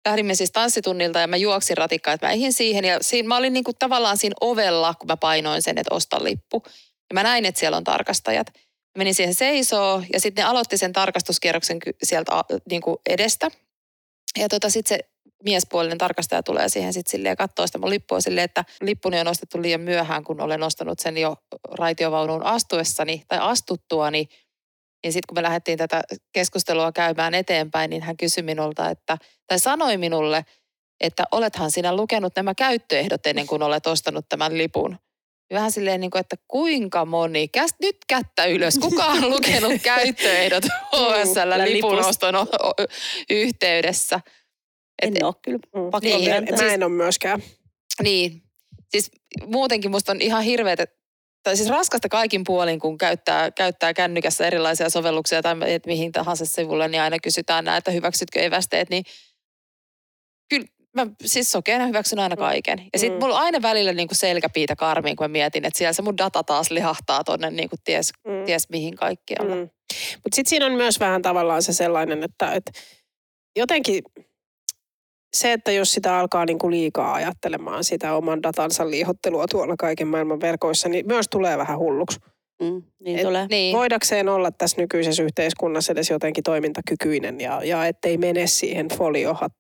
Lähdimme 0.08 0.36
siis 0.36 0.52
tanssitunnilta 0.52 1.20
ja 1.20 1.28
mä 1.28 1.38
juoksin 1.38 1.78
ratikkaan, 1.78 2.16
että 2.16 2.28
mä 2.28 2.34
eihin 2.34 2.54
siihen. 2.54 2.86
Ja 2.86 2.98
siinä, 3.02 3.28
mä 3.28 3.38
olin 3.38 3.54
niinku 3.54 3.74
tavallaan 3.74 4.18
siinä 4.18 4.36
ovella, 4.42 4.94
kun 4.94 5.08
mä 5.08 5.18
painoin 5.18 5.62
sen, 5.62 5.78
että 5.78 5.96
osta 5.96 6.24
lippu. 6.24 6.64
Ja 7.10 7.14
mä 7.14 7.24
näin, 7.24 7.46
että 7.46 7.60
siellä 7.60 7.78
on 7.78 7.84
tarkastajat. 7.84 8.48
Mä 8.56 8.98
menin 8.98 9.16
siihen 9.16 9.36
seisoo 9.36 10.04
ja 10.14 10.20
sitten 10.20 10.44
ne 10.44 10.50
aloitti 10.50 10.78
sen 10.78 10.94
tarkastuskierroksen 10.94 11.80
sieltä 12.04 12.32
niinku 12.70 13.02
edestä. 13.10 13.52
Ja 14.38 14.50
tota, 14.50 14.70
sitten 14.70 14.98
se 14.98 15.10
miespuolinen 15.44 15.98
tarkastaja 15.98 16.44
tulee 16.44 16.70
siihen 16.70 16.94
sitten 16.94 17.12
silleen 17.12 17.32
ja 17.32 17.36
katsoo 17.36 17.68
sitä 17.68 17.78
mun 17.78 17.90
lippua 17.90 18.22
silleen, 18.22 18.46
että 18.46 18.66
lippuni 18.82 19.20
on 19.20 19.28
ostettu 19.28 19.62
liian 19.62 19.82
myöhään, 19.82 20.24
kun 20.24 20.42
olen 20.42 20.64
ostanut 20.64 21.00
sen 21.00 21.18
jo 21.18 21.36
raitiovaunuun 21.72 22.44
astuessani 22.44 23.24
tai 23.28 23.40
astuttuani. 23.42 24.28
Niin 25.04 25.14
sitten 25.14 25.28
kun 25.28 25.38
me 25.38 25.44
lähdettiin 25.44 25.78
tätä 25.78 26.02
keskustelua 26.34 26.92
käymään 26.92 27.34
eteenpäin, 27.34 27.90
niin 27.90 28.04
hän 28.04 28.18
kysyi 28.18 28.44
minulta, 28.44 28.90
että, 28.90 29.18
tai 29.48 29.60
sanoi 29.60 29.98
minulle, 29.98 30.46
että 31.00 31.24
olethan 31.32 31.72
sinä 31.72 31.96
lukenut 31.96 32.34
nämä 32.36 32.56
käyttöehdot 32.56 33.28
ennen 33.28 33.48
kuin 33.48 33.64
olet 33.64 33.88
ostanut 33.88 34.26
tämän 34.30 34.58
lipun. 34.58 34.98
Ja 35.50 35.56
Vähän 35.56 35.72
silleen, 35.72 36.00
niin 36.00 36.12
kuin, 36.12 36.20
että 36.20 36.36
kuinka 36.48 37.06
moni, 37.06 37.48
käs, 37.48 37.72
nyt 37.82 37.98
kättä 38.08 38.46
ylös, 38.46 38.78
kuka 38.80 39.06
on 39.06 39.30
lukenut 39.30 39.74
käyttöehdot 39.84 40.64
HSL 40.66 41.50
lipun 41.66 41.92
lipusta. 41.92 42.10
oston 42.10 42.36
o- 42.36 42.48
yhteydessä. 45.04 45.20
En 45.20 45.26
ole 45.26 45.36
kyllä. 45.42 45.60
Mm. 45.86 45.92
Pakko 45.92 46.08
Niin, 46.08 46.30
myöntää. 46.30 46.58
Mä 46.58 46.74
en 46.74 46.84
ole 46.84 46.92
myöskään. 46.92 47.44
Niin, 48.04 48.44
siis 48.90 49.12
muutenkin 49.46 49.92
musta 49.92 50.12
on 50.12 50.22
ihan 50.22 50.44
hirveetä 50.44 50.88
tai 51.44 51.58
siis 51.58 51.70
raskasta 51.70 52.10
kaikin 52.10 52.44
puolin, 52.44 52.80
kun 52.80 52.98
käyttää, 52.98 53.52
käyttää 53.52 53.94
kännykässä 53.94 54.48
erilaisia 54.48 54.90
sovelluksia 54.90 55.42
tai 55.42 55.56
et 55.74 55.86
mihin 55.86 56.12
tahansa 56.12 56.46
sivulle, 56.46 56.88
niin 56.88 57.02
aina 57.02 57.18
kysytään 57.24 57.66
näitä, 57.66 57.78
että 57.78 57.92
hyväksytkö 57.92 58.40
evästeet, 58.42 58.90
niin 58.90 59.04
kyllä 60.50 60.66
mä 60.96 61.08
siis 61.26 61.52
sokeena 61.52 61.86
hyväksyn 61.86 62.20
aina 62.20 62.36
kaiken. 62.36 62.80
Ja 62.94 63.00
sitten 63.00 63.20
Mm. 63.20 63.24
mulla 63.24 63.36
on 63.36 63.42
aina 63.44 63.62
välillä 63.62 63.94
niinku 63.94 64.16
selkäpiitä 64.16 64.76
karmiin, 64.76 65.16
kun 65.16 65.24
mä 65.24 65.28
mietin, 65.28 65.66
että 65.66 65.78
siellä 65.78 65.94
se 65.94 66.02
mun 66.02 66.18
data 66.18 66.44
taas 66.44 66.72
lihahtaa 66.72 67.24
tonne 67.24 67.50
niinku 67.52 67.76
ties, 67.84 68.12
Mm. 68.28 68.46
ties 68.46 68.70
mihin 68.70 68.96
kaikkialle. 68.96 69.56
Mm. 69.56 69.62
Mutta 70.16 70.36
sitten 70.36 70.50
siinä 70.50 70.66
on 70.66 70.72
myös 70.72 71.00
vähän 71.00 71.22
tavallaan 71.22 71.64
se 71.64 71.74
sellainen, 71.74 72.24
että, 72.24 72.54
että 72.54 72.72
jotenkin 73.56 74.04
se, 75.34 75.54
että 75.54 75.72
jos 75.72 75.94
sitä 75.94 76.18
alkaa 76.20 76.46
niinku 76.46 76.70
liikaa 76.72 77.14
ajattelemaan 77.14 77.84
sitä 77.84 78.14
oman 78.16 78.44
datansa 78.44 78.90
liihottelua 78.90 79.48
tuolla 79.48 79.76
kaiken 79.80 80.08
maailman 80.08 80.42
verkoissa, 80.42 80.90
niin 80.90 81.08
myös 81.08 81.26
tulee 81.32 81.58
vähän 81.58 81.80
hulluksi. 81.80 82.20
Mm, 82.62 82.84
niin 83.00 83.18
Et- 83.20 83.26
tulee. 83.26 83.48
Niin. 83.50 83.76
Voidakseen 83.78 84.30
olla 84.30 84.52
tässä 84.52 84.82
nykyisessä 84.82 85.24
yhteiskunnassa 85.24 85.92
edes 85.94 86.10
jotenkin 86.10 86.44
toimintakykyinen 86.44 87.40
ja, 87.42 87.64
ja 87.64 87.86
ettei 87.86 88.18
mene 88.18 88.48
siihen 88.48 88.88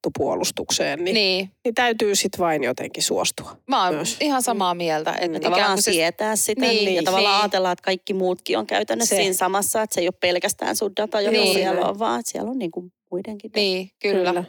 foliohattupuolustukseen, 0.04 1.04
niin, 1.04 1.14
niin. 1.14 1.38
Niin, 1.38 1.52
niin 1.66 1.76
täytyy 1.76 2.16
sitten 2.16 2.40
vain 2.40 2.64
jotenkin 2.64 3.04
suostua. 3.04 3.58
mä 3.68 3.86
oon 3.86 3.96
Myös. 3.96 4.18
ihan 4.22 4.42
samaa 4.42 4.76
mieltä. 4.76 5.12
Että 5.12 5.28
Mm. 5.28 5.36
ikään 5.36 5.42
Tavallaan 5.52 5.74
kuin 5.76 5.84
se- 5.84 5.92
sietää 5.92 6.36
sitä 6.36 6.62
Niin, 6.62 6.86
niin, 6.86 6.96
ja 6.96 7.04
tavallaan 7.04 7.36
niin. 7.36 7.42
ajatellaan, 7.42 7.74
että 7.74 7.84
kaikki 7.84 8.14
muutkin 8.14 8.58
on 8.58 8.68
käytännössä 8.68 9.16
Se. 9.16 9.22
siinä 9.22 9.34
samassa, 9.34 9.82
että 9.82 9.94
se 9.94 10.02
ei 10.02 10.08
ole 10.08 10.14
pelkästään 10.22 10.76
sun 10.76 10.92
data, 10.98 11.22
joka 11.22 11.32
Niin. 11.38 11.54
siellä 11.54 11.86
on, 11.88 12.00
vaan 12.00 12.20
että 12.20 12.32
siellä 12.32 12.52
on 12.52 12.60
niin 12.60 12.72
kuin 12.72 12.92
muidenkin. 13.12 13.52
Niin, 13.56 13.90
kyllä. 14.02 14.30
kyllä. 14.30 14.44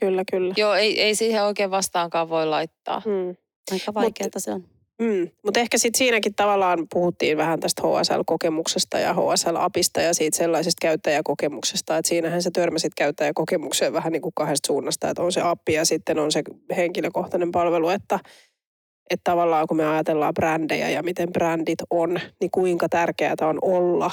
Kyllä, 0.00 0.22
kyllä. 0.30 0.54
Joo, 0.56 0.74
ei, 0.74 1.00
ei 1.00 1.14
siihen 1.14 1.44
oikein 1.44 1.70
vastaankaan 1.70 2.28
voi 2.28 2.46
laittaa. 2.46 3.02
Mm. 3.06 3.36
Aika 3.72 3.94
vaikeaa 3.94 4.30
se 4.36 4.52
on. 4.52 4.64
Mm. 5.00 5.28
Mutta 5.44 5.60
ehkä 5.60 5.78
sitten 5.78 5.98
siinäkin 5.98 6.34
tavallaan 6.34 6.86
puhuttiin 6.92 7.36
vähän 7.36 7.60
tästä 7.60 7.82
HSL-kokemuksesta 7.82 8.98
ja 8.98 9.14
HSL-apista 9.14 10.00
ja 10.00 10.14
siitä 10.14 10.36
sellaisesta 10.36 10.78
käyttäjäkokemuksesta, 10.82 11.96
että 11.96 12.08
siinähän 12.08 12.42
sä 12.42 12.50
törmäsit 12.52 12.94
käyttäjäkokemukseen 12.94 13.92
vähän 13.92 14.12
niin 14.12 14.22
kuin 14.22 14.32
kahdesta 14.34 14.66
suunnasta, 14.66 15.10
että 15.10 15.22
on 15.22 15.32
se 15.32 15.40
appi 15.40 15.72
ja 15.72 15.84
sitten 15.84 16.18
on 16.18 16.32
se 16.32 16.42
henkilökohtainen 16.76 17.52
palvelu, 17.52 17.88
että, 17.88 18.18
että 19.10 19.24
tavallaan 19.24 19.66
kun 19.66 19.76
me 19.76 19.86
ajatellaan 19.86 20.34
brändejä 20.34 20.90
ja 20.90 21.02
miten 21.02 21.32
brändit 21.32 21.78
on, 21.90 22.20
niin 22.40 22.50
kuinka 22.50 22.88
tärkeää 22.88 23.34
on 23.40 23.58
olla 23.62 24.10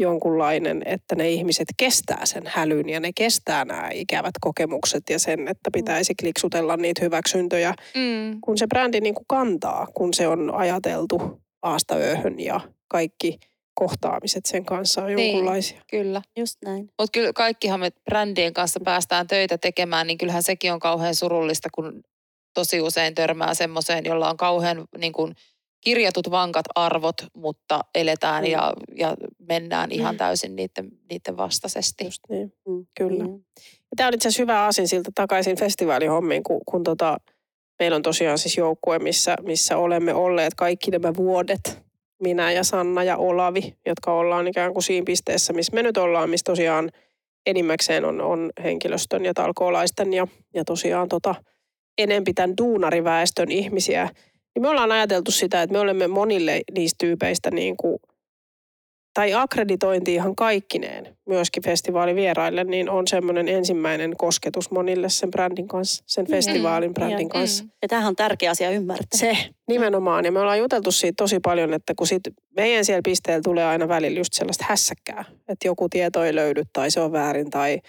jonkunlainen, 0.00 0.82
että 0.84 1.14
ne 1.14 1.30
ihmiset 1.30 1.68
kestää 1.76 2.26
sen 2.26 2.42
hälyn 2.46 2.88
ja 2.88 3.00
ne 3.00 3.10
kestää 3.14 3.64
nämä 3.64 3.88
ikävät 3.92 4.34
kokemukset 4.40 5.02
ja 5.10 5.18
sen, 5.18 5.48
että 5.48 5.70
pitäisi 5.72 6.14
kliksutella 6.20 6.76
niitä 6.76 7.04
hyväksyntöjä 7.04 7.74
Mm. 7.96 8.38
kun 8.40 8.58
se 8.58 8.66
brändi 8.66 9.00
niin 9.00 9.14
kuin 9.14 9.24
kantaa, 9.28 9.86
kun 9.94 10.14
se 10.14 10.28
on 10.28 10.54
ajateltu 10.54 11.40
aasta 11.62 11.94
ööhön 11.94 12.40
ja 12.40 12.60
kaikki 12.88 13.38
kohtaamiset 13.74 14.46
sen 14.46 14.64
kanssa 14.64 15.02
on 15.02 15.14
Niin. 15.16 15.30
jonkunlaisia. 15.32 15.82
Kyllä. 15.90 16.22
Just 16.38 16.56
näin. 16.64 16.82
Mutta 16.98 17.12
kyllä 17.12 17.32
kaikkihan 17.32 17.80
me 17.80 17.90
brändien 18.04 18.52
kanssa 18.52 18.80
päästään 18.84 19.26
töitä 19.26 19.58
tekemään, 19.58 20.06
niin 20.06 20.18
kyllähän 20.18 20.42
sekin 20.42 20.72
on 20.72 20.80
kauhean 20.80 21.14
surullista, 21.14 21.68
kun 21.74 22.02
tosi 22.54 22.80
usein 22.80 23.14
törmää 23.14 23.54
semmoiseen, 23.54 24.04
jolla 24.04 24.30
on 24.30 24.36
kauhean 24.36 24.84
niin 24.98 25.12
kuin, 25.12 25.34
kirjatut 25.80 26.30
vankat 26.30 26.66
arvot, 26.74 27.16
mutta 27.36 27.80
eletään 27.94 28.44
Mm. 28.44 28.50
ja, 28.50 28.72
ja 28.96 29.14
mennään 29.48 29.92
ihan 29.92 30.14
Mm. 30.14 30.18
täysin 30.18 30.56
niiden, 30.56 30.90
niiden 31.10 31.36
vastaisesti. 31.36 32.04
Just 32.04 32.20
niin. 32.28 32.52
Mm, 32.68 32.86
Kyllä. 32.98 33.24
Niin. 33.24 33.44
Tämä 33.96 34.06
on 34.06 34.14
itse 34.14 34.28
asiassa 34.28 34.42
hyvä 34.42 34.64
asin 34.66 34.88
siltä 34.88 35.10
takaisin 35.14 35.58
festivaalihommiin, 35.58 36.42
kun, 36.42 36.60
kun 36.66 36.84
tota, 36.84 37.18
meillä 37.78 37.96
on 37.96 38.02
tosiaan 38.02 38.38
siis 38.38 38.56
joukkue, 38.56 38.98
missä, 38.98 39.36
missä 39.42 39.76
olemme 39.76 40.14
olleet 40.14 40.54
kaikki 40.54 40.90
nämä 40.90 41.12
vuodet. 41.16 41.78
Minä 42.22 42.52
ja 42.52 42.64
Sanna 42.64 43.04
ja 43.04 43.16
Olavi, 43.16 43.74
jotka 43.86 44.12
ollaan 44.12 44.46
ikään 44.48 44.72
kuin 44.72 44.82
siinä 44.82 45.04
pisteessä, 45.04 45.52
missä 45.52 45.74
me 45.74 45.82
nyt 45.82 45.96
ollaan, 45.96 46.30
missä 46.30 46.44
tosiaan 46.44 46.90
enimmäkseen 47.46 48.04
on, 48.04 48.20
on 48.20 48.50
henkilöstön 48.64 49.24
ja 49.24 49.34
talkoolaisten 49.34 50.12
ja, 50.12 50.26
ja 50.54 50.64
tosiaan 50.64 51.08
tota, 51.08 51.34
enempi 51.98 52.34
tämän 52.34 52.56
duunariväestön 52.58 53.50
ihmisiä. 53.50 54.08
Niin 54.54 54.62
me 54.62 54.68
ollaan 54.68 54.92
ajateltu 54.92 55.30
sitä, 55.30 55.62
että 55.62 55.72
me 55.72 55.78
olemme 55.78 56.06
monille 56.06 56.60
niistä 56.74 56.96
tyypeistä 57.06 57.50
niin 57.50 57.76
kuin 57.76 57.98
tai 59.14 59.34
akkreditointi 59.34 60.14
ihan 60.14 60.36
kaikkineen 60.36 61.16
myöskin 61.26 61.62
festivaalivieraille, 61.62 62.64
niin 62.64 62.90
on 62.90 63.06
semmoinen 63.08 63.48
ensimmäinen 63.48 64.16
kosketus 64.16 64.70
monille 64.70 65.08
sen 65.08 65.30
brändin 65.30 65.68
kanssa, 65.68 66.04
sen 66.06 66.24
Niin, 66.24 66.30
festivaalin 66.30 66.94
brändin 66.94 67.20
joo. 67.20 67.28
kanssa. 67.28 67.64
Mm. 67.64 67.70
Ja 67.82 67.88
tämähän 67.88 68.08
on 68.08 68.16
tärkeä 68.16 68.50
asia 68.50 68.70
ymmärtää. 68.70 69.18
Se 69.18 69.36
nimenomaan, 69.68 70.24
ja 70.24 70.32
me 70.32 70.40
ollaan 70.40 70.58
juteltu 70.58 70.92
siitä 70.92 71.14
tosi 71.16 71.40
paljon, 71.40 71.74
että 71.74 71.92
kun 71.98 72.06
sit 72.06 72.22
meidän 72.56 72.84
siellä 72.84 73.02
pisteellä 73.04 73.42
tulee 73.44 73.64
aina 73.64 73.88
välillä 73.88 74.20
just 74.20 74.32
sellaista 74.32 74.64
hässäkkää, 74.68 75.24
että 75.48 75.68
joku 75.68 75.88
tieto 75.88 76.24
ei 76.24 76.34
löydy 76.34 76.62
tai 76.72 76.90
se 76.90 77.00
on 77.00 77.12
väärin 77.12 77.50
tai 77.50 77.80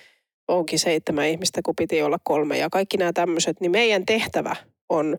onkin 0.47 0.79
seitsemän 0.79 1.27
ihmistä, 1.27 1.61
kun 1.65 1.75
piti 1.75 2.01
olla 2.01 2.17
kolme 2.23 2.57
ja 2.57 2.69
kaikki 2.69 2.97
nämä 2.97 3.13
tämmöiset, 3.13 3.61
niin 3.61 3.71
meidän 3.71 4.05
tehtävä 4.05 4.55
on 4.89 5.17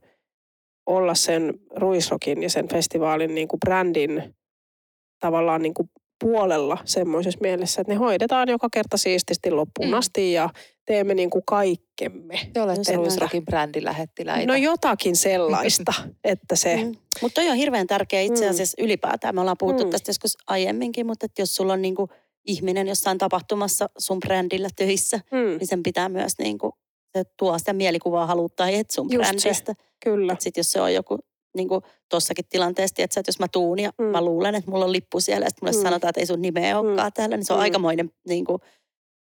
olla 0.87 1.15
sen 1.15 1.55
Ruisrokin 1.77 2.43
ja 2.43 2.51
sen 2.51 2.69
festivaalin 2.69 3.35
niin 3.35 3.49
kuin 3.49 3.61
brändin 3.61 4.35
tavallaan 5.21 5.63
niin 5.63 5.75
kuin 5.75 5.91
puolella 6.21 6.79
semmoisessa 6.85 7.41
mielessä, 7.43 7.81
että 7.81 7.93
ne 7.93 7.99
hoidetaan 7.99 8.49
joka 8.49 8.69
kerta 8.73 8.97
siististi 8.97 9.51
loppuun 9.51 9.89
Mm. 9.89 9.95
asti 9.95 10.33
ja 10.33 10.51
teemme 10.87 11.15
niin 11.15 11.31
kuin 11.31 11.43
kaikkemme. 11.47 12.39
Te 12.53 12.61
olette. 12.63 12.97
Ruisrokin 12.97 13.45
brändilähettiläitä. 13.45 14.47
No 14.47 14.55
jotakin 14.57 15.17
sellaista, 15.17 15.93
että 16.25 16.57
se... 16.57 16.77
Mm. 16.77 16.95
Mutta 17.23 17.41
toi 17.41 17.51
on 17.51 17.57
hirveän 17.57 17.87
tärkeä 17.87 18.21
itse 18.21 18.45
Mm. 18.45 18.51
asiassa 18.51 18.83
ylipäätään. 18.83 19.35
Me 19.35 19.41
ollaan 19.41 19.57
puhuttu 19.59 19.85
Mm. 19.85 19.91
tästä 19.91 20.09
joskus 20.11 20.37
aiemminkin, 20.47 21.07
mutta 21.07 21.27
että 21.27 21.43
jos 21.43 21.57
sulla 21.57 21.73
on 21.73 21.83
niinku 21.83 22.09
ihminen 22.47 22.89
jossain 22.89 23.19
tapahtumassa 23.19 23.89
sun 23.99 24.21
brändillä 24.21 24.69
töissä, 24.77 25.21
Mm, 25.31 25.59
niin 25.59 25.67
sen 25.67 25.83
pitää 25.83 26.09
myös 26.09 26.33
niinku, 26.39 26.73
se 27.19 27.25
tuo 27.39 27.59
sitä 27.59 27.73
mielikuvaa 27.73 28.27
haluttaa 28.27 28.69
et 28.69 28.91
sun 28.91 29.09
Just 29.13 29.25
se. 29.25 29.33
brändistä. 29.33 29.75
kyllä. 30.05 30.37
Sitten 30.39 30.61
jos 30.61 30.73
se 30.73 30.81
on 30.81 30.95
joku 30.95 31.19
niin 31.57 31.69
kuin 31.69 31.81
tuossakin 32.11 32.45
tilanteessa, 32.49 33.03
että 33.03 33.23
jos 33.27 33.39
mä 33.39 33.49
tuun 33.49 33.79
ja 33.79 33.91
Mm. 33.99 34.05
mä 34.05 34.21
luulen, 34.25 34.55
että 34.55 34.71
mulla 34.71 34.85
on 34.85 34.93
lippu 34.93 35.21
siellä 35.21 35.47
ja 35.47 35.51
sitten 35.51 35.69
mulle 35.69 35.79
Mm. 35.79 35.83
sanotaan, 35.89 36.09
että 36.09 36.21
ei 36.21 36.27
sun 36.27 36.43
nimeä 36.43 36.79
olekaan 36.79 37.09
mm. 37.09 37.13
täällä, 37.15 37.37
niin 37.37 37.45
se 37.47 37.53
on 37.53 37.59
Mm. 37.59 37.63
aikamoinen 37.63 38.11
niin 38.29 38.45
kuin, 38.45 38.59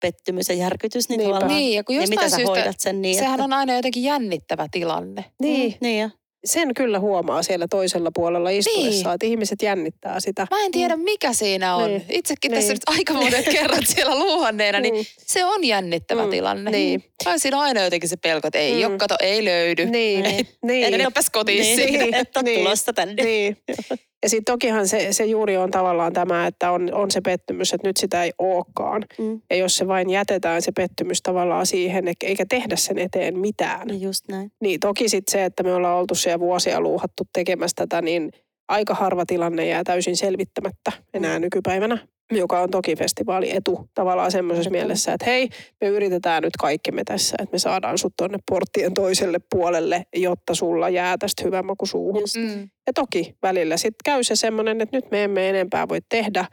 pettymys 0.01 0.49
ja 0.49 0.55
järkytys. 0.55 1.09
Niin, 1.09 1.21
Niin, 1.21 1.75
ja 1.77 1.85
kun 1.85 1.93
niin 1.93 2.01
jostain 2.03 2.09
miten 2.11 2.31
sä 2.31 2.37
syystä, 2.37 2.51
hoidat 2.55 2.81
sen 2.81 3.03
niin, 3.03 3.15
sehän 3.17 3.35
että, 3.35 3.45
on 3.45 3.53
aina 3.53 3.77
jotenkin 3.77 4.03
jännittävä 4.03 4.67
tilanne. 4.71 5.25
Niin, 5.41 5.71
Mm, 5.73 5.79
niin 5.81 6.01
ja, 6.01 6.11
sen 6.47 6.75
kyllä 6.75 6.99
huomaa 7.01 7.43
siellä 7.43 7.67
toisella 7.71 8.11
puolella 8.15 8.51
istuessa, 8.51 9.09
Niin. 9.09 9.15
että 9.15 9.27
ihmiset 9.27 9.63
jännittää 9.63 10.21
sitä. 10.21 10.47
Mä 10.51 10.65
en 10.65 10.73
tiedä, 10.73 10.97
mikä 10.97 11.33
siinä 11.33 11.77
on. 11.77 11.91
Niin. 11.91 12.05
Itsekin 12.09 12.51
Niin. 12.51 12.59
tässä 12.61 12.73
nyt 12.73 12.83
aika 12.87 13.13
monet 13.13 13.45
kerrat 13.55 13.85
siellä 13.87 14.19
luuhanneena, 14.19 14.81
niin 14.81 14.95
Mm. 14.95 15.05
se 15.27 15.45
on 15.45 15.65
jännittävä 15.65 16.25
Mm. 16.25 16.31
tilanne. 16.31 16.71
Niin. 16.71 17.05
Tai 17.25 17.39
siinä 17.39 17.57
on 17.57 17.63
aina 17.63 17.81
jotenkin 17.85 18.09
se 18.09 18.17
pelko, 18.17 18.49
että 18.49 18.59
ei 18.59 18.73
Mm. 18.75 18.79
mm. 18.81 18.87
ole, 18.87 18.99
kato, 18.99 19.17
ei 19.21 19.45
löydy. 19.45 19.87
Niin, 19.87 20.27
Ei, 20.27 20.47
niin. 20.63 20.95
Ennepäs 20.95 21.31
kotiin 21.31 21.61
niin, 21.63 21.77
siitä. 21.77 21.99
niin, 22.05 22.15
että 22.15 22.43
Niin. 22.43 22.59
tulossa 22.61 22.93
tänne. 22.93 23.25
Niin. 23.25 23.57
Ja 24.23 24.29
sitten 24.29 24.53
tokihan 24.53 24.89
se, 24.89 25.13
se 25.13 25.25
juuri 25.25 25.57
on 25.57 25.71
tavallaan 25.71 26.13
tämä, 26.13 26.47
että 26.47 26.71
on, 26.71 26.95
on 26.95 27.11
se 27.11 27.21
pettymys, 27.21 27.73
että 27.73 27.89
nyt 27.89 27.97
sitä 27.97 28.25
ei 28.25 28.33
olekaan. 28.39 29.05
Mm, 29.19 29.41
Ja 29.51 29.57
jos 29.57 29.77
se 29.77 29.89
vain 29.89 30.11
jätetään 30.11 30.63
se 30.63 30.73
pettymys 30.73 31.23
tavallaan 31.23 31.67
siihen, 31.67 32.05
eikä 32.23 32.45
tehdä 32.49 32.77
sen 32.77 32.99
eteen 32.99 33.39
mitään. 33.39 33.87
niin 33.89 34.01
just 34.01 34.29
näin. 34.29 34.53
Niin 34.61 34.81
toki 34.81 35.09
sitten 35.09 35.33
se, 35.33 35.45
että 35.45 35.63
me 35.63 35.75
ollaan 35.75 35.99
oltu 35.99 36.15
siellä 36.15 36.41
vuosia 36.41 36.81
luuhattu 36.81 37.23
tekemässä 37.33 37.75
tätä, 37.77 38.03
niin 38.03 38.31
aika 38.69 38.95
harva 38.95 39.27
tilanne 39.27 39.67
jää 39.67 39.85
täysin 39.85 40.17
selvittämättä 40.17 40.93
enää 41.15 41.39
Mm. 41.39 41.43
nykypäivänä, 41.43 41.99
joka 42.31 42.61
on 42.61 42.71
toki 42.71 42.97
festivaali 42.97 43.57
etu 43.57 43.91
tavallaan 43.95 44.31
semmoisessa 44.31 44.71
mielessä, 44.71 45.13
että 45.13 45.27
hei, 45.27 45.49
me 45.81 45.87
yritetään 45.89 46.43
nyt 46.43 46.57
kaikkemme 46.61 47.03
tässä, 47.05 47.37
että 47.39 47.53
me 47.53 47.59
saadaan 47.59 47.99
sut 47.99 48.13
tonne 48.17 48.39
porttien 48.51 48.95
toiselle 48.95 49.39
puolelle, 49.51 50.07
jotta 50.17 50.55
sulla 50.55 50.89
jää 50.89 51.19
tästä 51.19 51.45
hyvä 51.45 51.63
maku 51.63 51.87
suuhun. 51.87 52.23
Mm. 52.37 52.69
Ja 52.87 52.93
toki 52.95 53.37
välillä 53.43 53.77
sitten 53.77 54.05
käy 54.05 54.25
se 54.25 54.37
semmoinen, 54.37 54.81
että 54.81 54.97
nyt 54.97 55.11
me 55.11 55.25
emme 55.25 55.49
enempää 55.49 55.89
voi 55.89 55.99
tehdä, 56.09 56.45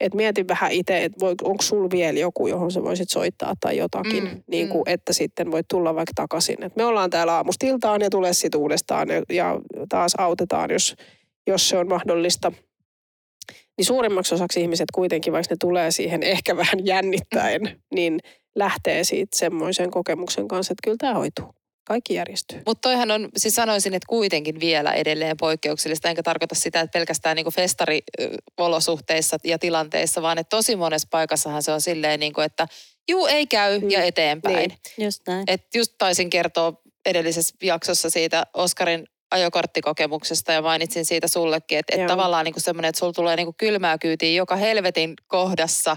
että 0.00 0.16
mietin 0.16 0.48
vähän 0.48 0.72
itse, 0.72 1.04
että 1.04 1.26
onko 1.26 1.62
sulla 1.62 1.88
vielä 1.90 2.18
joku, 2.18 2.46
johon 2.46 2.70
sä 2.70 2.82
voisit 2.82 3.10
soittaa 3.10 3.54
tai 3.60 3.76
jotakin, 3.76 4.24
Mm, 4.24 4.42
niin 4.50 4.68
kuin, 4.68 4.82
mm. 4.86 4.94
että 4.94 5.12
sitten 5.12 5.50
voit 5.50 5.68
tulla 5.68 5.94
vaikka 5.94 6.12
takaisin. 6.14 6.62
Et 6.62 6.76
me 6.76 6.84
ollaan 6.84 7.10
täällä 7.10 7.34
aamusta 7.34 7.66
iltaan 7.66 8.00
ja 8.00 8.10
tulee 8.10 8.32
sitten 8.32 8.60
uudestaan 8.60 9.08
ja, 9.08 9.22
ja 9.30 9.60
taas 9.88 10.14
autetaan, 10.18 10.70
jos, 10.70 10.94
jos 11.46 11.68
se 11.68 11.78
on 11.78 11.88
mahdollista. 11.88 12.52
Niin 13.78 13.84
suurimmaksi 13.86 14.34
osaksi 14.34 14.60
ihmiset 14.60 14.86
kuitenkin, 14.94 15.32
vaikka 15.32 15.52
ne 15.54 15.56
tulee 15.60 15.90
siihen 15.90 16.22
ehkä 16.22 16.56
vähän 16.56 16.86
jännittäen, 16.86 17.80
niin 17.94 18.20
lähtee 18.54 19.04
siitä 19.04 19.38
semmoisen 19.38 19.90
kokemuksen 19.90 20.48
kanssa, 20.48 20.72
että 20.72 20.80
kyllä 20.84 20.96
tämä 21.00 21.14
hoituu. 21.14 21.54
Kaikki 21.86 22.14
järjestyy. 22.14 22.62
Mutta 22.66 22.88
toihan 22.88 23.10
on, 23.10 23.28
siis 23.36 23.54
sanoisin, 23.54 23.94
että 23.94 24.06
kuitenkin 24.08 24.60
vielä 24.60 24.92
edelleen 24.92 25.36
poikkeuksellista, 25.36 26.08
enkä 26.08 26.22
tarkoita 26.22 26.54
sitä, 26.54 26.80
että 26.80 26.98
pelkästään 26.98 27.36
niin 27.36 27.52
festariolosuhteissa 27.52 29.36
ja 29.44 29.58
tilanteissa, 29.58 30.22
vaan 30.22 30.38
että 30.38 30.56
tosi 30.56 30.76
monessa 30.76 31.08
paikassahan 31.10 31.62
se 31.62 31.72
on 31.72 31.80
silleen, 31.80 32.20
niin 32.20 32.32
kuin, 32.32 32.44
että 32.44 32.68
juu 33.08 33.26
ei 33.26 33.46
käy 33.46 33.80
ja 33.88 33.98
Mm. 33.98 34.04
eteenpäin. 34.04 34.56
Niin. 34.56 35.06
Just 35.06 35.22
näin. 35.26 35.44
Et 35.46 35.62
just 35.74 35.92
taisin 35.98 36.30
kertoa 36.30 36.72
edellisessä 37.06 37.54
jaksossa 37.62 38.10
siitä 38.10 38.46
Oskarin 38.54 39.06
ajokorttikokemuksesta 39.30 40.52
ja 40.52 40.62
mainitsin 40.62 41.04
siitä 41.04 41.28
sullekin, 41.28 41.78
että, 41.78 41.94
että 41.96 42.06
tavallaan 42.06 42.44
niin 42.44 42.54
semmoinen, 42.58 42.88
että 42.88 42.98
sulla 42.98 43.12
tulee 43.12 43.36
niin 43.36 43.54
kylmää 43.54 43.98
kyytiin 43.98 44.36
joka 44.36 44.56
helvetin 44.56 45.14
kohdassa. 45.26 45.96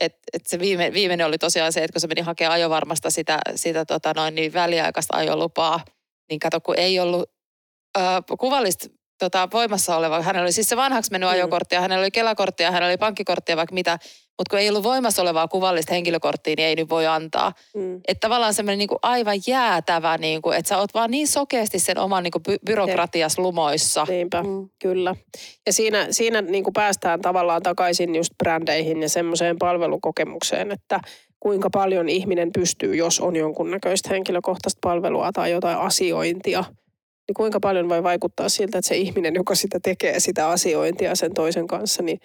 Että 0.00 0.18
et 0.32 0.46
se 0.46 0.58
viime, 0.58 0.92
viimeinen 0.92 1.26
oli 1.26 1.38
tosiaan 1.38 1.72
se, 1.72 1.84
että 1.84 1.92
kun 1.92 2.00
se 2.00 2.06
meni 2.06 2.20
hakemaan 2.20 2.54
ajovarmasta 2.54 3.10
sitä, 3.10 3.38
sitä 3.54 3.84
tota 3.84 4.12
noin, 4.16 4.34
niin 4.34 4.52
väliaikaista 4.52 5.16
ajolupaa, 5.16 5.84
niin 6.30 6.40
kato, 6.40 6.60
kun 6.60 6.78
ei 6.78 7.00
ollut 7.00 7.30
äh, 7.98 8.04
kuvallista 8.38 8.88
tota, 9.18 9.48
voimassa 9.52 9.96
oleva. 9.96 10.22
Hänellä 10.22 10.44
oli 10.44 10.52
siis 10.52 10.68
se 10.68 10.76
vanhaksi 10.76 11.10
mennyt 11.10 11.28
Mm. 11.28 11.32
ajokortti 11.32 11.74
ja 11.74 11.80
hänellä 11.80 12.02
oli 12.02 12.10
kelakortti 12.10 12.62
ja 12.62 12.70
hänellä 12.70 12.90
oli 12.90 12.96
pankkikortti 12.96 13.52
ja 13.52 13.56
vaikka 13.56 13.74
mitä. 13.74 13.98
Mutta 14.38 14.50
kun 14.50 14.58
ei 14.58 14.68
ollut 14.68 14.82
voimassa 14.82 15.22
olevaa 15.22 15.48
kuvallista 15.48 15.94
henkilökorttia, 15.94 16.54
niin 16.56 16.68
ei 16.68 16.76
nyt 16.76 16.88
voi 16.90 17.06
antaa. 17.06 17.52
Mm. 17.74 17.96
Että 18.08 18.20
tavallaan 18.20 18.54
semmoinen 18.54 18.78
niinku 18.78 18.98
aivan 19.02 19.36
jäätävä, 19.46 20.18
niinku, 20.18 20.50
että 20.50 20.68
sä 20.68 20.78
oot 20.78 20.94
vaan 20.94 21.10
niin 21.10 21.28
sokeasti 21.28 21.78
sen 21.78 21.98
oman 21.98 22.22
niinku 22.22 22.40
by- 22.40 22.56
byrokratias 22.66 23.38
lumoissa. 23.38 24.06
Niinpä, 24.08 24.42
Mm. 24.42 24.68
kyllä. 24.78 25.14
Ja 25.66 25.72
siinä, 25.72 26.06
siinä 26.10 26.42
niin 26.42 26.64
kuin 26.64 26.74
päästään 26.74 27.20
tavallaan 27.20 27.62
takaisin 27.62 28.14
just 28.14 28.32
brändeihin 28.38 29.02
ja 29.02 29.08
semmoiseen 29.08 29.58
palvelukokemukseen, 29.58 30.72
että 30.72 31.00
kuinka 31.40 31.70
paljon 31.70 32.08
ihminen 32.08 32.52
pystyy, 32.52 32.94
jos 32.96 33.20
on 33.20 33.36
jonkunnäköistä 33.36 34.08
henkilökohtaista 34.08 34.78
palvelua 34.82 35.30
tai 35.32 35.50
jotain 35.50 35.78
asiointia, 35.78 36.64
niin 37.28 37.34
kuinka 37.36 37.60
paljon 37.60 37.88
voi 37.88 38.02
vaikuttaa 38.02 38.48
siltä, 38.48 38.78
että 38.78 38.88
se 38.88 38.96
ihminen, 38.96 39.34
joka 39.34 39.54
sitä 39.54 39.78
tekee, 39.82 40.20
sitä 40.20 40.48
asiointia 40.48 41.14
sen 41.14 41.34
toisen 41.34 41.66
kanssa, 41.66 42.02
niin 42.02 42.20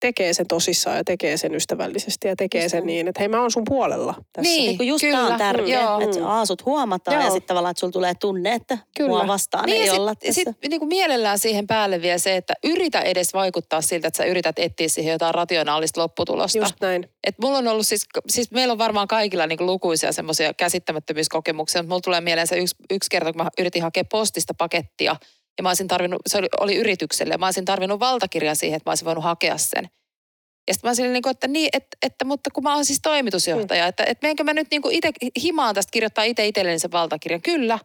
tekee 0.00 0.34
sen 0.34 0.46
tosissaan 0.46 0.96
ja 0.96 1.04
tekee 1.04 1.36
sen 1.36 1.54
ystävällisesti 1.54 2.28
ja 2.28 2.36
tekee 2.36 2.68
sen 2.68 2.86
niin, 2.86 3.08
että 3.08 3.20
hei 3.20 3.28
mä 3.28 3.40
oon 3.40 3.50
sun 3.50 3.62
puolella 3.68 4.14
tässä. 4.32 4.50
Niin. 4.50 4.66
Niin 4.66 4.76
kuin 4.76 4.88
just 4.88 5.00
kyllä, 5.00 5.16
tämä 5.18 5.32
on 5.32 5.38
tärkeää, 5.38 5.96
että 6.02 6.20
Mm. 6.20 6.26
A, 6.26 6.46
sut 6.46 6.64
huomataan 6.66 7.14
Joo. 7.14 7.24
ja 7.24 7.30
sitten 7.30 7.48
tavallaan, 7.48 7.70
että 7.70 7.80
sulla 7.80 7.92
tulee 7.92 8.14
tunne, 8.20 8.54
että 8.54 8.78
Kyllä. 8.96 9.08
mua 9.08 9.26
vastaan 9.26 9.66
Niin 9.66 9.80
ei 9.80 9.86
ja 9.86 9.94
olla 9.94 10.10
sit, 10.12 10.20
tässä. 10.20 10.52
sit 10.60 10.70
niin 10.70 10.78
kuin 10.80 10.88
mielellään 10.88 11.38
siihen 11.38 11.66
päälle 11.66 12.02
vielä 12.02 12.18
se, 12.18 12.36
että 12.36 12.54
yritä 12.64 13.00
edes 13.00 13.34
vaikuttaa 13.34 13.80
siltä, 13.80 14.08
että 14.08 14.18
sä 14.18 14.24
yrität 14.24 14.58
etsiä 14.58 14.88
siihen 14.88 15.12
jotain 15.12 15.34
rationaalista 15.34 16.00
lopputulosta. 16.00 16.58
Just 16.58 16.74
näin. 16.80 17.08
Et 17.24 17.34
mulla 17.42 17.58
on 17.58 17.68
ollut 17.68 17.86
siis, 17.86 18.06
siis 18.28 18.50
meillä 18.50 18.72
on 18.72 18.78
varmaan 18.78 19.08
kaikilla 19.08 19.46
niin 19.46 19.66
lukuisia 19.66 20.12
semmoisia 20.12 20.54
käsittämättömyyskokemuksia, 20.54 21.82
mutta 21.82 21.88
mulla 21.90 22.00
tulee 22.00 22.20
mieleen 22.20 22.46
se 22.46 22.58
yksi, 22.58 22.74
yksi 22.90 23.10
kerta, 23.10 23.32
kun 23.32 23.42
mä 23.42 23.50
yritin 23.58 23.82
hakea 23.82 24.04
postista 24.04 24.54
pakettia 24.54 25.16
ja 25.58 25.62
mä 25.62 25.68
olisin 25.68 25.88
tarvinnut, 25.88 26.22
se 26.28 26.38
oli, 26.38 26.48
oli 26.60 26.76
yritykselle, 26.76 27.34
ja 27.34 27.38
mä 27.38 27.46
olisin 27.46 27.64
tarvinnut 27.64 28.00
valtakirjan 28.00 28.56
siihen, 28.56 28.76
että 28.76 28.88
mä 28.88 28.90
olisin 28.90 29.04
voinut 29.04 29.24
hakea 29.24 29.58
sen. 29.58 29.88
Ja 30.68 30.74
sitten 30.74 30.88
mä 30.88 30.90
olisin 30.90 31.12
niin 31.12 31.22
kuin, 31.22 31.30
että 31.30 31.48
niin, 31.48 31.68
että, 31.72 31.96
että, 32.02 32.24
mutta 32.24 32.50
kun 32.50 32.62
mä 32.62 32.74
oon 32.74 32.84
siis 32.84 33.00
toimitusjohtaja, 33.02 33.86
että, 33.86 34.04
että 34.04 34.24
menenkö 34.26 34.44
mä 34.44 34.52
nyt 34.52 34.68
niin 34.70 34.82
kuin 34.82 34.94
itse 34.94 35.10
himaan 35.42 35.74
tästä 35.74 35.90
kirjoittaa 35.90 36.24
itse 36.24 36.46
itselleni 36.46 36.78
sen 36.78 36.92
valtakirjan? 36.92 37.42
Kyllä. 37.42 37.78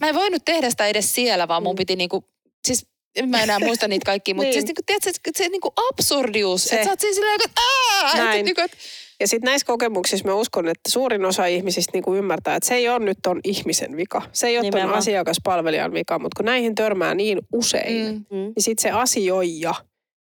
Mä 0.00 0.08
en 0.08 0.14
voinut 0.14 0.44
tehdä 0.44 0.70
sitä 0.70 0.86
edes 0.86 1.14
siellä, 1.14 1.48
vaan 1.48 1.62
mun 1.62 1.74
Mm. 1.74 1.76
piti 1.76 1.96
niin 1.96 2.08
kuin, 2.08 2.24
siis 2.66 2.86
en 3.16 3.28
mä 3.28 3.42
enää 3.42 3.58
muista 3.58 3.88
niitä 3.88 4.04
kaikkia, 4.06 4.34
mutta 4.34 4.44
Niin. 4.44 4.52
siis 4.62 4.64
niin 4.64 4.74
kuin, 4.74 4.84
tiedätkö, 4.86 5.10
se, 5.36 5.44
se 5.44 5.48
niin 5.48 5.60
kuin 5.60 5.72
absurdius, 5.88 6.64
Se. 6.64 6.74
että 6.74 6.84
sä 6.84 6.90
oot 6.90 7.00
siis 7.00 7.16
silleen, 7.16 7.40
että 7.44 7.60
aah, 7.62 8.10
että, 8.10 8.24
Näin. 8.24 8.44
niin 8.44 8.54
kuin, 8.54 8.64
että 8.64 8.76
Ja 9.20 9.28
sitten 9.28 9.48
näissä 9.48 9.66
kokemuksissa 9.66 10.28
mä 10.28 10.34
uskon, 10.34 10.68
että 10.68 10.90
suurin 10.90 11.24
osa 11.24 11.46
ihmisistä 11.46 11.90
niinku 11.92 12.14
ymmärtää, 12.14 12.56
että 12.56 12.68
se 12.68 12.74
ei 12.74 12.88
ole 12.88 12.98
nyt 12.98 13.18
ton 13.22 13.40
ihmisen 13.44 13.96
vika. 13.96 14.22
Se 14.32 14.46
ei 14.46 14.56
ole 14.58 14.62
ton 14.62 14.70
Nimenomaan. 14.70 14.98
asiakaspalvelijan 14.98 15.92
vika, 15.92 16.18
mutta 16.18 16.36
kun 16.36 16.44
näihin 16.46 16.74
törmää 16.74 17.14
niin 17.14 17.38
usein, 17.52 18.06
mm. 18.06 18.36
mm, 18.36 18.36
niin 18.36 18.54
sitten 18.58 18.82
se 18.82 18.90
asioija, 18.90 19.74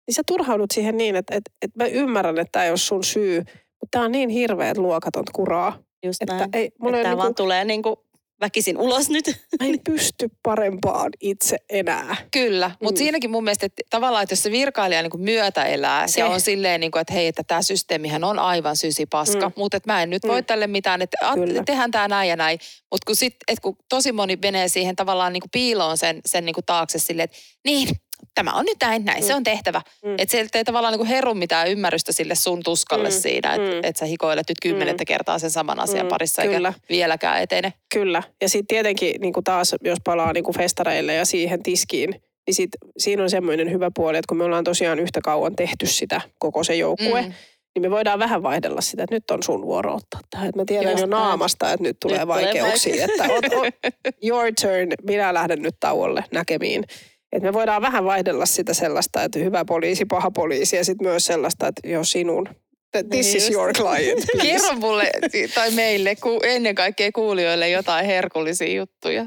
niin 0.07 0.15
sä 0.15 0.23
turhaudut 0.27 0.71
siihen 0.71 0.97
niin, 0.97 1.17
että, 1.17 1.35
että, 1.37 1.51
että 1.63 1.85
mä 1.85 1.87
ymmärrän, 1.87 2.39
että 2.39 2.53
tämä 2.53 2.65
ei 2.65 2.71
ole 2.71 2.77
sun 2.79 3.05
syy, 3.05 3.39
mutta 3.81 3.89
tämä 3.91 4.05
on 4.05 4.13
niin 4.13 4.29
hirveät 4.29 4.79
luokaton 4.79 5.25
kuraa, 5.33 5.79
Just 6.07 6.23
että 6.23 6.37
näin. 6.37 6.51
ei, 6.53 6.71
mulla 6.79 6.97
Että 6.97 6.99
ei, 6.99 7.03
tämä 7.03 7.15
niinku, 7.15 7.23
vaan 7.23 7.35
tulee 7.35 7.65
niin 7.65 7.83
kuin 7.83 7.97
väkisin 8.41 8.79
ulos 8.79 9.11
nyt. 9.11 9.27
mä 9.61 9.67
en 9.67 9.81
pysty 9.85 10.29
parempaan 10.43 11.11
itse 11.21 11.57
enää. 11.71 12.17
Kyllä, 12.31 12.71
mutta 12.83 12.99
Mm. 12.99 13.05
siinäkin 13.05 13.31
mun 13.31 13.45
mielestä, 13.45 13.67
että 13.67 13.83
tavallaan, 13.91 14.23
että 14.23 14.33
jos 14.33 14.43
se 14.43 14.51
virkailija 14.51 15.03
niin 15.03 15.11
kuin 15.11 15.23
myötä 15.23 15.65
elää 15.65 16.07
Se. 16.07 16.21
ja 16.21 16.27
on 16.27 16.41
silleen, 16.41 16.81
niin 16.81 16.91
kuin, 16.91 17.01
että 17.01 17.13
hei, 17.15 17.27
että 17.27 17.43
tämä 17.47 17.63
systeemihän 17.63 18.25
on 18.25 18.39
aivan 18.39 18.77
sysipaska, 18.77 19.41
Mm. 19.41 19.45
mm. 19.47 19.53
mutta 19.57 19.77
että 19.77 19.93
mä 19.93 20.03
en 20.03 20.11
nyt 20.11 20.23
voi 20.29 20.41
Mm. 20.41 20.45
tälle 20.45 20.67
mitään, 20.67 21.03
että 21.03 21.17
Kyllä. 21.35 21.63
tehdään 21.67 21.91
tämä 21.91 22.09
näin 22.09 22.29
ja 22.29 22.37
näin. 22.37 22.59
Mutta 22.93 23.07
kun, 23.07 23.17
sit, 23.17 23.37
kun 23.63 23.77
tosi 23.89 24.13
moni 24.13 24.39
menee 24.43 24.69
siihen 24.69 24.97
tavallaan 24.97 25.33
niin 25.33 25.41
kuin 25.41 25.51
piiloon 25.51 25.99
sen, 25.99 26.21
sen 26.27 26.45
niin 26.45 26.55
kuin 26.55 26.65
taakse 26.67 26.99
silleen, 26.99 27.25
että 27.25 27.37
niin, 27.65 27.89
tämä 28.35 28.53
on 28.53 28.65
nyt 28.65 28.77
näin, 28.83 29.05
näin, 29.05 29.23
Mm. 29.23 29.27
se 29.27 29.35
on 29.35 29.43
tehtävä. 29.43 29.81
Mm. 30.05 30.15
Että 30.19 30.33
se 30.33 30.47
ei 30.55 30.65
tavallaan 30.65 30.95
niin 30.99 31.07
heru 31.07 31.35
mitään 31.35 31.69
ymmärrystä 31.69 32.13
sille 32.13 32.35
sun 32.35 32.63
tuskalle 32.63 33.09
Mm. 33.09 33.15
siinä, 33.15 33.55
että 33.55 33.71
Mm. 33.75 33.81
et 33.83 33.97
sä 33.97 34.05
hikoilet 34.05 34.49
nyt 34.49 34.59
kymmenettä 34.63 35.05
kertaa 35.05 35.39
sen 35.39 35.51
saman 35.51 35.81
asian 35.81 36.07
Mm. 36.07 36.11
parissa 36.11 36.43
Kyllä. 36.43 36.69
eikä 36.69 36.81
vieläkään 36.89 37.43
etene. 37.43 37.73
Kyllä. 37.95 38.23
Ja 38.43 38.49
sitten 38.49 38.67
tietenkin 38.67 39.21
niin 39.21 39.33
kuin 39.33 39.45
taas, 39.45 39.75
jos 39.85 39.99
palaa 40.05 40.33
niin 40.33 40.45
kuin 40.45 40.57
festareille 40.57 41.15
ja 41.15 41.25
siihen 41.25 41.63
tiskiin, 41.63 42.11
niin 42.47 42.55
sit, 42.55 42.71
siinä 42.99 43.23
on 43.23 43.31
semmoinen 43.31 43.71
hyvä 43.73 43.91
puoli, 43.97 44.17
että 44.19 44.29
kun 44.29 44.37
me 44.39 44.45
ollaan 44.45 44.65
tosiaan 44.65 44.99
yhtä 44.99 45.21
kauan 45.25 45.57
tehty 45.57 45.87
sitä 45.87 46.21
koko 46.39 46.65
se 46.65 46.75
joukkue, 46.77 47.23
Mm. 47.23 47.33
niin 47.75 47.83
me 47.83 47.91
voidaan 47.91 48.19
vähän 48.19 48.43
vaihdella 48.43 48.81
sitä, 48.81 49.03
että 49.03 49.15
nyt 49.17 49.31
on 49.31 49.43
sun 49.43 49.63
vuoro 49.63 49.95
ottaa 49.95 50.21
tähän. 50.31 50.49
Että 50.49 50.61
mä 50.61 50.65
tiedän 50.67 50.91
Just 50.91 51.01
jo 51.01 51.07
naamasta, 51.07 51.73
että 51.73 51.83
nyt 51.83 51.97
tulee 52.01 52.19
Nyt 52.19 52.29
tulee 52.29 52.45
vaikeuksia. 52.45 53.05
että 53.05 53.25
ot, 53.25 53.45
ot, 53.45 53.75
your 54.29 54.53
turn, 54.63 54.89
minä 55.03 55.35
lähden 55.35 55.63
nyt 55.63 55.75
tauolle 55.81 56.25
näkemiin. 56.33 56.85
Että 57.33 57.49
me 57.49 57.53
voidaan 57.53 57.83
vähän 57.83 58.05
vaihdella 58.05 58.47
sitä 58.47 58.75
sellaista, 58.75 59.23
että 59.23 59.39
hyvä 59.39 59.65
poliisi, 59.65 60.05
paha 60.05 60.31
poliisi 60.31 60.77
ja 60.77 60.85
sitten 60.85 61.09
myös 61.09 61.27
sellaista, 61.27 61.67
että 61.69 61.89
jo 61.89 62.05
sinun. 62.05 62.49
This 62.93 63.07
Niin 63.11 63.21
is 63.21 63.35
just. 63.35 63.51
your 63.51 63.73
client. 63.73 64.27
Kerro 64.43 64.77
mulle 64.77 65.11
tai 65.55 65.71
meille 65.71 66.17
ku, 66.17 66.41
ennen 66.43 66.75
kaikkea 66.75 67.11
kuulijoille 67.15 67.69
jotain 67.69 68.07
herkullisia 68.07 68.75
juttuja. 68.75 69.27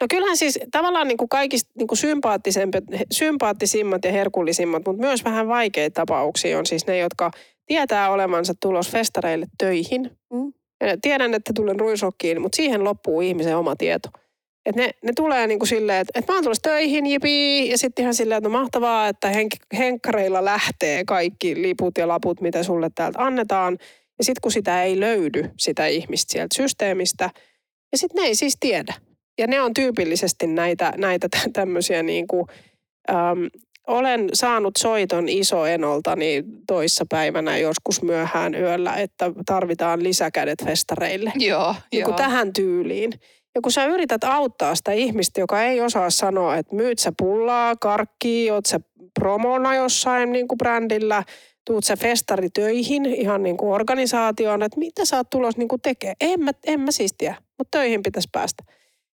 No 0.00 0.06
kyllähän 0.10 0.36
siis 0.36 0.58
tavallaan 0.70 1.08
niin 1.08 1.18
kuin 1.18 1.28
kaikista 1.28 1.70
niin 1.78 1.86
kuin 1.86 1.98
sympaattisimmat 3.12 4.04
ja 4.04 4.12
herkullisimmat, 4.12 4.82
mutta 4.86 5.00
myös 5.00 5.24
vähän 5.24 5.48
vaikeita 5.48 5.94
tapauksia 5.94 6.58
on 6.58 6.66
siis 6.66 6.86
ne, 6.86 6.98
jotka 6.98 7.30
tietää 7.66 8.10
olevansa 8.10 8.54
tulos 8.60 8.90
festareille 8.90 9.46
töihin. 9.58 10.10
Mm. 10.32 10.52
Ja 10.80 10.96
tiedän, 11.02 11.34
että 11.34 11.52
tulen 11.54 11.80
ruisokkiin, 11.80 12.42
mutta 12.42 12.56
siihen 12.56 12.84
loppuu 12.84 13.20
ihmisen 13.20 13.56
oma 13.56 13.76
tieto. 13.76 14.08
Et 14.66 14.76
ne, 14.76 14.90
ne 15.02 15.12
tulee 15.16 15.46
niin 15.46 15.58
kuin 15.58 15.68
silleen, 15.68 16.00
että, 16.00 16.18
että 16.18 16.32
mä 16.32 16.36
oon 16.36 16.44
tulossa 16.44 16.62
töihin, 16.62 17.06
jipii, 17.06 17.70
ja 17.70 17.78
sitten 17.78 18.02
ihan 18.02 18.14
silleen, 18.14 18.38
että 18.38 18.48
no 18.48 18.58
mahtavaa, 18.58 19.08
että 19.08 19.28
henk, 19.28 19.52
henkkareilla 19.78 20.44
lähtee 20.44 21.04
kaikki 21.04 21.62
liput 21.62 21.98
ja 21.98 22.08
laput, 22.08 22.40
mitä 22.40 22.62
sulle 22.62 22.90
täältä 22.94 23.18
annetaan. 23.18 23.78
Ja 24.18 24.24
sitten 24.24 24.40
kun 24.42 24.52
sitä 24.52 24.82
ei 24.82 25.00
löydy, 25.00 25.50
sitä 25.58 25.86
ihmistä 25.86 26.32
sieltä 26.32 26.56
systeemistä, 26.56 27.30
ja 27.92 27.98
sitten 27.98 28.22
ne 28.22 28.28
ei 28.28 28.34
siis 28.34 28.56
tiedä. 28.60 28.94
Ja 29.38 29.46
ne 29.46 29.60
on 29.60 29.74
tyypillisesti 29.74 30.46
näitä, 30.46 30.92
näitä 30.96 31.28
tä- 31.28 31.50
tämmöisiä 31.52 32.02
niin 32.02 32.26
kuin, 32.26 32.46
äm, 33.10 33.48
olen 33.86 34.28
saanut 34.32 34.72
soiton 34.78 35.28
isoenoltani 35.28 36.44
toissa 36.66 37.04
päivänä 37.08 37.56
joskus 37.56 38.02
myöhään 38.02 38.54
yöllä, 38.54 38.96
että 38.96 39.32
tarvitaan 39.46 40.02
lisäkädet 40.02 40.64
festareille. 40.64 41.32
Joo, 41.34 41.74
Niin 41.92 42.04
kuin 42.04 42.14
tähän 42.16 42.52
tyyliin. 42.52 43.12
Ja 43.54 43.60
kun 43.60 43.72
sä 43.72 43.84
yrität 43.84 44.24
auttaa 44.24 44.74
sitä 44.74 44.92
ihmistä, 44.92 45.40
joka 45.40 45.62
ei 45.62 45.80
osaa 45.80 46.10
sanoa, 46.10 46.56
että 46.56 46.76
myyt 46.76 46.98
sä 46.98 47.12
pullaa, 47.18 47.76
karkkia, 47.76 48.54
oot 48.54 48.66
sä 48.66 48.80
promona 49.20 49.74
jossain 49.74 50.32
niin 50.32 50.48
kuin 50.48 50.58
brändillä, 50.58 51.22
tuut 51.66 51.84
sä 51.84 51.96
festaritöihin 51.96 53.06
ihan 53.06 53.42
niin 53.42 53.56
kuin 53.56 53.72
organisaatioon, 53.72 54.62
että 54.62 54.78
mitä 54.78 55.04
sä 55.04 55.16
oot 55.16 55.30
tulos 55.30 55.56
niin 55.56 55.68
kuin 55.68 55.82
tekee. 55.82 56.14
En 56.20 56.40
mä, 56.40 56.50
en 56.66 56.80
mä 56.80 56.90
siis 56.90 57.14
tiedä, 57.18 57.34
mutta 57.58 57.78
töihin 57.78 58.02
pitäisi 58.02 58.28
päästä. 58.32 58.64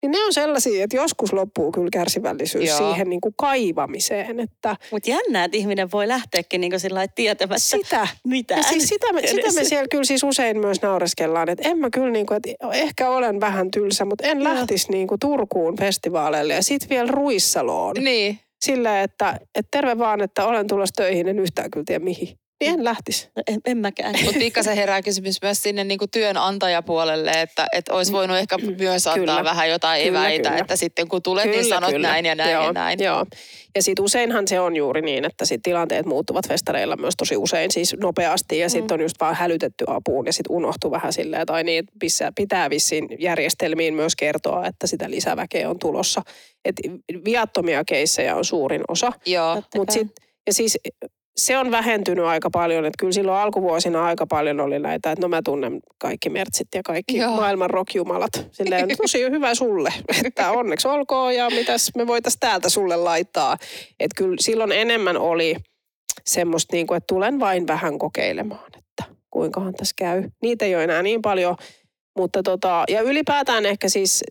Niin 0.03 0.11
ne 0.11 0.23
on 0.25 0.33
sellaisia, 0.33 0.83
että 0.83 0.97
joskus 0.97 1.33
loppuu 1.33 1.71
kyllä 1.71 1.89
kärsivällisyys 1.93 2.69
Joo. 2.69 2.77
siihen 2.77 3.09
niin 3.09 3.21
kuin 3.21 3.33
kaivamiseen, 3.37 4.39
että 4.39 4.75
Mutta 4.91 5.09
jännää, 5.09 5.43
että 5.45 5.57
ihminen 5.57 5.91
voi 5.91 6.07
lähteäkin 6.07 6.61
niin 6.61 6.79
sillä 6.79 7.07
tietämättä 7.07 7.59
sitä, 7.59 8.07
mitään. 8.27 8.59
Ja 8.59 8.63
siis 8.63 8.87
sitä, 8.87 9.13
me, 9.13 9.27
sitä 9.27 9.51
me 9.53 9.63
siellä 9.63 9.87
kyllä 9.91 10.03
siis 10.03 10.23
usein 10.23 10.59
myös 10.59 10.81
naureskellaan, 10.81 11.49
että 11.49 11.69
en 11.69 11.77
mä 11.77 11.89
kyllä 11.89 12.11
niin 12.11 12.25
kuin, 12.25 12.37
että 12.37 12.67
ehkä 12.77 13.09
olen 13.09 13.39
vähän 13.39 13.71
tylsä, 13.71 14.05
mutta 14.05 14.27
en 14.27 14.43
lähtisi 14.43 14.91
niin 14.91 15.07
kuin 15.07 15.19
Turkuun 15.19 15.77
festivaaleille 15.77 16.53
ja 16.53 16.63
sitten 16.63 16.89
vielä 16.89 17.11
Ruissaloon. 17.11 17.95
Niin. 17.99 18.39
Silleen, 18.65 19.03
että, 19.03 19.39
että 19.55 19.69
terve 19.71 19.97
vaan, 19.97 20.21
että 20.21 20.45
olen 20.45 20.67
tulossa 20.67 20.95
töihin, 20.95 21.27
en 21.27 21.39
yhtään 21.39 21.71
kyllä 21.71 21.83
tiedä 21.87 22.03
mihin. 22.03 22.37
Niin 22.63 22.79
en 22.79 22.83
lähtisi. 22.83 23.29
No, 23.35 23.43
en, 23.47 23.59
en 23.65 23.77
mäkään. 23.77 24.15
Mutta 24.23 24.39
pikkasen 24.39 24.75
herää 24.75 25.01
kysymys 25.01 25.41
myös 25.41 25.63
sinne 25.63 25.83
niinku 25.83 26.05
työnantajapuolelle, 26.07 27.31
että 27.41 27.67
et 27.73 27.89
olisi 27.89 28.11
voinut 28.11 28.37
ehkä 28.37 28.57
myös 28.57 29.07
antaa 29.07 29.19
Kyllä. 29.19 29.43
vähän 29.43 29.69
jotain 29.69 30.03
Kyllä, 30.03 30.19
eväitä, 30.19 30.49
kyllä. 30.49 30.61
että 30.61 30.75
sitten 30.75 31.07
kun 31.07 31.21
tulet, 31.23 31.45
niin 31.45 31.65
sanot 31.65 31.93
näin 32.01 32.25
ja 32.25 32.35
näin 32.35 32.51
joo, 32.51 32.63
ja 32.65 32.73
näin. 32.73 33.03
Joo. 33.03 33.25
Ja 33.75 33.83
sitten 33.83 34.05
useinhan 34.05 34.47
se 34.47 34.59
on 34.59 34.75
juuri 34.75 35.01
niin, 35.01 35.25
että 35.25 35.45
sit 35.45 35.61
tilanteet 35.63 36.05
muuttuvat 36.05 36.47
festareilla 36.47 36.95
myös 36.95 37.13
tosi 37.17 37.37
usein 37.37 37.71
siis 37.71 37.95
nopeasti 37.99 38.59
ja 38.59 38.69
sitten 38.69 38.95
Mm. 38.97 38.99
on 38.99 39.01
just 39.01 39.15
vaan 39.19 39.35
hälytetty 39.35 39.85
apuun 39.87 40.25
ja 40.25 40.33
sitten 40.33 40.55
unohtuu 40.55 40.91
vähän 40.91 41.13
silleen, 41.13 41.45
tai 41.45 41.63
niin, 41.63 41.79
että 41.79 41.91
pissää- 41.99 42.31
pitää 42.35 42.69
vissiin 42.69 43.07
järjestelmiin 43.19 43.93
myös 43.93 44.15
kertoa, 44.15 44.67
että 44.67 44.87
sitä 44.87 45.09
lisäväkeä 45.09 45.69
on 45.69 45.79
tulossa. 45.79 46.21
Et 46.65 46.75
viattomia 47.25 47.83
keissejä 47.83 48.35
on 48.35 48.45
suurin 48.45 48.81
osa. 48.87 49.11
Joo. 49.25 49.55
Totta 49.55 49.77
Mut 49.77 49.87
kai. 49.87 49.93
sit, 49.93 50.07
ja 50.47 50.53
siis 50.53 50.77
se 51.37 51.57
on 51.57 51.71
vähentynyt 51.71 52.25
aika 52.25 52.49
paljon. 52.49 52.85
Että 52.85 52.97
kyllä 52.99 53.11
silloin 53.11 53.37
alkuvuosina 53.37 54.05
aika 54.05 54.27
paljon 54.27 54.59
oli 54.59 54.79
näitä, 54.79 55.11
että 55.11 55.25
no 55.25 55.27
mä 55.27 55.41
tunnen 55.45 55.79
kaikki 55.97 56.29
mertsit 56.29 56.67
ja 56.75 56.81
kaikki 56.83 57.17
Joo. 57.17 57.35
maailman 57.35 57.69
rockjumalat. 57.69 58.47
Silleen 58.51 58.87
tosi 58.97 59.21
hyvä 59.21 59.55
sulle, 59.55 59.93
että 60.25 60.51
onneksi 60.51 60.87
olkoon 60.87 61.35
ja 61.35 61.49
mitäs 61.49 61.91
me 61.95 62.07
voitaisiin 62.07 62.39
täältä 62.39 62.69
sulle 62.69 62.95
laittaa. 62.95 63.57
Että 63.99 64.15
kyllä 64.17 64.35
silloin 64.39 64.71
enemmän 64.71 65.17
oli 65.17 65.55
semmoista 66.25 66.75
niin 66.75 66.87
kuin, 66.87 66.97
että 66.97 67.07
tulen 67.07 67.39
vain 67.39 67.67
vähän 67.67 67.99
kokeilemaan, 67.99 68.71
että 68.77 69.15
kuinkahan 69.29 69.73
tässä 69.73 69.93
käy. 69.97 70.23
Niitä 70.41 70.65
ei 70.65 70.75
ole 70.75 70.83
enää 70.83 71.03
niin 71.03 71.21
paljon, 71.21 71.55
mutta 72.17 72.43
tota, 72.43 72.83
ja 72.89 73.01
ylipäätään 73.01 73.65
ehkä 73.65 73.89
siis 73.89 74.23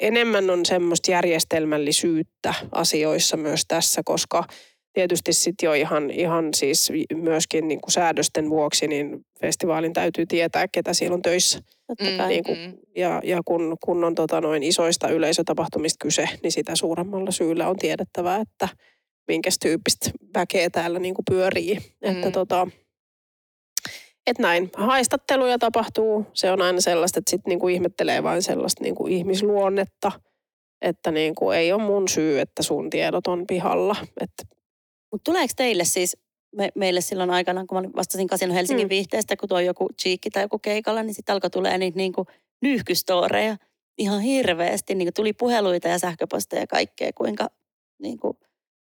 enemmän 0.00 0.50
on 0.50 0.66
semmoista 0.66 1.10
järjestelmällisyyttä 1.10 2.54
asioissa 2.72 3.36
myös 3.36 3.64
tässä, 3.68 4.02
koska 4.04 4.44
tietysti 4.92 5.32
sitten 5.32 5.66
jo 5.66 5.72
ihan, 5.72 6.10
ihan 6.10 6.54
siis 6.54 6.92
myöskin 7.14 7.68
niin 7.68 7.80
kuin 7.80 7.92
säädösten 7.92 8.50
vuoksi, 8.50 8.88
niin 8.88 9.26
festivaalin 9.40 9.92
täytyy 9.92 10.26
tietää, 10.26 10.68
ketä 10.68 10.94
siellä 10.94 11.14
on 11.14 11.22
töissä. 11.22 11.58
Mm. 12.00 12.28
Niin 12.28 12.44
kuin, 12.44 12.58
mm. 12.58 12.78
ja 12.96 13.20
ja 13.24 13.40
kun, 13.44 13.76
kun 13.84 14.04
on 14.04 14.14
tota 14.14 14.40
noin 14.40 14.62
isoista 14.62 15.08
yleisötapahtumista 15.08 16.02
kyse, 16.02 16.28
niin 16.42 16.52
sitä 16.52 16.76
suuremmalla 16.76 17.30
syyllä 17.30 17.68
on 17.68 17.76
tiedettävä, 17.76 18.36
että 18.36 18.68
minkä 19.28 19.50
tyyppistä 19.62 20.10
väkeä 20.34 20.70
täällä 20.70 20.98
niin 20.98 21.14
kuin 21.14 21.24
pyörii. 21.30 21.78
Että 22.02 22.26
Mm. 22.26 22.32
tota, 22.32 22.66
et 24.26 24.38
näin. 24.38 24.70
Haistatteluja 24.76 25.58
tapahtuu. 25.58 26.26
Se 26.32 26.50
on 26.50 26.62
aina 26.62 26.80
sellaista, 26.80 27.18
että 27.18 27.30
sitten 27.30 27.50
niinku 27.50 27.68
ihmettelee 27.68 28.22
vain 28.22 28.42
sellaista 28.42 28.84
niinku 28.84 29.06
ihmisluonnetta, 29.06 30.12
että 30.82 31.10
niinku 31.10 31.50
ei 31.50 31.72
ole 31.72 31.82
mun 31.82 32.08
syy, 32.08 32.40
että 32.40 32.62
sun 32.62 32.90
tiedot 32.90 33.26
on 33.26 33.46
pihalla. 33.46 33.96
Että 34.20 34.42
Mutta 35.12 35.24
tuleeko 35.30 35.52
teille 35.56 35.84
siis, 35.84 36.16
me, 36.56 36.68
meille 36.74 37.00
silloin 37.00 37.30
aikana, 37.30 37.64
kun 37.66 37.82
mä 37.82 37.88
vastasin 37.96 38.26
Kasino 38.26 38.54
Helsingin 38.54 38.86
Mm. 38.86 38.90
viihteestä, 38.90 39.36
kun 39.36 39.48
tuo 39.48 39.60
joku 39.60 39.88
chiikki 40.02 40.30
tai 40.30 40.42
joku 40.42 40.58
keikalla, 40.58 41.02
niin 41.02 41.14
sitten 41.14 41.32
alkoi 41.32 41.50
tulee 41.50 41.78
niitä 41.78 41.96
niinku 41.96 42.26
nyyhkystoreja 42.62 43.56
ihan 43.98 44.20
hirveästi. 44.20 44.94
Niinku 44.94 45.12
tuli 45.16 45.32
puheluita 45.32 45.88
ja 45.88 45.98
sähköposteja 45.98 46.62
ja 46.62 46.66
kaikkea, 46.66 47.10
kuinka 47.14 47.50
niinku 47.98 48.38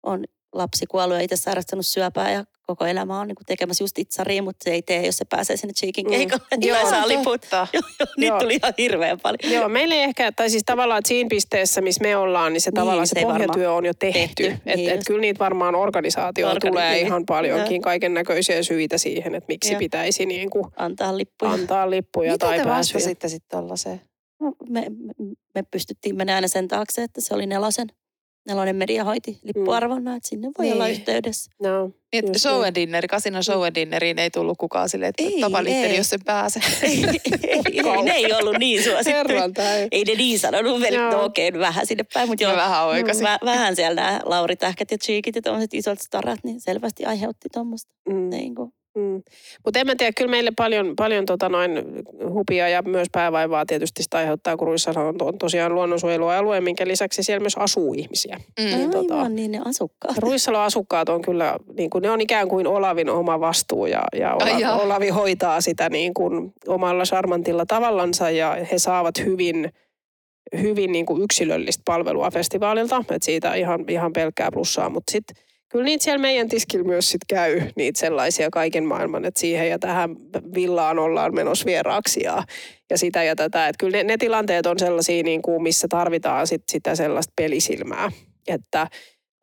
on 0.03 0.25
lapsi 0.53 0.85
kuollut 0.85 1.17
ja 1.17 1.23
itse 1.23 1.35
sairastanut 1.35 1.85
syöpää 1.85 2.31
ja 2.31 2.45
koko 2.67 2.85
elämä 2.85 3.19
on 3.19 3.27
niinku 3.27 3.43
tekemässä 3.47 3.83
just 3.83 3.99
itsariin, 3.99 4.43
mutta 4.43 4.63
se 4.63 4.69
ei 4.69 4.81
tee, 4.81 5.05
jos 5.05 5.17
se 5.17 5.25
pääsee 5.25 5.57
sinne 5.57 5.73
chiikin 5.73 6.05
Mm. 6.05 6.09
keikalle. 6.11 6.43
Mm. 6.57 6.63
Joo, 6.67 6.79
Joo, 6.79 6.89
saa 6.89 7.07
liput. 7.07 7.45
Joo, 7.51 7.67
joo, 7.73 8.07
niitä 8.17 8.31
Joo. 8.33 8.39
tuli 8.39 8.55
ihan 8.55 8.73
hirveän 8.77 9.19
paljon. 9.19 9.53
Joo, 9.53 9.69
meillä 9.69 9.95
ei 9.95 10.01
ehkä, 10.01 10.31
tai 10.31 10.49
siis 10.49 10.63
tavallaan, 10.65 10.97
että 10.99 11.07
siinä 11.07 11.27
pisteessä, 11.29 11.81
missä 11.81 12.01
me 12.01 12.17
ollaan, 12.17 12.53
niin 12.53 12.61
se 12.61 12.69
Niin, 12.69 12.75
tavallaan 12.75 13.07
se 13.07 13.19
se 13.19 13.25
pohjatyö 13.25 13.73
on 13.73 13.85
jo 13.85 13.93
tehty. 13.93 14.19
tehty, 14.19 14.45
Että 14.45 14.75
niin 14.75 14.89
et 14.89 15.01
kyllä 15.07 15.21
niitä 15.21 15.39
varmaan 15.39 15.75
organisaatio 15.75 16.47
Organi- 16.51 16.69
tulee 16.69 16.93
niin. 16.93 17.05
ihan 17.05 17.25
paljonkin 17.25 17.81
kaiken 17.81 18.13
näköisiä 18.13 18.63
syitä 18.63 18.97
siihen, 18.97 19.35
että 19.35 19.47
miksi 19.47 19.71
Joo. 19.73 19.79
pitäisi 19.79 20.25
niin 20.25 20.49
kuin 20.49 20.65
Antaa 20.75 21.17
lippuja. 21.17 21.51
antaa 21.51 21.89
lippuja 21.89 22.31
Mitä 22.31 22.45
tai 22.45 22.57
te 22.57 22.63
pääsyjä. 22.63 22.93
vastasitte 22.95 23.27
sitten 23.27 23.59
tollaiseen? 23.59 24.01
No, 24.39 24.53
me, 24.69 24.81
me, 24.89 25.13
me 25.55 25.63
pystyttiin 25.71 26.15
menemään 26.15 26.35
aina 26.35 26.47
sen 26.47 26.67
taakse, 26.67 27.03
että 27.03 27.21
se 27.21 27.33
oli 27.33 27.45
nelosen. 27.45 27.87
Nelonen 28.47 28.75
media 28.75 29.03
hoiti 29.03 29.39
lippuarvonnan, 29.43 30.17
että 30.17 30.29
sinne 30.29 30.47
voi 30.57 30.65
Niin. 30.65 30.73
olla 30.73 30.87
yhteydessä. 30.87 31.51
No, 31.61 31.91
Niin, 32.13 32.25
että 32.25 32.39
show 32.39 32.63
and 32.63 32.75
dinneri, 32.75 33.07
kasinon 33.07 33.43
show 33.43 33.65
and 33.65 33.75
dinneriin 33.75 34.19
ei 34.19 34.31
tullut 34.31 34.57
kukaan 34.57 34.89
silleen, 34.89 35.09
että 35.09 35.23
Ei, 35.23 35.41
tapalitteli, 35.41 35.85
ei. 35.85 35.97
jos 35.97 36.09
se 36.09 36.17
pääsee. 36.25 36.61
ei, 36.83 37.03
ei, 37.03 37.61
ei, 37.73 38.03
ne 38.03 38.11
ei 38.11 38.33
ollut 38.33 38.55
niin 38.59 38.83
suosittuja. 38.83 39.49
tai. 39.53 39.87
Ei 39.91 40.03
ne 40.03 40.15
niin 40.15 40.39
sanonut, 40.39 40.81
Joo. 40.91 41.11
no 41.11 41.23
okei, 41.25 41.47
okay, 41.49 41.59
vähän 41.59 41.85
sinne 41.87 42.03
päin, 42.13 42.29
mutta 42.29 42.43
joo, 42.43 42.55
vähän 42.55 42.85
oikasin. 42.85 43.23
Vä, 43.23 43.37
vähän 43.45 43.75
siellä 43.75 44.01
nämä 44.01 44.19
Lauri 44.25 44.55
Tähkät 44.55 44.91
ja 44.91 44.97
Cheekit 44.97 45.35
ja 45.35 45.41
tuommoiset 45.41 45.73
isot 45.73 45.99
starat, 46.01 46.39
niin 46.43 46.61
selvästi 46.61 47.05
aiheutti 47.05 47.47
tuommoista. 47.53 47.91
Mm. 48.09 48.29
Niin 48.29 48.55
kuin. 48.55 48.71
Mm. 48.97 49.23
Mutta 49.65 49.79
en 49.79 49.87
mä 49.87 49.95
tiedä, 49.95 50.11
kyllä 50.17 50.31
meille 50.31 50.51
paljon, 50.57 50.93
paljon 50.95 51.25
tota 51.25 51.49
noin 51.49 51.71
hupia 52.29 52.69
ja 52.69 52.81
myös 52.81 53.07
päävaivaa 53.11 53.65
tietysti 53.65 54.03
sitä 54.03 54.17
aiheuttaa, 54.17 54.57
kun 54.57 54.67
Ruissala 54.67 54.99
on, 54.99 55.15
on 55.21 55.37
tosiaan 55.37 55.75
luonnonsuojelualue, 55.75 56.61
minkä 56.61 56.87
lisäksi 56.87 57.23
siellä 57.23 57.43
myös 57.43 57.55
asuu 57.57 57.93
ihmisiä. 57.93 58.37
Mm. 58.59 58.65
Niin, 58.65 58.89
tota- 58.89 59.13
Aivan, 59.13 59.35
niin 59.35 59.51
ne 59.51 59.61
asukkaat. 59.65 60.17
Ruissalon 60.17 60.61
asukkaat 60.61 61.09
on 61.09 61.21
kyllä, 61.21 61.57
niin 61.77 61.89
kuin, 61.89 62.01
ne 62.01 62.09
on 62.09 62.21
ikään 62.21 62.47
kuin 62.47 62.67
Olavin 62.67 63.09
oma 63.09 63.39
vastuu 63.39 63.85
ja, 63.85 64.03
ja 64.19 64.35
Ai 64.39 64.63
Olavi. 64.63 64.85
Olavi 64.85 65.09
hoitaa 65.09 65.61
sitä 65.61 65.89
niin 65.89 66.13
kuin 66.13 66.53
omalla 66.67 67.03
charmantilla 67.03 67.65
tavallansa 67.65 68.29
ja 68.29 68.57
he 68.71 68.79
saavat 68.79 69.15
hyvin, 69.25 69.69
hyvin 70.61 70.91
niin 70.91 71.05
kuin 71.05 71.21
yksilöllistä 71.23 71.81
palvelua 71.85 72.31
festivaalilta, 72.31 72.97
että 72.99 73.25
siitä 73.25 73.53
ihan, 73.53 73.85
ihan 73.87 74.13
pelkkää 74.13 74.49
plussaa, 74.53 74.89
mutta 74.89 75.11
sitten 75.11 75.46
kyllä 75.69 75.85
niitä 75.85 76.03
siellä 76.03 76.21
meidän 76.21 76.49
tiskillä 76.49 76.85
myös 76.85 77.09
sit 77.09 77.21
käy, 77.29 77.61
niitä 77.75 77.99
sellaisia 77.99 78.49
kaiken 78.49 78.85
maailman, 78.85 79.25
että 79.25 79.39
siihen 79.39 79.69
ja 79.69 79.79
tähän 79.79 80.15
villaan 80.55 80.99
ollaan 80.99 81.35
menossa 81.35 81.65
vieraaksi 81.65 82.23
ja, 82.23 82.43
ja 82.89 82.97
sitä 82.97 83.23
ja 83.23 83.35
tätä. 83.35 83.67
Että 83.67 83.79
kyllä 83.79 83.97
ne, 83.97 84.03
ne 84.03 84.17
tilanteet 84.17 84.65
on 84.65 84.79
sellaisia, 84.79 85.23
niin 85.23 85.41
kuin, 85.41 85.63
missä 85.63 85.87
tarvitaan 85.89 86.47
sit 86.47 86.63
sitä 86.71 86.95
sellaista 86.95 87.33
pelisilmää, 87.35 88.11
että 88.47 88.87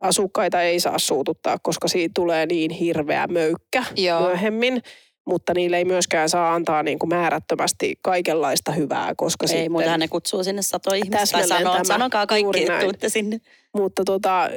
asukkaita 0.00 0.62
ei 0.62 0.80
saa 0.80 0.98
suututtaa, 0.98 1.56
koska 1.62 1.88
siitä 1.88 2.12
tulee 2.14 2.46
niin 2.46 2.70
hirveä 2.70 3.26
möykkä 3.26 3.84
Joo. 3.96 4.20
myöhemmin. 4.20 4.82
Mutta 5.26 5.54
niille 5.54 5.76
ei 5.76 5.84
myöskään 5.84 6.28
saa 6.28 6.54
antaa 6.54 6.82
niin 6.82 6.98
kuin 6.98 7.08
määrättömästi 7.08 7.94
kaikenlaista 8.02 8.72
hyvää, 8.72 9.12
koska 9.16 9.46
Ei, 9.50 9.68
sitten... 9.68 10.00
ne 10.00 10.08
kutsuu 10.08 10.44
sinne 10.44 10.62
satoja 10.62 10.96
ihmistä. 10.96 11.38
Tai 11.38 11.48
sanoo, 11.48 11.84
sanokaa 11.84 12.26
kaikki, 12.26 12.60
että 12.60 12.80
tuutte 12.80 13.08
sinne. 13.08 13.40
Mutta 13.76 14.02
tota, 14.04 14.50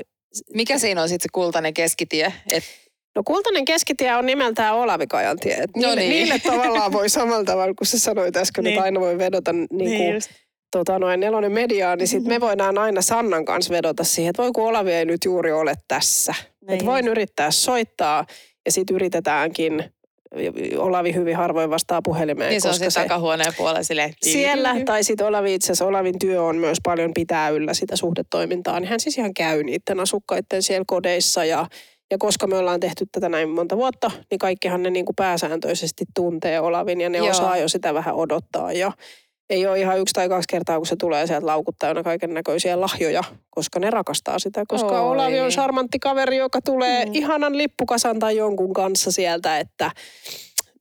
Mikä 0.53 0.79
siinä 0.79 1.01
on 1.01 1.09
sitten 1.09 1.23
se 1.23 1.29
kultainen 1.33 1.73
keskitie? 1.73 2.33
Et, 2.51 2.63
No 3.15 3.23
kultainen 3.23 3.65
keskitie 3.65 4.15
on 4.15 4.25
nimeltään 4.25 4.75
Olavikajan 4.75 5.39
tie. 5.39 5.53
Et 5.55 5.69
No 5.75 5.81
niille, 5.81 5.95
niin. 5.95 6.09
niille 6.09 6.39
tavallaan 6.39 6.91
voi 6.91 7.09
samalla 7.09 7.43
tavalla, 7.43 7.73
kun 7.73 7.87
sä 7.87 7.99
sanoit 7.99 8.37
äsken, 8.37 8.63
niin. 8.63 8.69
Niin. 8.69 8.77
että 8.77 8.83
aina 8.85 8.99
voi 8.99 9.17
vedota 9.17 9.53
niin 9.53 9.67
Niin 9.71 9.97
kuin, 9.97 10.13
just. 10.13 10.29
tota, 10.71 10.99
noin 10.99 11.19
nelonen 11.19 11.51
mediaan, 11.51 11.97
niin 11.97 12.07
sitten 12.07 12.33
me 12.33 12.41
voidaan 12.41 12.77
aina 12.77 13.01
Sannan 13.01 13.45
kanssa 13.45 13.73
vedota 13.73 14.03
siihen, 14.03 14.29
että 14.29 14.41
voi 14.43 14.51
kun 14.51 14.63
Olavi 14.67 14.91
ei 14.91 15.05
nyt 15.05 15.25
juuri 15.25 15.51
ole 15.51 15.73
tässä. 15.87 16.33
Niin 16.61 16.73
Että 16.73 16.85
voin 16.85 17.07
yrittää 17.07 17.51
soittaa 17.51 18.25
ja 18.65 18.71
sitten 18.71 18.95
yritetäänkin. 18.95 19.93
Olavi 20.77 21.13
hyvin 21.13 21.35
harvoin 21.35 21.69
vastaa 21.69 22.01
puhelimeen, 22.01 22.49
niin 22.49 22.61
se 22.61 22.67
on 22.67 22.73
koska 22.73 22.89
se 22.89 22.99
takahuoneen 22.99 23.53
puolella 23.57 23.83
silleen. 23.83 24.13
siellä, 24.23 24.75
tai 24.85 25.03
sitten 25.03 25.27
Olavi 25.27 25.53
itse 25.53 25.65
asiassa, 25.65 25.85
Olavin 25.85 26.19
työ 26.19 26.43
on 26.43 26.57
myös 26.57 26.77
paljon 26.83 27.11
pitää 27.13 27.49
yllä 27.49 27.73
sitä 27.73 27.95
suhdetoimintaa, 27.95 28.79
niin 28.79 28.89
hän 28.89 28.99
siis 28.99 29.17
ihan 29.17 29.33
käy 29.33 29.63
niiden 29.63 29.99
asukkaiden 29.99 30.63
siellä 30.63 30.83
kodeissa 30.87 31.45
ja 31.45 31.65
ja 32.11 32.17
koska 32.17 32.47
me 32.47 32.57
ollaan 32.57 32.79
tehty 32.79 33.05
tätä 33.11 33.29
näin 33.29 33.49
monta 33.49 33.77
vuotta, 33.77 34.11
niin 34.31 34.39
kaikkihan 34.39 34.83
ne 34.83 34.89
niin 34.89 35.05
kuin 35.05 35.15
pääsääntöisesti 35.15 36.05
tuntee 36.15 36.59
Olavin 36.59 37.01
ja 37.01 37.09
ne 37.09 37.17
Joo. 37.17 37.25
Joo. 37.25 37.31
osaa 37.31 37.57
jo 37.57 37.67
sitä 37.67 37.93
vähän 37.93 38.15
odottaa. 38.15 38.73
Ja 38.73 38.91
ei 39.49 39.67
ole 39.67 39.79
ihan 39.79 39.99
yksi 39.99 40.13
tai 40.13 40.29
kaksi 40.29 40.47
kertaa, 40.49 40.77
kun 40.77 40.85
se 40.85 40.95
tulee 40.95 41.27
sieltä 41.27 41.45
laukut 41.45 41.75
täynnä 41.79 42.03
kaiken 42.03 42.33
näköisiä 42.33 42.81
lahjoja, 42.81 43.23
koska 43.49 43.79
ne 43.79 43.89
rakastaa 43.89 44.39
sitä. 44.39 44.63
Koska 44.67 45.01
Oi. 45.01 45.11
Olavi 45.11 45.39
on 45.39 45.51
charmantti 45.51 45.99
kaveri, 45.99 46.37
joka 46.37 46.61
tulee 46.61 47.05
mm. 47.05 47.11
ihanan 47.13 47.57
lippukasan 47.57 48.19
tai 48.19 48.37
jonkun 48.37 48.73
kanssa 48.73 49.11
sieltä, 49.11 49.59
että 49.59 49.91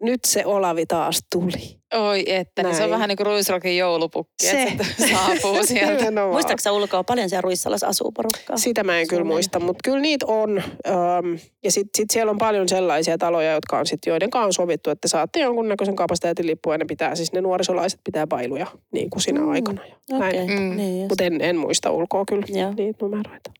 nyt 0.02 0.20
se 0.26 0.46
Olavi 0.46 0.86
taas 0.86 1.20
tuli. 1.32 1.80
Oi 1.97 2.24
että, 2.26 2.62
niin 2.62 2.74
se 2.76 2.84
on 2.84 2.90
vähän 2.90 3.09
niin 3.09 3.16
kuin 3.16 3.26
Ruisrokin 3.26 3.76
joulupukki, 3.76 4.47
Se. 4.47 4.62
että 4.62 4.84
se 4.99 5.09
saapuu 5.09 5.64
sieltä. 5.66 6.11
Muistaaksä 6.30 6.64
sä 6.64 6.72
ulkoa 6.72 7.05
paljon 7.05 7.28
siellä 7.28 7.40
Ruissalassa 7.42 7.86
asuu 7.86 8.12
porukkaa? 8.12 8.57
Sitä 8.57 8.84
mä 8.84 8.99
en 9.01 9.09
kyllä 9.09 9.24
muista, 9.24 9.61
mutta 9.61 9.80
kyllä 9.84 10.01
niitä 10.01 10.26
on. 10.26 10.59
Öm, 10.86 11.38
ja 11.64 11.70
sitten 11.72 11.90
sit 11.97 12.11
siellä 12.11 12.30
on 12.30 12.38
paljon 12.38 12.68
sellaisia 12.68 13.18
taloja, 13.18 13.53
jotka 13.53 13.78
on 13.78 13.86
sit, 13.86 14.01
joiden 14.07 14.30
kanssa 14.30 14.47
on 14.47 14.53
sovittu, 14.53 14.90
että 14.90 15.01
te 15.01 15.09
saatte 15.09 15.40
jonkunnäköisen 15.40 15.97
kapasiteetin 15.97 16.47
lippu 16.47 16.72
ja 16.72 16.78
ne 16.78 16.84
pitää, 16.84 17.14
siis 17.14 17.32
ne 17.32 17.40
nuorisolaiset 17.40 18.01
pitää 18.05 18.26
bailuja 18.26 18.66
niin 18.92 19.11
kuin 19.11 19.22
sinä 19.22 19.40
Mm. 19.40 19.47
mm. 19.47 19.53
aikana. 19.53 19.80
Okei, 20.12 20.47
Mm. 20.47 20.76
niin 20.76 20.99
just. 21.01 21.09
Mutta 21.09 21.24
en, 21.24 21.40
en 21.40 21.57
muista 21.57 21.90
ulkoa 21.90 22.24
kyllä 22.28 22.47
Joo. 22.49 22.72
niitä 22.76 22.99
numeroita. 23.05 23.51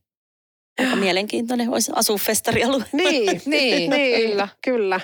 Aika 0.80 0.97
mielenkiintoinen 0.97 1.70
olisi 1.70 1.93
asua 1.95 2.18
festarialue. 2.18 2.84
Niin, 2.93 3.41
Niin, 3.47 3.91
niin 3.97 4.28
kyllä. 4.30 4.49
kyllä. 4.64 5.01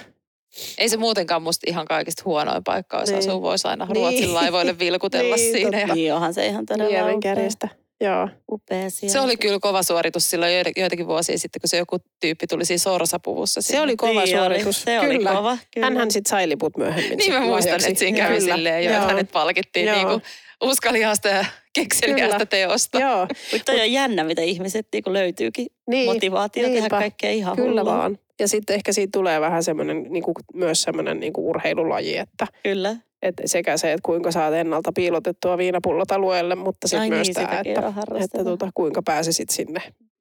Ei 0.79 0.89
se 0.89 0.97
muutenkaan 0.97 1.43
musta 1.43 1.67
ihan 1.71 1.87
kaikista 1.87 2.23
huonoin 2.25 2.65
paikka 2.65 2.99
olisi 2.99 3.13
Niin. 3.13 3.19
asua. 3.31 3.43
Voisi 3.43 3.69
aina 3.69 3.85
Niin. 3.85 3.97
Ruotsin 3.97 4.35
laivoille 4.35 4.79
vilkutella 4.79 5.37
Niin, 5.37 5.53
siinä. 5.53 5.81
Ja. 5.81 5.95
Niin 5.95 6.15
onhan 6.15 6.35
se 6.35 6.47
ihan 6.47 6.67
todella 6.67 6.91
Lieven 6.91 7.17
upea, 7.17 7.35
kärjestä. 7.35 7.69
Joo. 8.01 8.29
upea 8.53 8.91
se 8.91 9.21
oli 9.21 9.37
kyllä 9.37 9.59
kova 9.61 9.83
suoritus 9.83 10.31
silloin 10.31 10.55
joita- 10.55 10.71
joitakin 10.81 11.07
vuosia 11.07 11.39
sitten, 11.39 11.61
kun 11.61 11.69
se 11.69 11.77
joku 11.77 11.97
tyyppi 12.21 12.47
tuli 12.47 12.65
siinä 12.65 12.79
sorsapuvussa. 12.79 13.63
Se 13.63 13.81
oli 13.81 13.97
kova 13.97 14.25
niin 14.25 14.37
suoritus. 14.39 14.67
Oli. 14.67 14.73
Se 14.85 15.01
oli 15.01 15.17
kyllä. 15.17 15.31
kova. 15.33 15.59
Kyllä. 15.75 15.87
Hänhän 15.87 16.11
sitten 16.11 16.31
sai 16.31 16.49
liput 16.49 16.77
myöhemmin. 16.77 17.19
Niin 17.19 17.33
mä 17.33 17.41
muistan, 17.41 17.75
että 17.87 17.99
siinä 17.99 18.17
kävi 18.19 18.39
Kyllä. 18.39 18.55
silleen 18.55 18.85
jo, 18.85 18.91
että 18.91 19.03
Joo. 19.03 19.09
hänet 19.09 19.33
palkittiin 19.33 19.87
Joo. 19.87 19.97
niin 19.97 20.07
kuin 20.07 20.23
uskaliasta 20.65 21.29
ja 21.29 21.45
kekseliästä 21.75 22.33
Kyllä. 22.37 22.47
teosta. 22.47 23.01
Joo, 23.01 23.27
Mutta 23.53 23.73
on 23.73 23.93
jännä, 23.93 24.25
mitä 24.25 24.43
ihmiset 24.43 24.87
niin 24.93 25.03
löytyykin 25.07 25.67
niin. 25.91 26.07
motivaatio 26.07 26.63
tehdä 26.63 26.81
niinpä. 26.81 26.99
kaikkea 26.99 27.31
ihan 27.31 27.57
Kyllä 27.57 27.69
hullua. 27.81 27.85
vaan. 27.99 28.19
Ja 28.43 28.49
sitten 28.49 28.75
ehkä 28.75 28.93
siitä 28.93 29.11
tulee 29.13 29.41
vähän 29.41 29.63
semmoinen, 29.63 30.03
niin 30.03 30.23
kuin, 30.23 30.35
myös 30.55 30.83
semmoinen 30.83 31.21
niin 31.21 31.33
kuin 31.33 31.45
urheilulaji, 31.45 32.17
että, 32.17 32.47
Kyllä. 32.63 32.97
että 33.23 33.43
sekä 33.47 33.77
se, 33.77 33.93
että 33.93 34.07
kuinka 34.07 34.31
saat 34.31 34.55
ennalta 34.55 34.93
piilotettua 34.95 35.59
viinapullot 35.59 36.13
alueelle, 36.13 36.55
mutta 36.55 36.89
sitten 36.89 37.09
myös 37.09 37.27
niin, 37.27 37.35
tämä, 37.35 37.63
että, 37.65 37.93
että 38.21 38.45
tota, 38.45 38.71
kuinka 38.75 39.03
pääsisit 39.05 39.51
sinne 39.51 39.81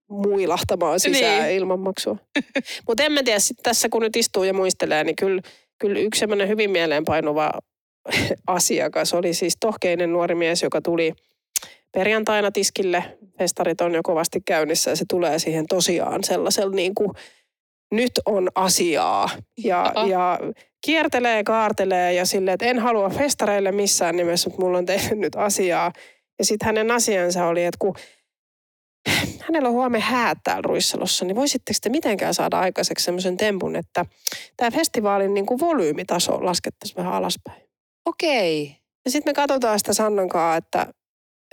muilahtamaan 0.10 1.00
sisään 1.00 1.44
Niin. 1.44 1.58
ilman 1.58 1.80
maksua. 1.80 2.18
Mutta 2.88 3.04
en 3.04 3.12
mä 3.12 3.24
tiedä, 3.24 3.40
sit 3.40 3.58
tässä 3.64 3.90
kun 3.90 4.02
nyt 4.02 4.16
istuu 4.16 4.44
ja 4.44 4.54
muistelee, 4.54 5.04
niin 5.04 5.16
kyllä, 5.16 5.42
kyllä 5.80 6.00
yksi 6.00 6.20
semmoinen 6.20 6.48
hyvin 6.48 6.72
mieleenpainuva 6.72 7.52
asiakas 8.48 9.14
oli 9.14 9.34
siis 9.34 9.58
tohkeinen 9.60 10.12
nuori 10.12 10.36
mies, 10.36 10.64
joka 10.64 10.82
tuli 10.82 11.14
perjantaina 11.92 12.52
tiskille. 12.52 13.04
Festarit 13.38 13.82
on 13.82 13.94
jo 13.94 14.04
kovasti 14.04 14.40
käynnissä 14.46 14.90
ja 14.90 14.96
se 14.96 15.06
tulee 15.10 15.40
siihen 15.40 15.66
tosiaan 15.68 16.24
sellaisella 16.24 16.76
niin 16.76 16.96
kuin, 16.96 17.12
nyt 17.92 18.12
on 18.26 18.50
asiaa. 18.56 19.30
Ja, 19.58 19.92
Aha. 19.96 20.08
ja 20.08 20.40
kiertelee, 20.86 21.44
kaartelee 21.44 22.14
ja 22.14 22.26
silleen, 22.26 22.54
että 22.54 22.66
en 22.66 22.80
halua 22.80 23.10
festareille 23.10 23.72
missään 23.72 24.16
nimessä, 24.16 24.50
mutta 24.50 24.66
mulla 24.66 24.78
on 24.78 24.86
teille 24.86 25.16
nyt 25.16 25.36
asiaa. 25.36 25.92
Ja 26.40 26.46
sitten 26.46 26.66
hänen 26.66 26.92
asiansa 26.92 27.46
oli, 27.46 27.64
että 27.64 27.78
kun 27.80 27.96
hänellä 29.40 29.70
on 29.70 29.76
huomenna 29.76 30.06
häät 30.06 30.38
täällä 30.44 30.62
Ruissalossa, 30.66 31.26
niin 31.26 31.36
voisitteko 31.36 31.78
te 31.82 31.90
mitenkään 31.90 32.34
saada 32.34 32.60
aikaiseksi 32.60 33.06
semmoisen 33.06 33.38
tempun, 33.38 33.76
että 33.76 34.06
tämä 34.58 34.72
festivaalin 34.72 35.34
niin 35.34 35.46
kuin 35.46 35.60
volyymitaso 35.60 36.46
laskettaisiin 36.46 36.98
vähän 36.98 37.14
alaspäin. 37.14 37.62
Okei. 38.06 38.76
Ja 39.06 39.12
sitten 39.12 39.32
me 39.32 39.34
katsotaan 39.34 39.80
sitä 39.80 39.94
Sannan 39.94 40.30
kanssa, 40.30 40.56
että, 40.56 40.94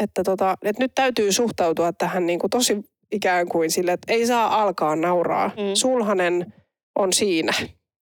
että, 0.02 0.22
tota, 0.24 0.54
että 0.62 0.84
nyt 0.84 0.92
täytyy 0.94 1.32
suhtautua 1.32 1.92
tähän 1.92 2.26
niin 2.26 2.38
kuin 2.38 2.50
tosi 2.50 2.76
ikään 3.12 3.48
kuin 3.48 3.70
sille, 3.70 3.92
että 3.92 4.12
ei 4.12 4.26
saa 4.26 4.62
alkaa 4.62 4.96
nauraa. 4.96 5.48
Mm. 5.48 5.62
Mm. 5.62 5.74
Sulhanen 5.74 6.54
on 6.98 7.12
siinä 7.12 7.52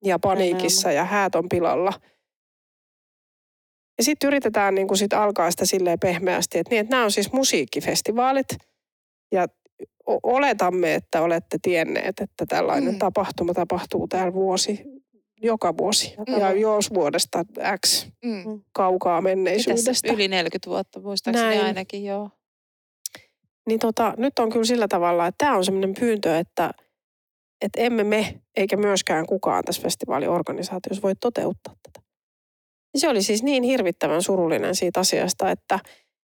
ja 0.04 0.18
paniikissa 0.18 0.92
ja 0.92 1.04
häät 1.04 1.34
on 1.34 1.48
pilalla. 1.48 1.92
Ja 3.98 4.04
sitten 4.04 4.28
yritetään 4.28 4.74
niin 4.74 4.88
kuin 4.88 4.98
sit 4.98 5.12
alkaa 5.12 5.50
sitä 5.50 5.66
silleen 5.66 5.98
pehmeästi, 5.98 6.58
että, 6.58 6.70
niin, 6.70 6.80
että 6.80 6.90
nämä 6.90 7.04
on 7.04 7.10
siis 7.12 7.32
musiikkifestivaalit 7.32 8.46
ja 9.32 9.46
oletamme, 10.22 10.94
että 10.94 11.22
olette 11.22 11.58
tienneet, 11.62 12.20
että 12.20 12.46
tällainen 12.48 12.88
Mm. 12.88 12.94
mm. 12.94 12.98
tapahtuma 12.98 13.54
tapahtuu 13.54 14.08
täällä 14.08 14.32
vuosi, 14.32 14.82
joka 15.42 15.76
vuosi. 15.76 16.14
Joka 16.18 16.30
Ja 16.40 16.52
jos 16.52 16.94
vuodesta 16.94 17.44
X 17.86 18.06
Mm. 18.24 18.60
kaukaa 18.72 19.20
Mitäs, 19.20 19.34
menneisyydestä. 19.36 20.12
yli 20.12 20.28
40 20.28 20.70
vuotta 20.70 21.00
muistaakseni 21.00 21.48
Näin. 21.48 21.64
ainakin, 21.64 22.04
joo. 22.04 22.30
Niin 23.66 23.78
tota, 23.78 24.14
nyt 24.16 24.38
on 24.38 24.50
kyllä 24.50 24.64
sillä 24.64 24.88
tavalla, 24.88 25.26
että 25.26 25.44
tämä 25.44 25.56
on 25.56 25.64
semmoinen 25.64 25.94
pyyntö, 26.00 26.38
että, 26.38 26.70
että 27.60 27.80
emme 27.80 28.04
me 28.04 28.40
eikä 28.56 28.76
myöskään 28.76 29.26
kukaan 29.26 29.64
tässä 29.64 29.82
festivaaliorganisaatiossa 29.82 31.02
voi 31.02 31.14
toteuttaa 31.14 31.74
tätä. 31.82 32.06
Ja 32.94 33.00
se 33.00 33.08
oli 33.08 33.22
siis 33.22 33.42
niin 33.42 33.62
hirvittävän 33.62 34.22
surullinen 34.22 34.74
siitä 34.74 35.00
asiasta, 35.00 35.50
että 35.50 35.78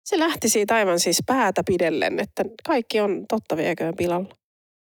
se 0.05 0.19
lähti 0.19 0.49
siitä 0.49 0.75
aivan 0.75 1.01
siis 1.01 1.23
päätä 1.27 1.63
pidellen, 1.67 2.21
että 2.21 2.45
kaikki 2.67 3.01
on 3.01 3.25
totta 3.29 3.57
vieköön 3.57 3.95
pilalla. 3.97 4.40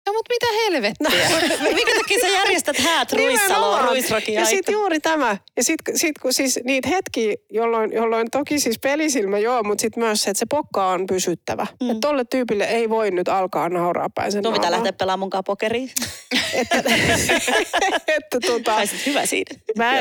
No 0.09 0.13
mutta 0.13 0.33
mitä 0.33 0.45
helvettiä? 0.63 1.39
Minkä 1.75 1.91
takia 1.97 2.17
sä 2.21 2.27
järjestät 2.27 2.77
häät 2.77 3.13
Ruissaloon. 3.13 3.85
Ruisrokin 3.85 4.33
Ja 4.33 4.45
sitten 4.45 4.73
juuri 4.73 4.99
tämä. 4.99 5.37
Ja 5.57 5.63
sitten 5.63 5.97
sit, 5.97 6.19
kun 6.21 6.33
siis 6.33 6.59
niitä 6.63 6.89
hetkiä, 6.89 7.35
jolloin, 7.49 7.93
jolloin 7.93 8.27
toki 8.31 8.59
siis 8.59 8.79
pelisilmä 8.79 9.37
joo, 9.39 9.63
mutta 9.63 9.81
sitten 9.81 10.03
myös 10.03 10.23
se, 10.23 10.29
että 10.29 10.39
se 10.39 10.45
pokka 10.49 10.87
on 10.87 11.07
pysyttävä. 11.07 11.67
Mm. 11.81 11.89
Että 11.89 12.07
tolle 12.07 12.25
tyypille 12.25 12.63
ei 12.63 12.89
voi 12.89 13.11
nyt 13.11 13.27
alkaa 13.27 13.69
nauraa 13.69 14.09
päin 14.15 14.31
sen 14.31 14.43
Tuo 14.43 14.51
pitää 14.51 14.69
naamaan. 14.69 14.83
lähteä 14.83 14.97
pelaamaan 14.97 15.19
munkaan 15.19 15.43
pokeriin. 15.43 15.91
että, 16.53 16.77
että 18.17 18.39
tota, 18.45 18.75
Saisit 18.75 19.05
hyvä 19.05 19.25
siinä. 19.25 19.59
mä, 19.77 19.93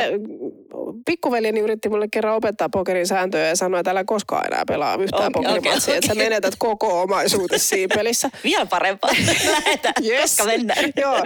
pikkuveljeni 1.07 1.61
yritti 1.61 1.89
mulle 1.89 2.09
kerran 2.13 2.35
opettaa 2.35 2.69
pokerin 2.69 3.07
sääntöjä 3.07 3.49
ja 3.49 3.57
sanoi, 3.57 3.81
että 3.81 3.91
älä 3.91 4.05
koskaan 4.05 4.47
enää 4.47 4.65
pelaa 4.69 4.97
yhtään 4.97 5.23
Okei, 5.23 5.31
pokerimatsia, 5.33 5.83
okei, 5.93 5.97
että 5.97 6.07
sä 6.09 6.15
menetät 6.15 6.55
koko 6.59 7.03
omaisuutesi 7.03 7.67
siinä 7.67 7.95
pelissä. 7.97 8.31
Vielä 8.45 8.67
parempaa. 8.67 9.11
Lähetään, 9.53 9.95
Yes. 10.07 10.21
koska 10.23 10.45
mennään. 10.45 10.85
Joo. 11.01 11.23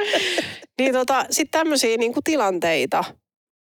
Niin 0.81 0.93
tota, 0.93 1.27
sitten 1.31 1.61
tämmöisiä 1.61 1.97
niinku 1.97 2.21
tilanteita, 2.25 3.05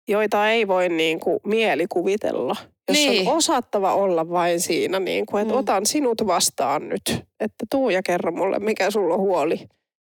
joita 0.07 0.49
ei 0.49 0.67
voi 0.67 0.89
niinku 0.89 1.39
mielikuvitella. 1.45 2.55
Jos 2.89 2.97
Niin. 2.97 3.27
on 3.27 3.35
osattava 3.37 3.93
olla 3.95 4.29
vain 4.29 4.59
siinä, 4.61 4.99
niinku, 4.99 5.37
että 5.37 5.53
Mm. 5.53 5.59
otan 5.59 5.85
sinut 5.85 6.27
vastaan 6.27 6.89
nyt. 6.89 7.01
Että 7.39 7.65
tuu 7.71 7.89
ja 7.89 8.01
kerro 8.03 8.31
mulle, 8.31 8.59
mikä 8.59 8.91
sulla 8.91 9.13
on 9.13 9.19
huoli. 9.19 9.59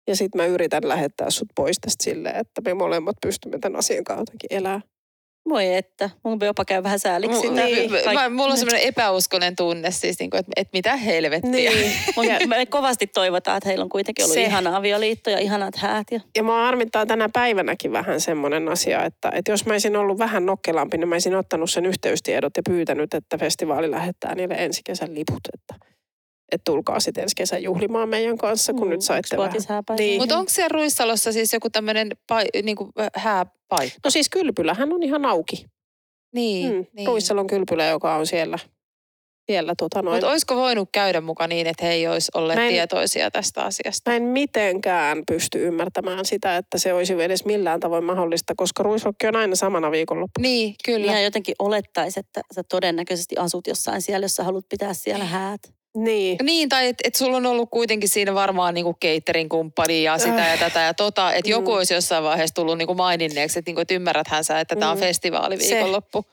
Ja 0.08 0.16
sitten 0.16 0.40
mä 0.40 0.46
yritän 0.46 0.88
lähettää 0.88 1.30
sut 1.30 1.48
pois 1.56 1.76
tästä 1.80 2.04
silleen, 2.04 2.36
että 2.36 2.60
me 2.64 2.74
molemmat 2.74 3.16
pystymme 3.22 3.58
tämän 3.58 3.78
asian 3.78 3.98
jotenkin 3.98 4.50
elää. 4.50 4.80
Voi 5.48 5.74
että, 5.74 6.10
mun 6.24 6.38
jopa 6.42 6.64
käy 6.64 6.82
vähän 6.82 6.98
sääliksi 6.98 7.40
sitä. 7.40 7.64
niin. 7.64 7.92
Mä, 7.92 7.98
Kaik- 7.98 8.32
mulla 8.32 8.52
on 8.52 8.58
semmoinen 8.58 8.88
epäuskonen 8.88 9.56
tunne 9.56 9.90
siis, 9.90 10.18
niin 10.18 10.30
kuin, 10.30 10.40
että, 10.40 10.52
että 10.56 10.70
mitä 10.72 10.96
helvettiä. 10.96 11.50
Niin. 11.50 12.48
Me 12.48 12.66
kovasti 12.66 13.06
toivotaan, 13.06 13.56
että 13.56 13.68
heillä 13.68 13.82
on 13.82 13.88
kuitenkin 13.88 14.24
ollut 14.24 14.34
Se. 14.34 14.42
ihana 14.42 14.76
avioliitto 14.76 15.30
ja 15.30 15.38
ihanat 15.38 15.76
häät. 15.76 16.06
Ja... 16.10 16.20
Ja 16.36 16.42
mua 16.42 16.64
harmittaa 16.64 17.06
tänä 17.06 17.28
päivänäkin 17.32 17.92
vähän 17.92 18.20
semmoinen 18.20 18.68
asia, 18.68 19.04
että, 19.04 19.32
että 19.34 19.52
jos 19.52 19.66
mä 19.66 19.74
olisin 19.74 19.96
ollut 19.96 20.18
vähän 20.18 20.46
nokkelampi, 20.46 20.98
niin 20.98 21.08
mä 21.08 21.14
olisin 21.14 21.34
ottanut 21.34 21.70
sen 21.70 21.86
yhteystiedot 21.86 22.56
ja 22.56 22.62
pyytänyt, 22.66 23.14
että 23.14 23.38
festivaali 23.38 23.90
lähettää 23.90 24.34
niille 24.34 24.54
ensi 24.54 24.80
kesän 24.84 25.14
liput, 25.14 25.40
että, 25.54 25.91
että 26.52 26.64
tulkaa 26.64 27.00
sitten 27.00 27.22
ensi 27.22 27.34
kesän 27.36 27.62
juhlimaan 27.62 28.08
meidän 28.08 28.38
kanssa, 28.38 28.72
kun 28.72 28.82
Mm, 28.86 28.90
nyt 28.90 29.02
saitte 29.02 29.36
vähän. 29.36 29.52
Niin. 29.98 30.20
Mutta 30.20 30.38
onko 30.38 30.50
siellä 30.50 30.68
Ruissalossa 30.72 31.32
siis 31.32 31.52
joku 31.52 31.70
tämmöinen 31.70 32.10
pai, 32.28 32.44
niinku, 32.62 32.90
hääpaikka? 33.16 33.98
No 34.04 34.10
siis 34.10 34.28
kylpylähän 34.28 34.92
on 34.92 35.02
ihan 35.02 35.24
auki. 35.26 35.66
Niin, 36.34 36.72
Mm. 36.72 36.86
niin. 36.92 37.06
Ruissalon 37.06 37.46
kylpylä, 37.46 37.86
joka 37.86 38.14
on 38.16 38.26
siellä, 38.26 38.58
siellä 39.46 39.74
tota 39.78 40.02
noin. 40.02 40.14
Mutta 40.14 40.30
olisiko 40.30 40.56
voinut 40.56 40.88
käydä 40.92 41.20
mukaan 41.20 41.48
niin, 41.50 41.66
että 41.66 41.84
he 41.86 41.92
ei 41.92 42.08
olisi 42.08 42.30
olleet 42.34 42.58
Mä 42.58 42.64
en- 42.66 42.72
tietoisia 42.72 43.30
tästä 43.30 43.62
asiasta? 43.62 44.10
Mä 44.10 44.16
en 44.16 44.22
mitenkään 44.22 45.22
pysty 45.26 45.66
ymmärtämään 45.66 46.24
sitä, 46.24 46.56
että 46.56 46.78
se 46.78 46.92
olisi 46.92 47.12
edes 47.22 47.44
millään 47.44 47.80
tavoin 47.80 48.04
mahdollista, 48.04 48.52
koska 48.56 48.82
ruisrokki 48.82 49.26
on 49.26 49.36
aina 49.36 49.56
samana 49.56 49.90
viikonloppuna. 49.90 50.42
Niin, 50.42 50.74
kyllä. 50.84 51.06
Ihan 51.06 51.22
jotenkin 51.24 51.54
olettaisi, 51.58 52.20
että 52.20 52.40
sä 52.54 52.62
todennäköisesti 52.68 53.36
asut 53.38 53.66
jossain 53.66 54.02
siellä, 54.02 54.24
jos 54.24 54.32
sä 54.34 54.44
haluat 54.44 54.64
pitää 54.68 54.94
siellä 54.94 55.24
häät. 55.24 55.60
Niin. 55.96 56.36
Niin, 56.42 56.68
tai 56.68 56.86
että 56.88 57.02
et 57.08 57.14
sulla 57.14 57.36
on 57.36 57.46
ollut 57.46 57.68
kuitenkin 57.70 58.08
siinä 58.08 58.34
varmaan 58.34 58.74
niinku 58.74 58.96
caterin 59.04 59.48
kumppani 59.48 60.02
ja 60.02 60.18
sitä 60.18 60.46
ja 60.48 60.56
tätä 60.58 60.80
ja 60.80 60.94
tota, 60.94 61.32
että 61.32 61.50
joku 61.50 61.70
Mm. 61.70 61.76
olisi 61.76 61.94
jossain 61.94 62.24
vaiheessa 62.24 62.54
tullut 62.54 62.78
niinku 62.78 62.94
maininneeksi, 62.94 63.58
että 63.58 63.68
niinku, 63.68 63.80
et 63.80 63.90
ymmärräthän 63.90 64.44
sä, 64.44 64.60
että 64.60 64.76
tämä 64.76 64.90
on 64.90 64.96
Mm. 64.96 65.00
festivaali 65.00 65.56
Se. 65.60 65.80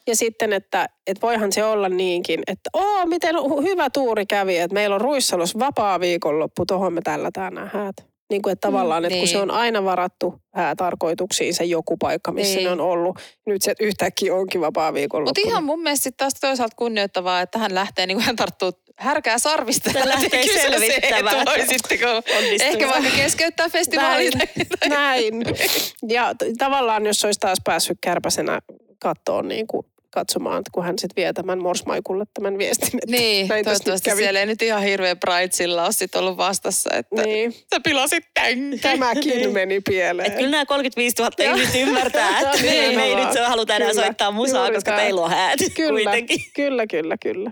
Ja 0.07 0.15
sitten, 0.15 0.53
että, 0.53 0.89
että 1.07 1.21
voihan 1.27 1.51
se 1.51 1.63
olla 1.63 1.89
niinkin, 1.89 2.41
että 2.47 2.69
oo, 2.73 3.05
miten 3.05 3.35
hyvä 3.63 3.89
tuuri 3.89 4.25
kävi, 4.25 4.57
että 4.57 4.73
meillä 4.73 4.95
on 4.95 5.01
Ruissalos 5.01 5.59
vapaa 5.59 5.99
viikonloppu, 5.99 6.65
tohon 6.65 6.93
me 6.93 7.01
tällä 7.01 7.29
nämä 7.35 7.69
häät. 7.73 8.08
Niin 8.29 8.41
kuin, 8.41 8.51
että 8.53 8.67
tavallaan, 8.67 9.05
että 9.05 9.13
kun 9.15 9.19
niin. 9.19 9.27
se 9.27 9.37
on 9.37 9.51
aina 9.51 9.83
varattu 9.83 10.33
häätarkoituksiin 10.53 11.53
se 11.53 11.63
joku 11.63 11.97
paikka, 11.97 12.31
missä 12.31 12.55
Niin. 12.55 12.65
ne 12.65 12.71
on 12.71 12.81
ollut. 12.81 13.19
Nyt 13.45 13.61
se 13.61 13.73
yhtäkkiä 13.79 14.35
onkin 14.35 14.61
vapaa 14.61 14.93
viikonloppu. 14.93 15.29
Mutta 15.41 15.49
ihan 15.49 15.63
mun 15.63 15.81
mielestä 15.83 16.03
sit 16.03 16.17
taas 16.17 16.33
toisaalta 16.41 16.75
kunnioittavaa, 16.75 17.41
että 17.41 17.59
hän 17.59 17.75
lähtee, 17.75 18.05
niin 18.05 18.17
kuin 18.17 18.25
hän 18.25 18.35
tarttuu 18.35 18.71
härkää 18.97 19.37
sarvista. 19.37 19.91
Se 19.91 20.07
lähtee 20.07 20.43
selvittämään. 20.47 21.47
että 21.47 22.65
ehkä 22.65 22.87
vaikka 22.89 23.09
keskeyttää 23.15 23.69
festivaalit. 23.69 24.33
Näin. 24.89 25.33
Ja 26.07 26.33
t- 26.35 26.57
tavallaan, 26.57 27.05
jos 27.05 27.25
olisi 27.25 27.39
taas 27.39 27.57
päässyt 27.63 27.97
kärpäsenä 28.01 28.59
kattoon 28.99 29.47
niin 29.47 29.67
kuin 29.67 29.85
katsomaan, 30.11 30.59
että 30.59 30.69
kun 30.73 30.83
hän 30.83 30.99
sitten 30.99 31.21
vie 31.23 31.33
tämän 31.33 31.59
Morsmaikulle 31.61 32.25
tämän 32.33 32.57
viestin. 32.57 32.87
Että 33.03 33.11
Niin, 33.11 33.47
näin 33.47 33.65
toivottavasti 33.65 34.09
kävi. 34.09 34.21
siellä 34.21 34.39
ei 34.39 34.45
nyt 34.45 34.61
ihan 34.61 34.81
hirveä 34.83 35.15
Bridesilla 35.15 35.83
ole 35.83 35.91
sit 35.93 36.15
ollut 36.15 36.37
vastassa, 36.37 36.89
että 36.93 37.21
Niin, 37.21 37.51
sä 37.53 37.79
pilasit 37.83 38.23
tämän. 38.33 38.79
tämäkin 38.81 39.53
meni 39.53 39.81
pieleen. 39.89 40.31
Et 40.31 40.37
kyllä 40.37 40.49
nämä 40.51 40.65
35 40.65 41.15
000 41.19 41.31
Joo. 41.39 41.55
ihmistä 41.55 41.77
ymmärtää, 41.77 42.39
että 42.39 42.57
me, 42.63 42.95
me 42.95 43.03
ei 43.03 43.15
nyt 43.15 43.27
haluta 43.47 43.75
enää 43.75 43.89
Kyllä. 43.89 44.03
soittaa 44.03 44.31
musaa, 44.31 44.61
Juuri 44.61 44.75
koska 44.75 44.95
teillä 44.95 45.21
on 45.21 45.29
häät 45.29 45.59
Kyllä, 45.75 45.89
kuitenkin. 46.03 46.39
kyllä, 46.55 46.87
kyllä, 46.87 47.17
kyllä. 47.17 47.51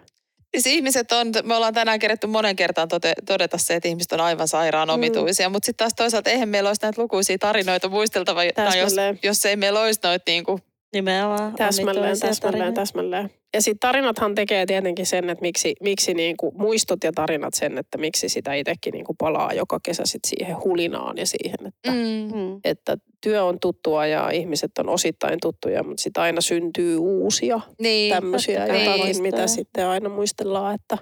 Siis 0.51 0.67
ihmiset 0.67 1.11
on, 1.11 1.27
me 1.43 1.55
ollaan 1.55 1.73
tänään 1.73 1.99
kerätty 1.99 2.27
monen 2.27 2.55
kertaan 2.55 2.87
tote, 2.87 3.13
todeta 3.25 3.57
se, 3.57 3.75
että 3.75 3.89
ihmiset 3.89 4.11
on 4.11 4.21
aivan 4.21 4.47
sairaan 4.47 4.87
Mm. 4.87 4.93
omituisia, 4.93 5.49
mutta 5.49 5.65
sitten 5.65 5.83
taas 5.85 5.93
toisaalta 5.97 6.29
eihän 6.29 6.49
meillä 6.49 6.69
olisi 6.69 6.81
näitä 6.83 7.01
lukuisia 7.01 7.37
tarinoita 7.37 7.89
muisteltava, 7.89 8.43
jos, 8.43 8.93
jos 9.23 9.45
ei 9.45 9.55
meillä 9.55 9.81
olisi 9.81 9.99
noita 10.03 10.23
niin 10.27 10.43
kuin, 10.43 10.61
Nimenomaan. 10.93 11.55
Täsmälleen, 11.55 12.19
täsmälleen, 12.19 12.73
täsmälleen. 12.73 13.29
Ja 13.53 13.61
sitten 13.61 13.79
tarinathan 13.79 14.35
tekee 14.35 14.65
tietenkin 14.65 15.05
sen, 15.05 15.29
että 15.29 15.41
miksi, 15.41 15.75
miksi 15.81 16.13
niinku 16.13 16.51
muistot 16.57 17.03
ja 17.03 17.11
tarinat 17.15 17.53
sen, 17.53 17.77
että 17.77 17.97
miksi 17.97 18.29
sitä 18.29 18.53
itsekin 18.53 18.91
niinku 18.91 19.13
palaa 19.13 19.53
joka 19.53 19.79
kesä 19.83 20.03
sit 20.05 20.25
siihen 20.27 20.63
hulinaan 20.63 21.17
ja 21.17 21.25
siihen, 21.25 21.67
että, 21.67 21.91
mm. 21.91 22.37
mm, 22.37 22.59
että 22.63 22.97
työ 23.21 23.43
on 23.43 23.59
tuttua 23.59 24.05
ja 24.05 24.29
ihmiset 24.29 24.77
on 24.77 24.89
osittain 24.89 25.39
tuttuja, 25.41 25.83
mutta 25.83 26.03
sitten 26.03 26.23
aina 26.23 26.41
syntyy 26.41 26.97
uusia 26.97 27.59
niin, 27.81 28.13
tämmöisiä 28.13 28.67
jotakin, 28.67 29.05
muistaa. 29.05 29.21
mitä 29.21 29.47
sitten 29.47 29.87
aina 29.87 30.09
muistellaan, 30.09 30.75
että, 30.75 30.97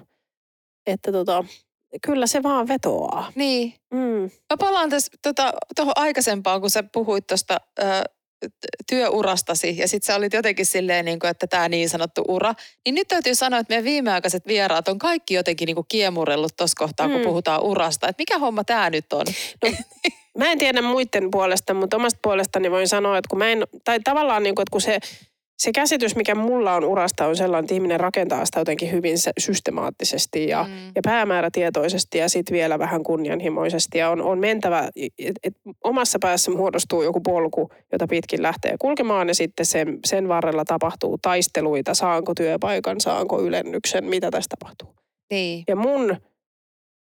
että 0.86 1.12
tota, 1.12 1.44
kyllä 2.06 2.26
se 2.26 2.42
vaan 2.42 2.68
vetoaa. 2.68 3.32
niin. 3.34 3.74
Mm. 3.94 4.30
Mä 4.50 4.56
palaan 4.60 4.90
tässä 4.90 5.12
tuohon 5.22 5.52
tota, 5.76 5.92
aikaisempaan, 5.96 6.60
kun 6.60 6.70
sä 6.70 6.82
puhuit 6.92 7.26
tuosta 7.26 7.56
työurastasi 8.88 9.78
ja 9.78 9.88
sitten 9.88 10.06
sä 10.06 10.16
olit 10.16 10.32
jotenkin 10.32 10.66
silleen, 10.66 11.04
niin 11.04 11.18
kuin, 11.18 11.30
että 11.30 11.46
tämä 11.46 11.68
niin 11.68 11.88
sanottu 11.88 12.24
ura. 12.28 12.54
Niin 12.86 12.94
nyt 12.94 13.08
täytyy 13.08 13.34
sanoa, 13.34 13.60
että 13.60 13.70
meidän 13.72 13.84
viimeaikaiset 13.84 14.46
vieraat 14.46 14.88
on 14.88 14.98
kaikki 14.98 15.34
jotenkin 15.34 15.66
niin 15.66 15.74
kuin 15.74 15.86
kiemurellut 15.88 16.56
tuossa 16.56 16.74
kohtaa, 16.78 17.08
kun 17.08 17.16
Mm. 17.16 17.22
puhutaan 17.24 17.62
urasta. 17.62 18.08
Että 18.08 18.20
mikä 18.20 18.38
homma 18.38 18.64
tämä 18.64 18.90
nyt 18.90 19.12
on? 19.12 19.26
Mä 20.38 20.52
en 20.52 20.58
tiedä 20.58 20.82
muiden 20.82 21.30
puolesta, 21.30 21.74
mutta 21.74 21.96
omasta 21.96 22.18
puolestani 22.22 22.70
voin 22.70 22.88
sanoa, 22.88 23.18
että 23.18 23.28
kun 23.28 23.38
mä 23.38 23.48
en, 23.48 23.64
tai 23.84 24.00
tavallaan 24.00 24.42
niin 24.42 24.54
kuin, 24.54 24.62
että 24.62 24.72
kun 24.72 24.80
se, 24.80 24.98
se 25.56 25.72
käsitys, 25.72 26.16
mikä 26.16 26.34
mulla 26.34 26.74
on 26.74 26.84
urasta, 26.84 27.26
on 27.26 27.36
sellainen, 27.36 27.64
että 27.64 27.74
ihminen 27.74 28.00
rakentaa 28.00 28.44
sitä 28.44 28.60
jotenkin 28.60 28.92
hyvin 28.92 29.18
se- 29.18 29.32
systemaattisesti 29.38 30.48
ja, 30.48 30.62
Mm. 30.62 30.86
ja 30.94 31.02
päämäärätietoisesti 31.04 32.18
ja 32.18 32.28
sitten 32.28 32.54
vielä 32.54 32.78
vähän 32.78 33.02
kunnianhimoisesti. 33.02 33.98
Ja 33.98 34.10
on, 34.10 34.22
on 34.22 34.38
mentävä, 34.38 34.88
et, 35.18 35.32
et 35.42 35.54
omassa 35.84 36.18
päässä 36.22 36.50
muodostuu 36.50 37.02
joku 37.02 37.20
polku, 37.20 37.70
jota 37.92 38.06
pitkin 38.06 38.42
lähtee 38.42 38.74
kulkemaan 38.80 39.28
ja 39.28 39.34
sitten 39.34 39.66
sen, 39.66 39.98
sen 40.04 40.28
varrella 40.28 40.64
tapahtuu 40.64 41.18
taisteluita, 41.22 41.94
saanko 41.94 42.34
työpaikan, 42.34 43.00
saanko 43.00 43.40
ylennyksen, 43.42 44.04
mitä 44.04 44.30
tässä 44.30 44.48
tapahtuu. 44.58 44.88
Niin. 45.30 45.64
Ja 45.68 45.76
mun 45.76 46.16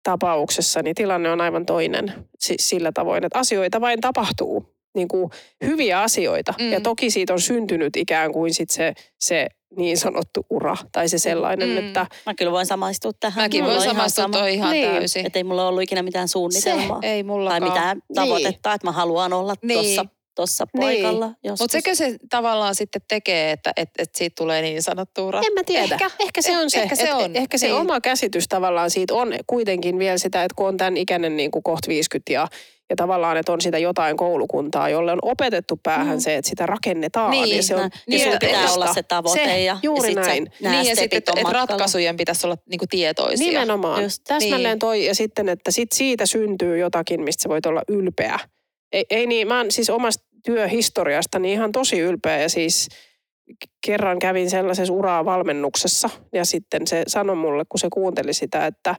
tapauksessani 0.04 0.94
tilanne 0.94 1.32
on 1.32 1.42
aivan 1.42 1.66
toinen 1.66 2.14
si- 2.40 2.56
sillä 2.60 2.92
tavoin, 2.92 3.24
että 3.26 3.40
asioita 3.40 3.82
vain 3.82 4.02
tapahtuu. 4.02 4.77
Niin 4.98 5.08
kuin 5.08 5.30
hyviä 5.66 6.02
asioita. 6.02 6.54
Mm. 6.60 6.72
Ja 6.72 6.82
toki 6.82 7.10
siitä 7.10 7.34
on 7.34 7.42
syntynyt 7.42 7.96
ikään 7.98 8.32
kuin 8.34 8.54
sit 8.54 8.70
se, 8.70 8.94
se 9.20 9.48
niin 9.78 9.98
sanottu 9.98 10.46
ura 10.50 10.78
tai 10.92 11.10
se 11.10 11.18
sellainen, 11.18 11.70
Mm. 11.70 11.78
että 11.78 12.06
Mä 12.26 12.34
kyllä 12.34 12.52
voin 12.52 12.66
samaistua 12.66 13.12
tähän. 13.20 13.44
Mäkin 13.46 13.64
Mulla 13.64 13.76
voin 13.76 13.90
on 13.90 13.96
ihan 13.96 13.96
samastua 13.96 14.24
sama. 14.24 14.38
toi 14.38 14.54
ihan 14.54 14.72
Niin. 14.72 14.90
täysin. 14.90 15.26
Että 15.26 15.40
ei 15.40 15.44
mulla 15.44 15.68
ollut 15.68 15.84
ikinä 15.84 16.04
mitään 16.04 16.28
suunnitelmaa. 16.28 17.00
Ei 17.02 17.24
tai 17.24 17.24
mullakaan. 17.24 17.64
mitään 17.64 18.02
tavoitetta, 18.16 18.74
että 18.74 18.88
mä 18.88 18.92
haluan 18.92 19.34
olla 19.34 19.56
Niin. 19.62 19.80
tuossa 19.80 20.06
tossa 20.36 20.66
Niin. 20.74 20.82
paikalla 20.82 21.26
joskus. 21.44 21.60
Mutta 21.60 21.72
sekö 21.72 21.96
se 21.96 22.16
tavallaan 22.30 22.76
sitten 22.76 23.02
tekee, 23.08 23.52
että 23.52 23.74
et, 23.76 23.90
et 24.00 24.16
siitä 24.16 24.34
tulee 24.38 24.62
niin 24.62 24.84
sanottu 24.84 25.28
ura? 25.28 25.42
en 25.48 25.54
mä 25.54 25.64
tiedä. 25.64 25.84
Ehkä. 25.96 26.12
ehkä 26.20 26.42
se 26.42 26.58
on 26.58 26.70
se. 26.70 26.82
Ehkä 26.82 26.96
se 26.96 27.04
et- 27.04 27.14
on. 27.14 27.36
Ehkä 27.36 27.58
se 27.58 27.66
Niin. 27.66 27.76
oma 27.76 28.02
käsitys 28.02 28.48
tavallaan 28.48 28.92
siitä 28.92 29.14
on 29.14 29.34
kuitenkin 29.48 30.00
vielä 30.00 30.18
sitä, 30.18 30.44
että 30.44 30.56
kun 30.56 30.68
on 30.68 30.78
tämän 30.78 30.98
ikäinen 30.98 31.38
niin 31.38 31.52
kuin 31.52 31.64
kohta 31.64 31.88
50 31.88 32.34
ja, 32.34 32.48
ja 32.90 32.96
tavallaan, 32.96 33.38
että 33.38 33.52
on 33.52 33.62
sitä 33.62 33.78
jotain 33.78 34.18
koulukuntaa, 34.18 34.90
jolle 34.90 35.12
on 35.12 35.20
opetettu 35.22 35.80
päähän 35.84 36.18
Mm. 36.18 36.20
se, 36.20 36.36
että 36.36 36.50
sitä 36.50 36.66
rakennetaan. 36.66 37.32
Niin, 37.32 37.56
ja 37.58 37.64
se 37.64 37.76
on, 37.76 37.82
ja 37.82 37.90
Niin, 38.08 38.20
se 38.20 38.24
sulla 38.24 38.36
on 38.36 38.40
pitää 38.40 38.74
olla 38.74 38.94
se 38.94 39.04
tavoite 39.04 39.46
Se, 39.46 39.64
ja, 39.64 39.78
juuri 39.84 40.10
ja 40.14 40.22
näin. 40.22 40.48
Sä, 40.64 40.70
Niin 40.70 40.86
ja 40.86 40.96
sitten, 40.96 41.18
että 41.18 41.32
on 41.32 41.38
et 41.38 41.48
ratkaisujen 41.48 42.18
pitäisi 42.18 42.48
olla 42.48 42.58
niinku 42.70 42.86
tietoisia. 42.90 43.48
Nimenomaan. 43.48 44.04
Just, 44.04 44.24
Täsmälleen 44.24 44.72
niin. 44.74 44.80
toi 44.80 45.06
ja 45.06 45.16
sitten, 45.16 45.50
että 45.50 45.72
sit 45.72 45.92
siitä 45.92 46.26
syntyy 46.26 46.78
jotakin, 46.78 47.22
mistä 47.22 47.44
sä 47.44 47.50
voit 47.50 47.66
olla 47.66 47.82
ylpeä. 47.88 48.40
Ei, 48.92 49.06
ei 49.10 49.28
niin, 49.28 49.48
mä 49.48 49.58
oon 49.58 49.72
siis 49.72 49.90
omasta 49.90 50.26
työhistoriastani 50.46 51.52
ihan 51.52 51.72
tosi 51.72 52.00
ylpeä 52.00 52.42
ja 52.42 52.50
siis 52.50 52.88
kerran 53.86 54.20
kävin 54.20 54.50
sellaisessa 54.50 54.94
uraa 54.94 55.26
valmennuksessa 55.26 56.10
ja 56.34 56.46
sitten 56.46 56.88
se 56.88 57.04
sanoi 57.08 57.36
mulle, 57.36 57.64
kun 57.70 57.80
se 57.80 57.88
kuunteli 57.94 58.34
sitä, 58.34 58.66
että 58.66 58.96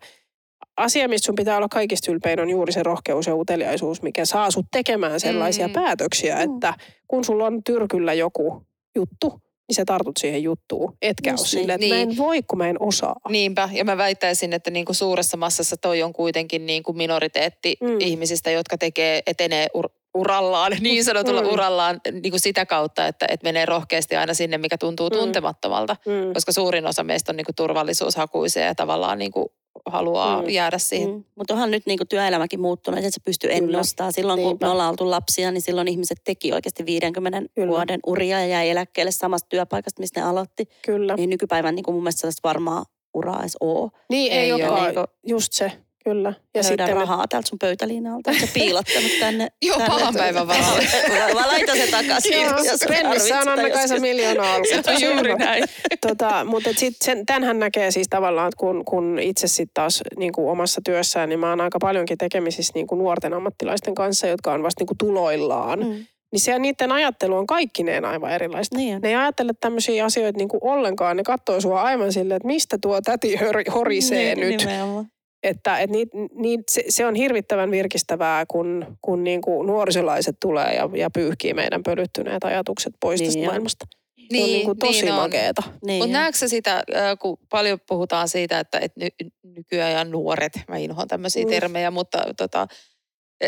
asia, 0.79 1.09
mistä 1.09 1.26
sun 1.26 1.35
pitää 1.35 1.57
olla 1.57 1.68
kaikista 1.68 2.12
ylpein, 2.12 2.41
on 2.41 2.51
juuri 2.51 2.72
se 2.72 2.83
rohkeus 2.83 3.26
ja 3.26 3.35
uteliaisuus, 3.37 4.03
mikä 4.03 4.24
saa 4.24 4.51
sut 4.51 4.66
tekemään 4.72 5.20
sellaisia 5.20 5.66
Mm. 5.68 5.72
päätöksiä, 5.72 6.37
Mm. 6.37 6.55
että 6.55 6.74
kun 7.09 7.24
sulla 7.24 7.47
on 7.47 7.64
tyrkyllä 7.64 8.12
joku 8.14 8.62
juttu, 8.97 9.29
niin 9.68 9.76
sä 9.76 9.85
tartut 9.85 10.16
siihen 10.16 10.43
juttuun. 10.43 10.97
Etkä 11.03 11.31
Just 11.31 11.41
ole 11.41 11.45
niin. 11.47 11.51
silleen, 11.61 11.83
että 11.83 11.95
mä 11.95 11.95
Niin. 11.95 12.11
en 12.11 12.16
voi, 12.16 12.43
kun 12.43 12.59
mä 12.59 12.68
en 12.68 12.83
osaa. 12.83 13.14
Niinpä, 13.29 13.68
ja 13.72 13.85
mä 13.85 13.97
väittäisin, 13.97 14.53
että 14.53 14.70
niin 14.70 14.85
kuin 14.85 14.97
suuressa 14.97 15.37
massassa 15.37 15.76
toi 15.76 16.03
on 16.03 16.12
kuitenkin 16.12 16.66
niin 16.66 16.83
kuin 16.83 16.97
minoriteetti 16.97 17.76
Mm. 17.81 18.01
ihmisistä, 18.01 18.51
jotka 18.51 18.79
tekee, 18.79 19.22
etenee 19.26 19.66
ur, 19.74 19.89
urallaan, 20.14 20.72
niin 20.81 21.05
sanotulla 21.05 21.43
Mm. 21.43 21.49
urallaan 21.53 22.01
niin 22.12 22.31
kuin 22.33 22.41
sitä 22.41 22.66
kautta, 22.66 23.07
että, 23.07 23.26
että 23.31 23.45
menee 23.45 23.66
rohkeasti 23.66 24.16
aina 24.16 24.35
sinne, 24.35 24.59
mikä 24.59 24.79
tuntuu 24.79 25.11
Mm. 25.11 25.16
tuntemattomalta. 25.16 25.97
Mm. 26.07 26.33
Koska 26.35 26.53
suurin 26.53 26.87
osa 26.87 27.05
meistä 27.05 27.33
on 27.33 27.37
niin 27.37 27.45
kuin 27.47 27.57
turvallisuushakuisia 27.57 28.64
ja 28.64 28.74
tavallaan 28.74 29.18
niin 29.18 29.33
kuin 29.33 29.47
haluaa 29.87 30.43
Mm. 30.43 30.49
jäädä 30.49 30.79
siihen. 30.79 31.11
Mm. 31.11 31.24
Mutta 31.35 31.55
onhan 31.55 31.70
nyt 31.70 31.83
niinku 31.87 32.05
työelämäkin 32.05 32.61
muuttunut, 32.61 32.99
että 32.99 33.11
se 33.11 33.20
pystyy 33.24 33.51
ennustamaan. 33.53 34.12
Silloin 34.12 34.39
kun 34.41 34.47
Niinpä. 34.49 34.66
me 34.66 34.72
ollaan 34.72 34.91
oltu 34.91 35.11
lapsia, 35.11 35.51
niin 35.51 35.62
silloin 35.62 35.89
ihmiset 35.89 36.18
teki 36.24 36.53
oikeasti 36.53 36.87
50 36.87 37.43
Kyllä. 37.55 37.68
vuoden 37.68 38.01
uria 38.07 38.41
ja 38.41 38.47
jäi 38.47 38.70
eläkkeelle 38.70 39.11
samasta 39.12 39.49
työpaikasta, 39.49 40.01
mistä 40.01 40.20
ne 40.20 40.26
aloitti. 40.26 40.68
Kyllä. 40.85 41.14
Niin 41.16 41.31
nykypäivän 41.31 41.74
niin 41.74 41.85
kuin 41.85 41.95
mun 41.95 42.03
mielestä 42.03 42.20
sellaista 42.20 42.49
varmaa 42.49 42.85
uraa 43.14 43.41
edes 43.41 43.57
ole. 43.61 43.91
Niin, 44.11 44.33
ei, 44.33 44.39
Ei 44.39 44.53
olekaan. 44.53 44.85
Niinku- 44.85 45.05
Just 45.26 45.53
se, 45.53 45.72
kyllä. 46.09 46.28
Ja 46.28 46.34
löydän 46.54 46.64
sitten 46.64 46.96
rahaa 46.96 47.28
täältä 47.28 47.48
sun 47.48 47.59
pöytäliinalta. 47.59 48.30
Oletko 48.30 48.46
piilottanut 48.54 49.11
tänne? 49.20 49.48
Joo, 49.62 49.76
tänne? 49.78 49.94
pahan 49.94 50.14
päivän 50.14 50.48
varalle. 50.48 50.84
Mä 51.34 51.46
laitan 51.46 51.76
sen 51.76 51.90
takaisin. 51.90 52.32
Joo, 52.42 52.59
jos 52.70 52.80
pennissä 52.88 53.38
on 53.40 53.48
Anna-Kaisa 53.48 53.80
joskus. 53.94 54.00
miljoona 54.00 54.54
ollut. 54.54 54.68
Se 54.68 54.82
on 54.90 55.14
juuri 55.14 55.34
näin. 55.34 55.64
Tota, 56.06 56.44
mutta 56.44 56.70
et 56.70 56.78
sit 56.78 56.96
sen, 57.04 57.26
tämänhän 57.26 57.59
näkee 57.59 57.90
siis 57.90 58.06
tavallaan, 58.11 58.48
että 58.48 58.56
kun, 58.61 58.84
kun 58.84 59.18
itse 59.18 59.48
sitten 59.48 59.74
taas 59.74 60.02
niin 60.16 60.32
kuin 60.32 60.50
omassa 60.50 60.80
työssään, 60.84 61.28
niin 61.28 61.38
mä 61.38 61.48
oon 61.50 61.61
aika 61.61 61.78
paljonkin 61.80 62.18
tekemisissä 62.18 62.72
niin 62.74 62.86
kuin 62.86 62.98
nuorten 62.98 63.34
ammattilaisten 63.34 63.94
kanssa, 63.94 64.26
jotka 64.26 64.52
on 64.52 64.62
vasta 64.62 64.80
niin 64.80 64.86
kuin 64.86 64.98
tuloillaan. 64.98 65.78
Mm. 65.78 66.04
Niin 66.32 66.40
se 66.40 66.59
niiden 66.59 66.92
ajattelu 66.92 67.36
on 67.36 67.46
kaikkineen 67.46 68.04
aivan 68.04 68.30
erilaista. 68.32 68.76
Niin. 68.76 68.98
Ne 69.02 69.09
ei 69.09 69.14
ajattele 69.14 69.52
tämmöisiä 69.61 70.04
asioita 70.04 70.36
niin 70.38 70.48
kuin 70.48 70.61
ollenkaan. 70.62 71.16
Ne 71.16 71.22
katsoo 71.22 71.61
sua 71.61 71.82
aivan 71.82 72.12
silleen, 72.12 72.36
että 72.36 72.46
mistä 72.46 72.78
tuo 72.82 73.00
täti 73.00 73.34
hör- 73.36 73.72
horisee 73.74 74.34
Niin, 74.34 74.48
nyt. 74.50 74.61
nimenomaan. 74.66 75.06
Että 75.43 75.78
et 75.78 75.91
niit, 75.91 76.09
niit, 76.34 76.61
se, 76.70 76.84
se 76.89 77.07
on 77.07 77.14
hirvittävän 77.14 77.70
virkistävää, 77.70 78.47
kun, 78.47 78.97
kun 79.03 79.24
niin 79.24 79.41
kuin 79.41 79.66
nuorisolaiset 79.66 80.36
tulee 80.41 80.74
ja, 80.74 80.89
ja 80.95 81.11
pyyhkii 81.11 81.55
meidän 81.55 81.82
pölyttyneet 81.82 82.45
ajatukset 82.45 82.95
pois 83.01 83.20
Niin 83.20 83.28
tästä 83.28 83.41
on. 83.41 83.47
maailmasta. 83.47 83.86
se 84.32 84.43
on 84.43 84.47
niin 84.47 84.64
kuin 84.64 84.78
tosi 84.78 85.03
niin 85.03 85.14
makeeta. 85.14 85.62
Niin 85.84 86.03
Mutta 86.03 86.12
näetkö 86.18 86.49
sitä, 86.49 86.82
kun 87.20 87.39
paljon 87.51 87.78
puhutaan 87.89 88.28
siitä, 88.28 88.61
että 88.61 88.78
et 88.78 88.93
ny, 88.97 89.07
nykyään 89.43 90.11
nuoret, 90.11 90.53
mä 90.68 90.76
inhoan 90.76 91.09
tämmöisiä 91.09 91.45
Mm. 91.45 91.51
termejä, 91.51 91.91
mutta 91.91 92.18
tota, 92.36 92.66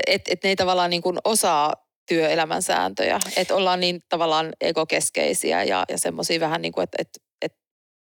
että 0.07 0.33
et 0.33 0.45
ne 0.45 0.49
ei 0.51 0.57
tavallaan 0.57 0.91
niin 0.91 1.03
kuin 1.03 1.19
osaa 1.25 1.73
työelämän 2.09 2.63
sääntöjä. 2.63 3.19
Että 3.37 3.55
ollaan 3.57 3.81
niin 3.81 4.01
tavallaan 4.09 4.53
egokeskeisiä 4.61 5.65
ja, 5.65 5.85
ja 5.89 5.99
semmoisia 5.99 6.41
vähän 6.41 6.63
niin 6.63 6.73
kuin, 6.73 6.85
että 6.85 6.97
et, 7.01 7.09
et 7.09 7.23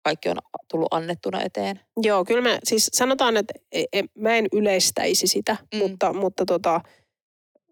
kaikki 0.04 0.28
on 0.28 0.36
tullut 0.70 0.88
annettuna 0.94 1.42
eteen. 1.42 1.80
Joo, 2.02 2.24
kyllä 2.24 2.40
mä 2.40 2.58
siis 2.64 2.90
sanotaan, 2.92 3.36
että 3.36 3.54
e, 3.72 3.84
e, 3.92 4.02
mä 4.18 4.36
en 4.36 4.46
yleistäisi 4.52 5.26
sitä, 5.26 5.56
Mm. 5.60 5.78
mm. 5.78 5.82
mutta, 5.82 6.12
mutta 6.12 6.44
tota, 6.46 6.80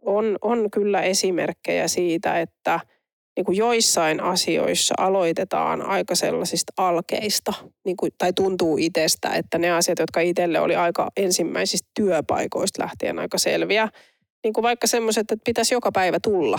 on, 0.02 0.38
on 0.42 0.70
kyllä 0.70 1.02
esimerkkejä 1.02 1.88
siitä, 1.88 2.40
että 2.40 2.80
niin 3.36 3.44
kuin 3.44 3.56
joissain 3.58 4.20
asioissa 4.20 4.94
aloitetaan 4.98 5.82
aika 5.82 6.14
sellaisista 6.14 6.72
alkeista, 6.76 7.52
niin 7.84 7.96
kuin, 7.96 8.12
tai 8.18 8.32
tuntuu 8.32 8.76
itsestä, 8.80 9.34
että 9.34 9.58
ne 9.58 9.70
asiat, 9.70 9.98
jotka 9.98 10.20
itselle 10.20 10.60
oli 10.60 10.76
aika 10.76 11.10
ensimmäisistä 11.16 11.88
työpaikoista 11.94 12.82
lähtien 12.82 13.18
aika 13.18 13.38
selviä, 13.38 13.88
niin 14.44 14.52
kuin 14.52 14.62
vaikka 14.62 14.86
semmoiset, 14.86 15.30
että 15.32 15.44
pitäisi 15.44 15.74
joka 15.74 15.92
päivä 15.92 16.18
tulla. 16.22 16.58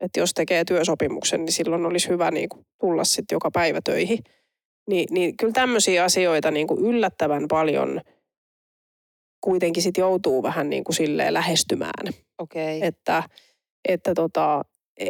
Että 0.00 0.20
jos 0.20 0.34
tekee 0.34 0.64
työsopimuksen, 0.64 1.44
niin 1.44 1.52
silloin 1.52 1.86
olisi 1.86 2.08
hyvä 2.08 2.30
niin 2.30 2.48
kuin 2.48 2.66
tulla 2.80 3.04
sitten 3.04 3.36
joka 3.36 3.50
päivä 3.50 3.80
töihin. 3.84 4.18
Niin, 4.88 5.06
niin 5.10 5.36
kyllä 5.36 5.52
tämmöisiä 5.52 6.04
asioita 6.04 6.50
niin 6.50 6.66
kuin 6.66 6.80
yllättävän 6.80 7.48
paljon 7.48 8.00
kuitenkin 9.40 9.82
sit 9.82 9.96
joutuu 9.96 10.42
vähän 10.42 10.70
niin 10.70 10.84
kuin 10.84 10.96
silleen 10.96 11.34
lähestymään. 11.34 12.14
Okei. 12.38 12.76
Okay. 12.76 12.88
Että, 12.88 13.22
että 13.88 14.14
tota, 14.14 14.64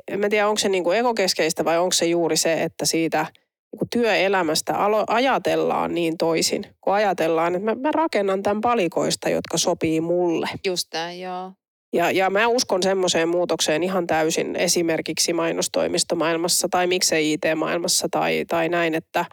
en 0.09 0.21
mä 0.21 0.29
tiedä, 0.29 0.49
onko 0.49 0.59
se 0.59 0.69
niin 0.69 0.85
kuin 0.85 0.99
ekokeskeistä 0.99 1.65
vai 1.65 1.79
onko 1.79 1.93
se 1.93 2.07
juuri 2.07 2.37
se, 2.37 2.63
että 2.63 2.87
siitä 2.87 3.27
niin 3.73 3.79
kuin 3.79 3.89
työelämästä 3.91 4.73
alo- 4.73 5.05
ajatellaan 5.07 5.95
niin 5.95 6.19
toisin, 6.19 6.67
kun 6.81 6.95
ajatellaan, 6.95 7.55
että 7.55 7.65
mä, 7.65 7.75
mä 7.75 7.91
rakennan 7.93 8.43
tämän 8.43 8.61
palikoista, 8.61 9.29
jotka 9.29 9.59
sopii 9.59 10.01
mulle. 10.01 10.49
Just 10.67 10.89
näin, 10.93 11.21
joo. 11.21 11.53
Ja, 11.93 12.11
ja 12.11 12.31
mä 12.31 12.47
uskon 12.47 12.83
semmoiseen 12.83 13.29
muutokseen 13.29 13.83
ihan 13.83 14.07
täysin 14.07 14.57
esimerkiksi 14.57 15.33
mainostoimistomaailmassa 15.33 16.69
tai 16.71 16.87
miksei 16.87 17.33
IT-maailmassa 17.33 18.09
tai, 18.11 18.45
tai 18.49 18.69
näin, 18.69 18.95
että, 18.95 19.25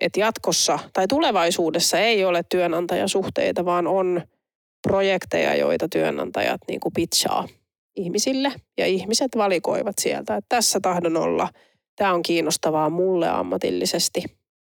että 0.00 0.20
jatkossa 0.20 0.78
tai 0.92 1.06
tulevaisuudessa 1.08 1.98
ei 1.98 2.24
ole 2.24 2.42
työnantajasuhteita, 2.50 3.64
vaan 3.64 3.86
on 3.86 4.22
projekteja, 4.88 5.54
joita 5.54 5.88
työnantajat 5.88 6.60
niin 6.68 6.80
kuin 6.80 6.92
pitchaa 6.92 7.48
ihmisille 7.96 8.52
ja 8.78 8.86
ihmiset 8.86 9.30
valikoivat 9.36 9.96
sieltä, 10.00 10.36
että 10.36 10.56
tässä 10.56 10.80
tahdon 10.82 11.16
olla, 11.16 11.48
tämä 11.96 12.14
on 12.14 12.22
kiinnostavaa 12.22 12.90
mulle 12.90 13.28
ammatillisesti. 13.28 14.24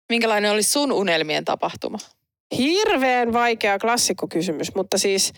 Minkälainen 0.08 0.50
olisi 0.50 0.70
sun 0.70 0.92
unelmien 0.92 1.44
tapahtuma? 1.44 1.98
Hirveän 2.58 3.32
vaikea 3.32 3.78
klassikkokysymys, 3.78 4.74
mutta 4.74 4.98
siis 4.98 5.32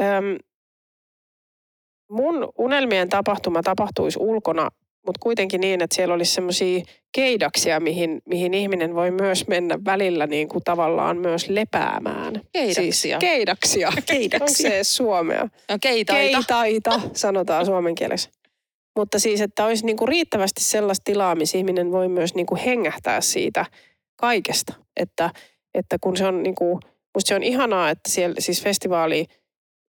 äm, 0.00 0.36
mun 2.10 2.52
unelmien 2.58 3.08
tapahtuma 3.08 3.62
tapahtuisi 3.62 4.18
ulkona, 4.22 4.68
mutta 5.06 5.18
kuitenkin 5.22 5.60
niin, 5.60 5.82
että 5.82 5.96
siellä 5.96 6.14
olisi 6.14 6.34
semmoisia 6.34 6.80
keidaksia, 7.12 7.80
mihin, 7.80 8.22
mihin 8.24 8.54
ihminen 8.54 8.94
voi 8.94 9.10
myös 9.10 9.46
mennä 9.48 9.78
välillä 9.84 10.26
niin 10.26 10.48
kuin 10.48 10.64
tavallaan 10.64 11.16
myös 11.16 11.48
lepäämään. 11.48 12.40
Keidaksia. 12.52 12.82
Siis 12.92 13.16
keidaksia. 13.20 13.92
Keidaksia. 14.06 14.68
Onko 14.70 14.76
se 14.76 14.84
suomea? 14.84 15.48
No 15.70 15.78
keitaita. 15.80 16.38
Keitaita, 16.38 17.00
sanotaan 17.14 17.66
suomen 17.66 17.94
kielessä. 17.94 18.30
Mutta 18.98 19.18
siis, 19.18 19.40
että 19.40 19.64
olisi 19.64 19.86
niinku 19.86 20.06
riittävästi 20.06 20.64
sellaista 20.64 21.04
tilaa, 21.04 21.34
missä 21.34 21.58
ihminen 21.58 21.92
voi 21.92 22.08
myös 22.08 22.34
niinku 22.34 22.58
hengähtää 22.64 23.20
siitä 23.20 23.66
kaikesta. 24.16 24.74
Että, 24.96 25.30
että 25.74 25.96
kun 26.00 26.16
se 26.16 26.26
on 26.26 26.42
niinku, 26.42 26.80
musta 27.14 27.28
se 27.28 27.34
on 27.34 27.42
ihanaa, 27.42 27.90
että 27.90 28.10
siellä 28.10 28.34
siis 28.38 28.62
festivaali 28.62 29.26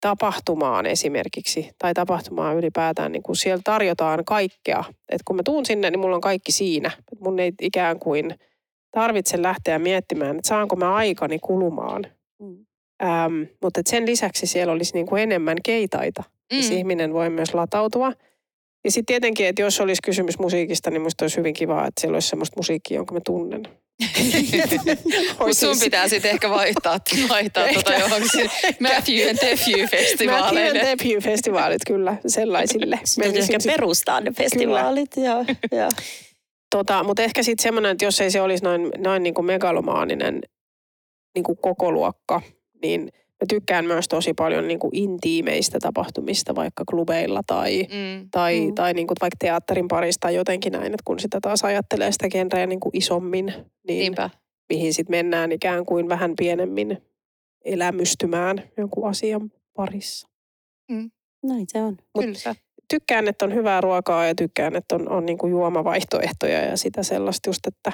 tapahtumaan 0.01 0.87
esimerkiksi, 0.87 1.71
tai 1.79 1.95
tapahtumaan 1.95 2.57
ylipäätään, 2.57 3.13
niin 3.13 3.23
kun 3.23 3.37
siellä 3.37 3.61
tarjotaan 3.65 4.25
kaikkea. 4.25 4.85
Et 5.09 5.21
kun 5.25 5.37
mä 5.37 5.43
tuun 5.45 5.67
sinne, 5.67 5.91
niin 5.91 6.01
mulla 6.01 6.15
on 6.15 6.21
kaikki 6.21 6.53
siinä. 6.53 6.91
Et 7.13 7.21
mun 7.21 7.39
ei 7.39 7.53
ikään 7.61 7.99
kuin 7.99 8.35
tarvitse 8.91 9.43
lähteä 9.43 9.79
miettimään, 9.79 10.37
että 10.37 10.49
saanko 10.49 10.77
mä 10.77 10.95
aikani 10.95 11.39
kulumaan. 11.39 12.07
Mm. 12.43 12.67
Ähm, 13.03 13.43
mutta 13.63 13.81
sen 13.87 14.07
lisäksi 14.07 14.47
siellä 14.47 14.73
olisi 14.73 14.95
niin 14.95 15.07
kuin 15.07 15.23
enemmän 15.23 15.57
keitaita, 15.65 16.23
mm. 16.23 16.57
missä 16.57 16.75
ihminen 16.75 17.13
voi 17.13 17.31
myös 17.31 17.55
latautua. 17.55 18.13
Ja 18.85 18.91
sitten 18.91 19.07
tietenkin, 19.07 19.47
että 19.47 19.63
jos 19.63 19.81
olisi 19.81 20.03
kysymys 20.05 20.39
musiikista, 20.39 20.91
niin 20.91 21.03
musta 21.03 21.25
olisi 21.25 21.37
hyvin 21.37 21.55
kiva, 21.55 21.87
että 21.87 22.01
siellä 22.01 22.17
olisi 22.17 22.29
semmoista 22.29 22.57
musiikkia, 22.57 22.97
jonka 22.97 23.15
mä 23.15 23.21
tunnen. 23.27 23.63
Mutta 25.39 25.55
sun 25.55 25.77
pitää 25.81 26.09
sitten 26.09 26.31
ehkä 26.31 26.51
vaihtaa, 26.51 27.01
vaihtaa 27.29 27.69
tuota 27.73 27.95
johonkin 27.95 28.51
Matthew 28.81 29.29
and 29.29 29.39
Matthew 29.43 29.87
festivaaleille. 29.87 30.81
and 30.81 30.89
Nephew 30.89 31.19
festivaalit, 31.19 31.83
kyllä, 31.87 32.17
sellaisille. 32.27 33.01
Sitten 33.05 33.37
ehkä 33.37 33.59
perustaa 33.67 34.21
ne 34.21 34.33
festivaalit. 34.33 35.17
Ja, 35.17 35.45
ja. 35.79 35.89
Tota, 36.71 37.05
mutta 37.05 37.23
ehkä 37.23 37.43
sitten 37.43 37.63
semmoinen, 37.63 37.93
että 37.93 38.05
jos 38.05 38.21
ei 38.21 38.31
se 38.31 38.41
olisi 38.41 38.65
noin, 38.65 38.91
noin 38.99 39.23
niin 39.23 39.35
kuin 39.35 39.47
megalomaaninen 39.47 40.41
niin 41.35 41.43
kuin 41.45 41.59
koko 41.59 41.93
luokka, 41.93 42.43
niin 42.83 43.13
mä 43.41 43.47
tykkään 43.49 43.85
myös 43.85 44.09
tosi 44.09 44.35
paljon 44.35 44.69
niin 44.69 44.79
kuin 44.79 44.97
intiimeistä 44.97 45.79
tapahtumista, 45.83 46.55
vaikka 46.55 46.85
klubeilla 46.91 47.41
tai, 47.47 47.83
Mm. 47.83 48.29
tai, 48.31 48.61
Mm. 48.61 48.75
tai 48.75 48.95
niin 48.95 49.07
kuin 49.07 49.17
vaikka 49.21 49.37
teatterin 49.41 49.89
parissa 49.89 50.21
tai 50.21 50.35
jotenkin 50.35 50.73
näin, 50.73 50.87
että 50.87 51.03
kun 51.05 51.21
sitä 51.21 51.39
taas 51.43 51.65
ajattelee 51.65 52.13
sitä 52.13 52.29
genreä 52.29 52.67
niin 52.67 52.81
kuin 52.81 52.97
isommin, 52.97 53.47
niin 53.47 53.99
Niinpä. 53.99 54.31
mihin 54.69 54.95
sitten 54.95 55.17
mennään 55.17 55.53
ikään 55.53 55.87
kuin 55.87 56.09
vähän 56.09 56.33
pienemmin 56.39 56.99
elämystymään 57.65 58.63
jonkun 58.77 59.09
asian 59.09 59.53
parissa. 59.77 60.29
Näin 61.43 61.65
se 61.69 61.83
on. 61.83 61.97
Mut- 62.19 62.25
Kyllä. 62.25 62.55
Tykkään, 62.91 63.29
että 63.29 63.45
on 63.45 63.55
hyvää 63.55 63.81
ruokaa 63.81 64.27
ja 64.27 64.35
tykkään, 64.35 64.77
että 64.77 64.95
on, 64.95 65.09
on 65.09 65.27
niin 65.27 65.39
kuin 65.39 65.51
juomavaihtoehtoja 65.51 66.61
ja 66.61 66.77
sitä 66.77 67.03
sellaista 67.03 67.49
just, 67.49 67.67
että 67.67 67.93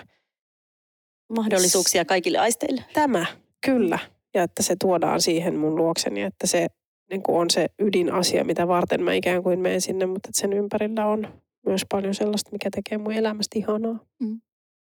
Mahdollisuuksia 1.36 2.04
kaikille 2.04 2.38
aisteille. 2.38 2.84
tämä, 2.92 3.26
kyllä. 3.66 3.98
Ja 4.36 4.42
että 4.42 4.62
se 4.62 4.76
tuodaan 4.80 5.20
siihen 5.20 5.56
mun 5.56 5.76
luokseni, 5.76 6.22
että 6.22 6.46
se 6.46 6.66
niin 7.10 7.22
kuin 7.22 7.38
on 7.38 7.50
se 7.50 7.66
ydinasia, 7.78 8.44
mitä 8.44 8.68
varten 8.68 9.02
mä 9.02 9.12
ikään 9.12 9.42
kuin 9.42 9.60
menen 9.60 9.80
sinne, 9.80 10.06
mutta 10.06 10.28
että 10.28 10.40
sen 10.40 10.52
ympärillä 10.52 11.06
on 11.06 11.28
myös 11.66 11.82
paljon 11.90 12.14
sellaista, 12.14 12.50
mikä 12.52 12.68
tekee 12.74 12.98
mun 12.98 13.12
elämästä 13.12 13.58
ihanaa. 13.58 13.98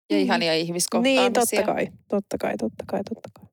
Ja 0.09 0.17
ihania 0.19 0.53
ihmiskohtaamisia. 0.53 1.21
Niin, 1.21 1.33
totta 1.33 1.63
kai, 1.63 1.87
totta 2.09 2.37
kai, 2.37 2.57
totta 2.57 2.83
kai, 2.87 3.03
totta 3.03 3.29
kai. 3.39 3.45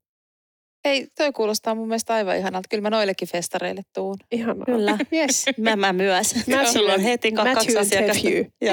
Hei, 0.85 1.07
toi 1.19 1.33
kuulostaa 1.33 1.75
mun 1.75 1.89
mielestä 1.89 2.15
aivan 2.15 2.37
ihanalta. 2.37 2.67
Kyllä 2.71 2.83
mä 2.83 2.91
noillekin 2.91 3.29
festareille 3.29 3.83
tuun. 3.95 4.17
Ihanaa. 4.33 4.65
Kyllä. 4.67 4.99
Yes. 5.13 5.45
Mä, 5.59 5.77
mä 5.77 5.93
myös. 5.93 6.35
Matthew 6.35 6.85
on 6.85 6.91
and- 6.91 7.03
heti 7.03 7.33
kaksi 7.33 7.55
Matthew 7.55 7.79
asiakasta. 7.81 8.29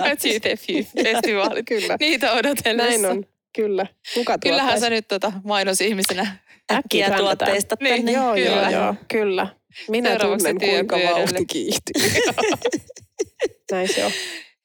Matthew 0.09 0.39
Nephew 0.45 1.03
festivaalit. 1.03 1.65
Kyllä. 1.79 1.97
Niitä 1.99 2.31
odotellessa. 2.31 2.91
Näin 2.91 3.05
on. 3.05 3.25
Kyllä. 3.55 3.85
Kuka 4.13 4.37
Kyllähän 4.37 4.79
sä 4.79 4.89
nyt 4.89 5.07
tota 5.07 5.31
mainosihmisenä 5.43 6.37
Äkkiä 6.75 7.11
tuotteista 7.17 7.75
Niin, 7.79 7.95
tänne. 7.95 8.11
Joo, 8.11 8.35
joo, 8.35 8.55
Kyllä. 8.55 8.69
joo, 8.69 8.95
kyllä. 9.07 9.47
Minä 9.89 10.09
Seuraavaksi 10.09 10.47
tunnen, 10.47 10.69
kuinka 10.69 10.97
vauhti 11.13 11.45
kiihtyy. 11.45 12.11
Näin 13.71 13.87
se 13.87 14.05
on. 14.05 14.11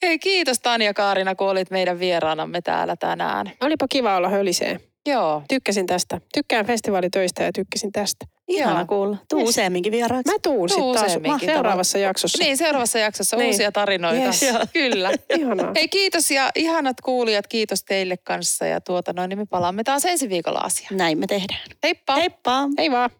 Hei, 0.02 0.18
kiitos 0.18 0.60
Tanja 0.60 0.94
Kaarina, 0.94 1.34
kun 1.34 1.48
olit 1.48 1.70
meidän 1.70 1.98
vieraanamme 1.98 2.60
täällä 2.62 2.96
tänään. 2.96 3.52
Olipa 3.60 3.86
kiva 3.88 4.16
olla 4.16 4.28
hölisee. 4.28 4.80
Joo. 5.06 5.42
Tykkäsin 5.48 5.86
tästä. 5.86 6.20
Tykkään 6.34 6.66
festivaalitöistä 6.66 7.42
ja 7.42 7.52
tykkäsin 7.52 7.92
tästä. 7.92 8.26
Ihana 8.48 8.78
Joo. 8.80 8.86
kuulla. 8.86 9.16
Tuu 9.28 9.38
Yes. 9.40 9.48
useamminkin 9.48 9.92
vieraaksi. 9.92 10.32
Mä 10.32 10.38
tuun 10.42 10.68
Tuu 10.68 10.94
sitten 10.98 11.22
taas 11.22 11.40
seuraavassa 11.46 11.98
jaksossa. 11.98 12.44
Niin, 12.44 12.56
seuraavassa 12.56 12.98
jaksossa 12.98 13.36
Niin. 13.36 13.46
uusia 13.46 13.72
tarinoita. 13.72 14.20
Yes. 14.22 14.44
Kyllä. 14.72 15.10
Ihanaa. 15.38 15.72
Hei, 15.76 15.88
kiitos 15.88 16.30
ja 16.30 16.50
ihanat 16.54 17.00
kuulijat, 17.00 17.46
kiitos 17.46 17.84
teille 17.84 18.16
kanssa. 18.16 18.66
Ja 18.66 18.80
tuota 18.80 19.12
noin, 19.12 19.28
niin 19.28 19.38
me 19.38 19.46
palaamme 19.46 19.84
taas 19.84 20.04
ensi 20.04 20.28
viikolla 20.28 20.58
asiaan. 20.58 20.96
Näin 20.96 21.18
me 21.18 21.26
tehdään. 21.26 21.60
Heippa! 21.82 22.14
Heippa! 22.14 22.68
Hei 22.78 22.90
vaan. 22.90 23.10